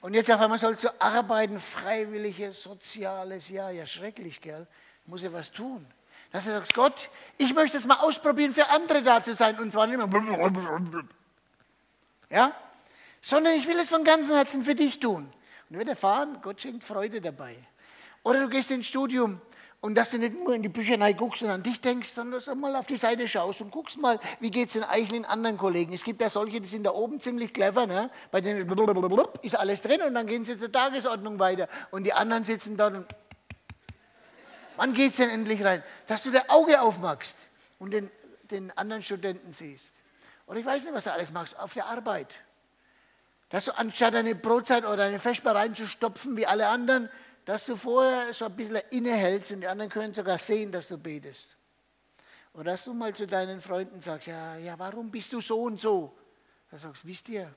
Und 0.01 0.13
jetzt 0.13 0.31
auf 0.31 0.41
einmal 0.41 0.57
sollst 0.57 0.83
du 0.83 1.01
arbeiten, 1.01 1.59
freiwilliges, 1.59 2.63
soziales, 2.63 3.49
ja, 3.49 3.69
ja, 3.69 3.85
schrecklich, 3.85 4.41
gell? 4.41 4.67
Muss 5.05 5.23
ja 5.23 5.31
was 5.31 5.51
tun. 5.51 5.85
Dass 6.31 6.45
du 6.45 6.51
sagst, 6.51 6.73
Gott, 6.73 7.09
ich 7.37 7.53
möchte 7.53 7.77
es 7.77 7.85
mal 7.85 7.97
ausprobieren, 7.97 8.53
für 8.53 8.67
andere 8.69 9.03
da 9.03 9.21
zu 9.21 9.35
sein. 9.35 9.57
Und 9.59 9.71
zwar 9.71 9.85
nicht 9.85 9.97
mehr, 9.97 10.81
ja? 12.29 12.55
Sondern 13.21 13.53
ich 13.53 13.67
will 13.67 13.79
es 13.79 13.89
von 13.89 14.03
ganzem 14.03 14.35
Herzen 14.35 14.65
für 14.65 14.75
dich 14.75 14.99
tun. 14.99 15.31
Und 15.69 15.77
wird 15.77 15.87
erfahren, 15.87 16.39
Gott 16.41 16.59
schenkt 16.61 16.83
Freude 16.83 17.21
dabei. 17.21 17.55
Oder 18.23 18.41
du 18.41 18.49
gehst 18.49 18.71
ins 18.71 18.87
Studium 18.87 19.39
und 19.81 19.95
dass 19.95 20.11
du 20.11 20.17
nicht 20.17 20.33
nur 20.33 20.55
in 20.55 20.61
die 20.61 20.69
Bücher 20.69 20.97
guckst 21.13 21.43
und 21.43 21.49
an 21.49 21.61
dich 21.61 21.81
denkst, 21.81 22.07
sondern 22.07 22.35
dass 22.35 22.45
du 22.45 22.55
mal 22.55 22.73
auf 22.77 22.85
die 22.85 22.95
Seite 22.95 23.27
schaust 23.27 23.59
und 23.59 23.69
guckst 23.69 23.97
mal, 23.97 24.17
wie 24.39 24.49
geht 24.49 24.67
es 24.67 24.73
denn 24.73 24.83
eigentlich 24.83 25.09
den 25.09 25.25
anderen 25.25 25.57
Kollegen. 25.57 25.91
Es 25.91 26.05
gibt 26.05 26.21
ja 26.21 26.29
solche, 26.29 26.61
die 26.61 26.67
sind 26.67 26.83
da 26.83 26.91
oben 26.91 27.19
ziemlich 27.19 27.53
clever, 27.53 27.85
ne? 27.85 28.09
bei 28.31 28.39
denen 28.39 28.65
ist 29.41 29.55
alles 29.55 29.81
drin 29.81 30.01
und 30.01 30.13
dann 30.13 30.25
gehen 30.25 30.45
sie 30.45 30.57
zur 30.57 30.71
Tagesordnung 30.71 31.37
weiter 31.37 31.67
und 31.91 32.05
die 32.05 32.13
anderen 32.13 32.45
sitzen 32.45 32.77
dort 32.77 32.93
und 32.93 33.07
wann 34.77 34.93
geht 34.93 35.11
es 35.11 35.17
denn 35.17 35.29
endlich 35.29 35.63
rein? 35.65 35.83
Dass 36.07 36.23
du 36.23 36.31
das 36.31 36.47
Auge 36.47 36.81
aufmachst 36.81 37.35
und 37.77 37.91
den, 37.91 38.09
den 38.51 38.71
anderen 38.77 39.03
Studenten 39.03 39.51
siehst. 39.51 39.95
Oder 40.47 40.59
ich 40.59 40.65
weiß 40.65 40.85
nicht, 40.85 40.93
was 40.93 41.03
du 41.03 41.11
alles 41.11 41.33
machst, 41.33 41.59
auf 41.59 41.73
der 41.73 41.87
Arbeit. 41.87 42.35
Dass 43.49 43.65
du 43.65 43.77
anstatt 43.77 44.13
deine 44.13 44.33
Brotzeit 44.33 44.85
oder 44.85 44.95
deine 44.95 45.19
Vesper 45.19 45.55
reinzustopfen 45.55 46.37
wie 46.37 46.47
alle 46.47 46.69
anderen, 46.69 47.09
dass 47.45 47.65
du 47.65 47.75
vorher 47.75 48.33
so 48.33 48.45
ein 48.45 48.55
bisschen 48.55 48.81
innehältst 48.91 49.51
und 49.51 49.61
die 49.61 49.67
anderen 49.67 49.89
können 49.89 50.13
sogar 50.13 50.37
sehen, 50.37 50.71
dass 50.71 50.87
du 50.87 50.97
betest. 50.97 51.49
Oder 52.53 52.71
dass 52.71 52.85
du 52.85 52.93
mal 52.93 53.13
zu 53.13 53.25
deinen 53.25 53.61
Freunden 53.61 54.01
sagst, 54.01 54.27
ja, 54.27 54.57
ja, 54.57 54.77
warum 54.77 55.09
bist 55.09 55.33
du 55.33 55.41
so 55.41 55.63
und 55.63 55.81
so? 55.81 56.15
Da 56.69 56.77
sagst 56.77 57.03
du, 57.03 57.07
wisst 57.07 57.29
ihr, 57.29 57.53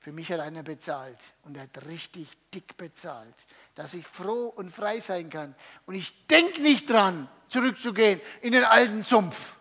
für 0.00 0.12
mich 0.12 0.30
hat 0.30 0.40
einer 0.40 0.62
bezahlt 0.62 1.18
und 1.42 1.56
er 1.56 1.64
hat 1.64 1.86
richtig 1.86 2.28
dick 2.54 2.76
bezahlt, 2.76 3.34
dass 3.74 3.94
ich 3.94 4.06
froh 4.06 4.52
und 4.54 4.70
frei 4.70 5.00
sein 5.00 5.28
kann. 5.28 5.54
Und 5.86 5.94
ich 5.94 6.26
denke 6.28 6.62
nicht 6.62 6.88
dran, 6.88 7.28
zurückzugehen 7.48 8.20
in 8.42 8.52
den 8.52 8.64
alten 8.64 9.02
Sumpf. 9.02 9.56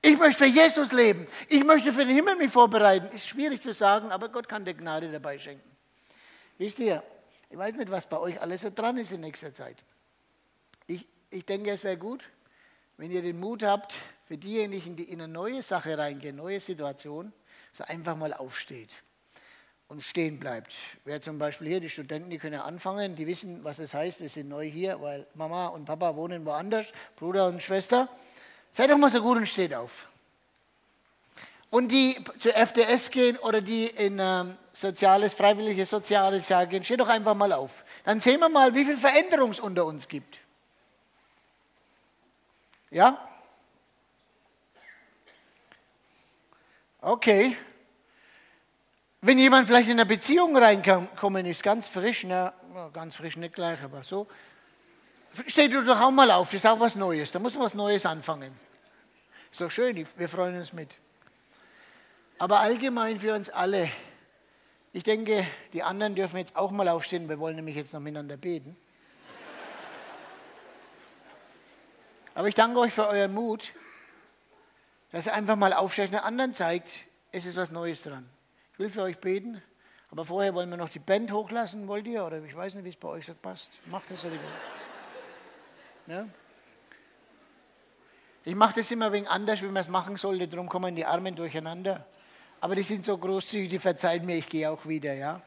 Ich 0.00 0.18
möchte 0.18 0.44
für 0.44 0.50
Jesus 0.50 0.92
leben. 0.92 1.26
Ich 1.48 1.64
möchte 1.64 1.92
für 1.92 2.04
den 2.04 2.14
Himmel 2.14 2.36
mich 2.36 2.50
vorbereiten. 2.50 3.14
Ist 3.14 3.28
schwierig 3.28 3.62
zu 3.62 3.72
sagen, 3.72 4.10
aber 4.10 4.28
Gott 4.28 4.48
kann 4.48 4.64
dir 4.64 4.74
Gnade 4.74 5.10
dabei 5.10 5.38
schenken. 5.38 5.70
Wisst 6.58 6.80
ihr, 6.80 7.02
ich 7.52 7.58
weiß 7.58 7.74
nicht, 7.74 7.90
was 7.90 8.06
bei 8.06 8.18
euch 8.18 8.40
alles 8.40 8.62
so 8.62 8.70
dran 8.70 8.96
ist 8.96 9.12
in 9.12 9.20
nächster 9.20 9.52
Zeit. 9.52 9.84
Ich, 10.86 11.06
ich 11.28 11.44
denke, 11.44 11.70
es 11.70 11.84
wäre 11.84 11.98
gut, 11.98 12.24
wenn 12.96 13.10
ihr 13.10 13.20
den 13.20 13.38
Mut 13.38 13.62
habt, 13.62 13.94
für 14.24 14.38
diejenigen, 14.38 14.96
die 14.96 15.04
in 15.04 15.20
eine 15.20 15.30
neue 15.30 15.60
Sache 15.60 15.98
reingehen, 15.98 16.34
neue 16.34 16.60
Situation, 16.60 17.30
so 17.70 17.84
einfach 17.84 18.16
mal 18.16 18.32
aufsteht 18.32 18.90
und 19.88 20.02
stehen 20.02 20.40
bleibt. 20.40 20.72
Wer 21.04 21.20
zum 21.20 21.38
Beispiel 21.38 21.68
hier, 21.68 21.80
die 21.80 21.90
Studenten, 21.90 22.30
die 22.30 22.38
können 22.38 22.54
ja 22.54 22.64
anfangen, 22.64 23.16
die 23.16 23.26
wissen, 23.26 23.62
was 23.64 23.80
es 23.80 23.92
heißt, 23.92 24.20
wir 24.20 24.30
sind 24.30 24.48
neu 24.48 24.64
hier, 24.64 25.02
weil 25.02 25.26
Mama 25.34 25.66
und 25.66 25.84
Papa 25.84 26.16
wohnen 26.16 26.46
woanders, 26.46 26.86
Bruder 27.16 27.48
und 27.48 27.62
Schwester. 27.62 28.08
Seid 28.70 28.88
doch 28.88 28.96
mal 28.96 29.10
so 29.10 29.20
gut 29.20 29.36
und 29.36 29.46
steht 29.46 29.74
auf. 29.74 30.08
Und 31.72 31.88
die 31.88 32.22
zur 32.38 32.54
FDS 32.54 33.10
gehen 33.10 33.38
oder 33.38 33.62
die 33.62 33.86
in 33.86 34.18
ähm, 34.20 34.58
soziales, 34.74 35.32
freiwilliges 35.32 35.88
soziales 35.88 36.50
Jahr 36.50 36.66
gehen, 36.66 36.84
steh 36.84 36.98
doch 36.98 37.08
einfach 37.08 37.34
mal 37.34 37.50
auf. 37.50 37.82
Dann 38.04 38.20
sehen 38.20 38.40
wir 38.40 38.50
mal, 38.50 38.74
wie 38.74 38.84
viel 38.84 38.98
Veränderung 38.98 39.52
es 39.52 39.58
unter 39.58 39.86
uns 39.86 40.06
gibt. 40.06 40.38
Ja? 42.90 43.26
Okay. 47.00 47.56
Wenn 49.22 49.38
jemand 49.38 49.66
vielleicht 49.66 49.88
in 49.88 49.98
eine 49.98 50.04
Beziehung 50.04 50.54
reinkommen 50.54 51.46
ist, 51.46 51.62
ganz 51.62 51.88
frisch, 51.88 52.24
na, 52.24 52.52
ganz 52.92 53.16
frisch 53.16 53.38
nicht 53.38 53.54
gleich, 53.54 53.80
aber 53.82 54.02
so, 54.02 54.26
steh 55.46 55.68
du 55.68 55.82
doch 55.82 55.98
auch 55.98 56.10
mal 56.10 56.30
auf, 56.32 56.52
ist 56.52 56.66
auch 56.66 56.78
was 56.78 56.96
Neues, 56.96 57.32
da 57.32 57.38
muss 57.38 57.54
man 57.54 57.64
was 57.64 57.72
Neues 57.72 58.04
anfangen. 58.04 58.52
Ist 59.50 59.62
doch 59.62 59.70
schön, 59.70 60.06
wir 60.16 60.28
freuen 60.28 60.58
uns 60.58 60.74
mit. 60.74 60.98
Aber 62.42 62.58
allgemein 62.58 63.20
für 63.20 63.34
uns 63.34 63.50
alle, 63.50 63.88
ich 64.92 65.04
denke, 65.04 65.46
die 65.74 65.84
anderen 65.84 66.16
dürfen 66.16 66.38
jetzt 66.38 66.56
auch 66.56 66.72
mal 66.72 66.88
aufstehen. 66.88 67.28
Wir 67.28 67.38
wollen 67.38 67.54
nämlich 67.54 67.76
jetzt 67.76 67.92
noch 67.92 68.00
miteinander 68.00 68.36
beten. 68.36 68.76
Aber 72.34 72.48
ich 72.48 72.56
danke 72.56 72.80
euch 72.80 72.92
für 72.92 73.06
euren 73.06 73.32
Mut, 73.32 73.70
dass 75.12 75.26
ihr 75.26 75.34
einfach 75.34 75.54
mal 75.54 75.72
aufsteht 75.72 76.06
und 76.06 76.14
den 76.14 76.20
anderen 76.24 76.52
zeigt, 76.52 76.90
es 77.30 77.46
ist 77.46 77.56
was 77.56 77.70
Neues 77.70 78.02
dran. 78.02 78.28
Ich 78.72 78.80
will 78.80 78.90
für 78.90 79.02
euch 79.02 79.18
beten, 79.18 79.62
aber 80.10 80.24
vorher 80.24 80.52
wollen 80.52 80.68
wir 80.68 80.76
noch 80.76 80.88
die 80.88 80.98
Band 80.98 81.30
hochlassen, 81.30 81.86
wollt 81.86 82.08
ihr? 82.08 82.24
Oder 82.24 82.42
ich 82.42 82.56
weiß 82.56 82.74
nicht, 82.74 82.84
wie 82.84 82.88
es 82.88 82.96
bei 82.96 83.06
euch 83.06 83.26
so 83.26 83.34
passt. 83.34 83.70
Macht 83.86 84.10
das 84.10 84.24
oder 84.24 84.34
ja? 86.08 86.26
Ich 88.44 88.56
mache 88.56 88.74
das 88.74 88.90
immer 88.90 89.12
wegen 89.12 89.28
anders, 89.28 89.62
wie 89.62 89.66
man 89.66 89.76
es 89.76 89.88
machen 89.88 90.16
sollte, 90.16 90.48
darum 90.48 90.68
kommen 90.68 90.96
die 90.96 91.06
Arme 91.06 91.30
durcheinander. 91.30 92.04
Aber 92.62 92.76
die 92.76 92.82
sind 92.82 93.04
so 93.04 93.18
großzügig, 93.18 93.70
die 93.70 93.80
verzeihen 93.80 94.24
mir, 94.24 94.36
ich 94.36 94.48
gehe 94.48 94.70
auch 94.70 94.86
wieder, 94.86 95.14
ja. 95.14 95.42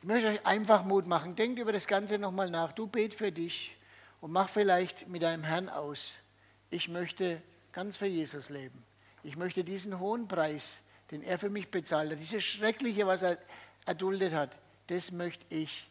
möchte 0.00 0.28
euch 0.28 0.46
einfach 0.46 0.82
Mut 0.82 1.06
machen. 1.06 1.36
Denkt 1.36 1.58
über 1.58 1.72
das 1.72 1.86
Ganze 1.86 2.18
nochmal 2.18 2.48
nach. 2.48 2.72
Du 2.72 2.86
bet 2.86 3.12
für 3.12 3.30
dich 3.30 3.76
und 4.22 4.32
mach 4.32 4.48
vielleicht 4.48 5.08
mit 5.08 5.20
deinem 5.20 5.44
Herrn 5.44 5.68
aus. 5.68 6.14
Ich 6.70 6.88
möchte 6.88 7.42
ganz 7.70 7.98
für 7.98 8.06
Jesus 8.06 8.48
leben. 8.48 8.82
Ich 9.22 9.36
möchte 9.36 9.62
diesen 9.62 10.00
hohen 10.00 10.26
Preis, 10.26 10.80
den 11.10 11.22
er 11.22 11.36
für 11.36 11.50
mich 11.50 11.70
bezahlt 11.70 12.10
hat, 12.10 12.18
dieses 12.18 12.42
Schreckliche, 12.42 13.06
was 13.06 13.20
er 13.20 13.36
erduldet 13.84 14.32
hat, 14.32 14.58
das 14.86 15.12
möchte 15.12 15.44
ich, 15.54 15.86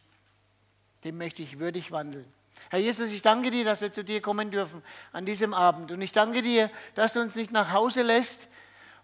dem 1.04 1.18
möchte 1.18 1.40
ich 1.40 1.60
würdig 1.60 1.92
wandeln. 1.92 2.26
Herr 2.70 2.80
Jesus, 2.80 3.12
ich 3.12 3.22
danke 3.22 3.52
dir, 3.52 3.64
dass 3.64 3.80
wir 3.80 3.92
zu 3.92 4.02
dir 4.02 4.20
kommen 4.20 4.50
dürfen 4.50 4.82
an 5.12 5.24
diesem 5.24 5.54
Abend. 5.54 5.92
Und 5.92 6.02
ich 6.02 6.10
danke 6.10 6.42
dir, 6.42 6.68
dass 6.96 7.12
du 7.12 7.20
uns 7.20 7.36
nicht 7.36 7.52
nach 7.52 7.70
Hause 7.70 8.02
lässt 8.02 8.48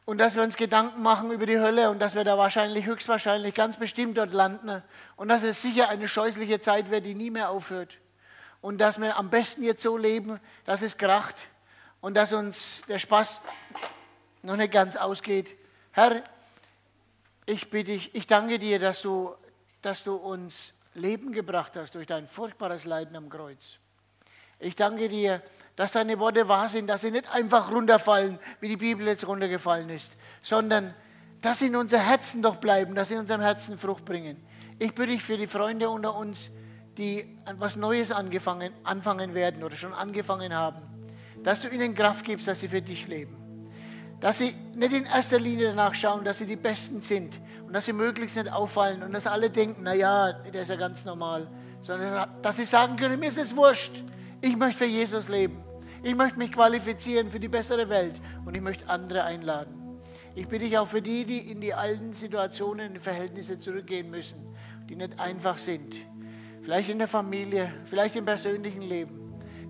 und 0.05 0.19
dass 0.19 0.35
wir 0.35 0.43
uns 0.43 0.57
Gedanken 0.57 1.03
machen 1.03 1.31
über 1.31 1.47
die 1.47 1.59
Hölle 1.59 1.91
und 1.91 2.01
dass 2.01 2.15
wir 2.15 2.25
da 2.25 2.37
wahrscheinlich, 2.37 2.87
höchstwahrscheinlich, 2.87 3.55
ganz 3.55 3.77
bestimmt 3.77 4.19
dort 4.19 4.33
landen. 4.33 4.83
Und 5.17 5.29
dass 5.29 5.43
es 5.43 5.63
sicher 5.63 5.89
eine 5.89 6.09
scheußliche 6.09 6.61
Zeit 6.61 6.91
wird, 6.91 7.07
die 7.07 7.15
nie 7.15 7.31
mehr 7.31 7.51
aufhört. 7.51 7.99
Und 8.61 8.81
dass 8.81 9.01
wir 9.01 9.17
am 9.17 9.31
besten 9.31 9.63
jetzt 9.63 9.83
so 9.83 9.97
leben, 9.97 10.41
dass 10.65 10.83
es 10.83 10.99
kracht 10.99 11.37
und 12.01 12.15
dass 12.15 12.33
uns 12.33 12.83
der 12.89 12.99
Spaß 12.99 13.43
noch 14.43 14.57
nicht 14.57 14.73
ganz 14.73 14.97
ausgeht. 14.97 15.57
Herr, 15.93 16.23
ich 17.47 17.71
bitte 17.71 17.93
dich, 17.93 18.15
ich 18.15 18.27
danke 18.27 18.59
dir, 18.59 18.79
dass 18.79 19.03
du, 19.03 19.35
dass 19.83 20.05
du 20.05 20.15
uns 20.15 20.75
Leben 20.95 21.33
gebracht 21.33 21.77
hast 21.77 21.95
durch 21.95 22.07
dein 22.07 22.27
furchtbares 22.27 22.85
Leiden 22.85 23.17
am 23.17 23.29
Kreuz. 23.29 23.79
Ich 24.59 24.77
danke 24.77 25.09
dir, 25.09 25.43
dass 25.77 25.93
deine 25.93 26.18
Worte 26.18 26.49
wahr 26.49 26.68
sind, 26.68 26.89
dass 26.89 27.01
sie 27.01 27.11
nicht 27.11 27.33
einfach 27.33 27.70
runterfallen, 27.70 28.39
wie 28.61 28.68
die 28.68 28.77
Bibel 28.77 29.07
jetzt 29.07 29.27
runtergefallen 29.27 29.89
ist, 29.91 30.16
sondern 30.43 30.95
dass 31.41 31.61
sie 31.61 31.66
in 31.66 31.77
unser 31.77 31.99
Herzen 31.99 32.43
doch 32.43 32.57
bleiben, 32.57 32.95
dass 32.95 33.09
sie 33.09 33.14
in 33.14 33.20
unserem 33.20 33.41
Herzen 33.41 33.79
Frucht 33.79 34.05
bringen. 34.05 34.37
Ich 34.79 34.95
bitte 34.95 35.12
dich 35.12 35.23
für 35.23 35.37
die 35.37 35.47
Freunde 35.47 35.89
unter 35.89 36.14
uns, 36.14 36.51
die 36.99 37.39
etwas 37.47 37.77
Neues 37.77 38.12
angefangen, 38.12 38.73
anfangen 38.85 39.35
werden 39.35 39.64
oder 39.64 39.77
schon 39.77 39.93
angefangen 39.93 40.55
haben, 40.55 40.83
dass 41.43 41.62
du 41.62 41.68
ihnen 41.68 41.95
Kraft 41.95 42.25
gibst, 42.25 42.47
dass 42.47 42.61
sie 42.61 42.68
für 42.68 42.83
dich 42.83 43.09
leben. 43.09 43.37
Dass 44.20 44.39
sie 44.39 44.55
nicht 44.75 44.93
in 44.93 45.07
erster 45.07 45.41
Linie 45.41 45.68
danach 45.68 45.95
schauen, 45.95 46.25
dass 46.25 46.39
sie 46.39 46.47
die 46.47 46.57
Besten 46.57 47.01
sind 47.01 47.41
und 47.66 47.73
dass 47.73 47.87
sie 47.87 47.93
möglichst 47.93 48.37
nicht 48.37 48.53
auffallen 48.53 49.03
und 49.03 49.12
dass 49.12 49.27
alle 49.27 49.51
denken, 49.51 49.83
naja, 49.83 50.33
der 50.33 50.62
ist 50.62 50.68
ja 50.68 50.77
ganz 50.77 51.05
normal, 51.05 51.49
sondern 51.81 52.29
dass 52.43 52.57
sie 52.57 52.64
sagen 52.64 52.97
können, 52.97 53.18
mir 53.18 53.29
ist 53.29 53.39
es 53.39 53.57
wurscht, 53.57 54.05
ich 54.43 54.57
möchte 54.57 54.78
für 54.78 54.84
Jesus 54.84 55.28
leben. 55.28 55.62
Ich 56.03 56.14
möchte 56.14 56.38
mich 56.38 56.53
qualifizieren 56.53 57.30
für 57.30 57.40
die 57.40 57.49
bessere 57.49 57.88
Welt 57.88 58.20
und 58.45 58.57
ich 58.57 58.62
möchte 58.62 58.88
andere 58.90 59.24
einladen. 59.24 59.99
Ich 60.34 60.49
bitte 60.49 60.64
dich 60.64 60.76
auch 60.76 60.88
für 60.88 61.01
die, 61.01 61.24
die 61.24 61.38
in 61.51 61.61
die 61.61 61.72
alten 61.72 62.12
Situationen, 62.12 62.95
die 62.95 63.01
Verhältnisse 63.01 63.59
zurückgehen 63.59 64.11
müssen, 64.11 64.55
die 64.88 64.97
nicht 64.97 65.18
einfach 65.18 65.57
sind. 65.57 65.95
Vielleicht 66.61 66.90
in 66.90 66.99
der 66.99 67.09
Familie, 67.09 67.72
vielleicht 67.84 68.16
im 68.16 68.24
persönlichen 68.24 68.82
Leben 68.82 69.22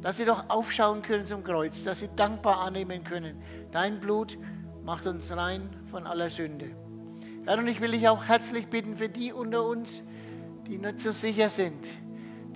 dass 0.02 0.16
sie 0.16 0.24
doch 0.24 0.50
aufschauen 0.50 1.00
können 1.00 1.26
zum 1.26 1.44
Kreuz, 1.44 1.84
dass 1.84 2.00
sie 2.00 2.14
dankbar 2.16 2.60
annehmen 2.60 3.04
können. 3.04 3.40
Dein 3.70 4.00
Blut 4.00 4.36
macht 4.84 5.06
uns 5.06 5.34
rein 5.34 5.70
von 5.90 6.06
aller 6.06 6.28
Sünde. 6.28 6.70
Herr, 7.46 7.58
und 7.58 7.68
ich 7.68 7.80
will 7.80 7.92
dich 7.92 8.08
auch 8.08 8.24
herzlich 8.24 8.66
bitten 8.66 8.96
für 8.96 9.08
die 9.08 9.32
unter 9.32 9.64
uns, 9.64 10.02
die 10.66 10.78
nicht 10.78 11.00
so 11.00 11.12
sicher 11.12 11.48
sind, 11.48 11.86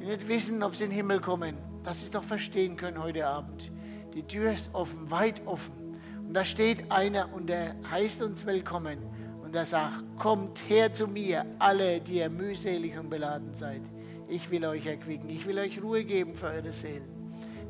die 0.00 0.04
nicht 0.04 0.28
wissen, 0.28 0.62
ob 0.62 0.74
sie 0.74 0.84
in 0.84 0.90
den 0.90 0.96
Himmel 0.96 1.20
kommen, 1.20 1.56
dass 1.86 2.00
sie 2.00 2.06
es 2.06 2.10
doch 2.10 2.24
verstehen 2.24 2.76
können 2.76 3.00
heute 3.00 3.28
Abend. 3.28 3.70
Die 4.14 4.24
Tür 4.24 4.50
ist 4.50 4.74
offen, 4.74 5.08
weit 5.08 5.40
offen. 5.46 5.96
Und 6.26 6.34
da 6.34 6.44
steht 6.44 6.90
einer 6.90 7.32
und 7.32 7.48
der 7.48 7.76
heißt 7.88 8.22
uns 8.22 8.44
willkommen 8.44 8.98
und 9.44 9.54
er 9.54 9.64
sagt, 9.64 10.02
kommt 10.18 10.68
her 10.68 10.92
zu 10.92 11.06
mir, 11.06 11.46
alle, 11.60 12.00
die 12.00 12.16
ihr 12.16 12.28
mühselig 12.28 12.98
und 12.98 13.08
beladen 13.08 13.54
seid. 13.54 13.82
Ich 14.28 14.50
will 14.50 14.66
euch 14.66 14.84
erquicken, 14.84 15.30
ich 15.30 15.46
will 15.46 15.60
euch 15.60 15.80
Ruhe 15.80 16.04
geben 16.04 16.34
für 16.34 16.46
eure 16.46 16.72
Seelen. 16.72 17.06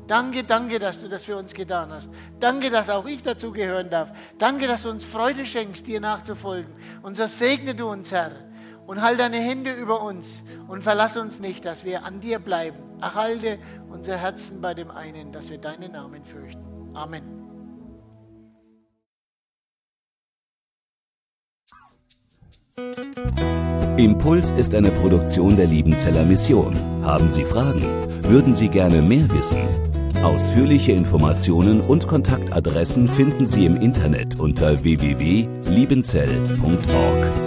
Danke, 0.07 0.43
danke, 0.43 0.79
dass 0.79 0.99
du 0.99 1.07
das 1.07 1.23
für 1.23 1.37
uns 1.37 1.53
getan 1.53 1.91
hast. 1.91 2.11
Danke, 2.39 2.71
dass 2.71 2.89
auch 2.89 3.05
ich 3.05 3.21
dazu 3.21 3.51
gehören 3.51 3.91
darf. 3.91 4.11
Danke, 4.39 4.65
dass 4.65 4.81
du 4.81 4.89
uns 4.89 5.03
Freude 5.03 5.45
schenkst, 5.45 5.85
dir 5.85 5.99
nachzufolgen. 5.99 6.73
Und 7.03 7.15
so 7.15 7.27
segne 7.27 7.75
du 7.75 7.87
uns, 7.87 8.11
Herr, 8.11 8.31
und 8.87 9.03
halte 9.03 9.19
deine 9.19 9.37
Hände 9.37 9.73
über 9.73 10.01
uns 10.01 10.41
und 10.67 10.81
verlass 10.81 11.17
uns 11.17 11.39
nicht, 11.39 11.65
dass 11.65 11.85
wir 11.85 12.03
an 12.03 12.19
dir 12.19 12.39
bleiben. 12.39 12.86
Erhalte 13.01 13.57
unser 13.89 14.17
Herzen 14.17 14.61
bei 14.61 14.73
dem 14.73 14.91
einen, 14.91 15.31
dass 15.31 15.49
wir 15.49 15.57
deinen 15.57 15.91
Namen 15.91 16.23
fürchten. 16.23 16.65
Amen. 16.93 17.37
Impuls 23.97 24.51
ist 24.51 24.75
eine 24.75 24.91
Produktion 24.91 25.57
der 25.57 25.65
Liebenzeller 25.65 26.23
Mission. 26.23 26.75
Haben 27.03 27.31
Sie 27.31 27.43
Fragen? 27.43 27.81
Würden 28.23 28.53
Sie 28.53 28.69
gerne 28.69 29.01
mehr 29.01 29.27
wissen? 29.31 29.61
Ausführliche 30.23 30.91
Informationen 30.91 31.81
und 31.81 32.07
Kontaktadressen 32.07 33.07
finden 33.07 33.47
Sie 33.47 33.65
im 33.65 33.77
Internet 33.77 34.39
unter 34.39 34.83
www.liebenzell.org. 34.83 37.46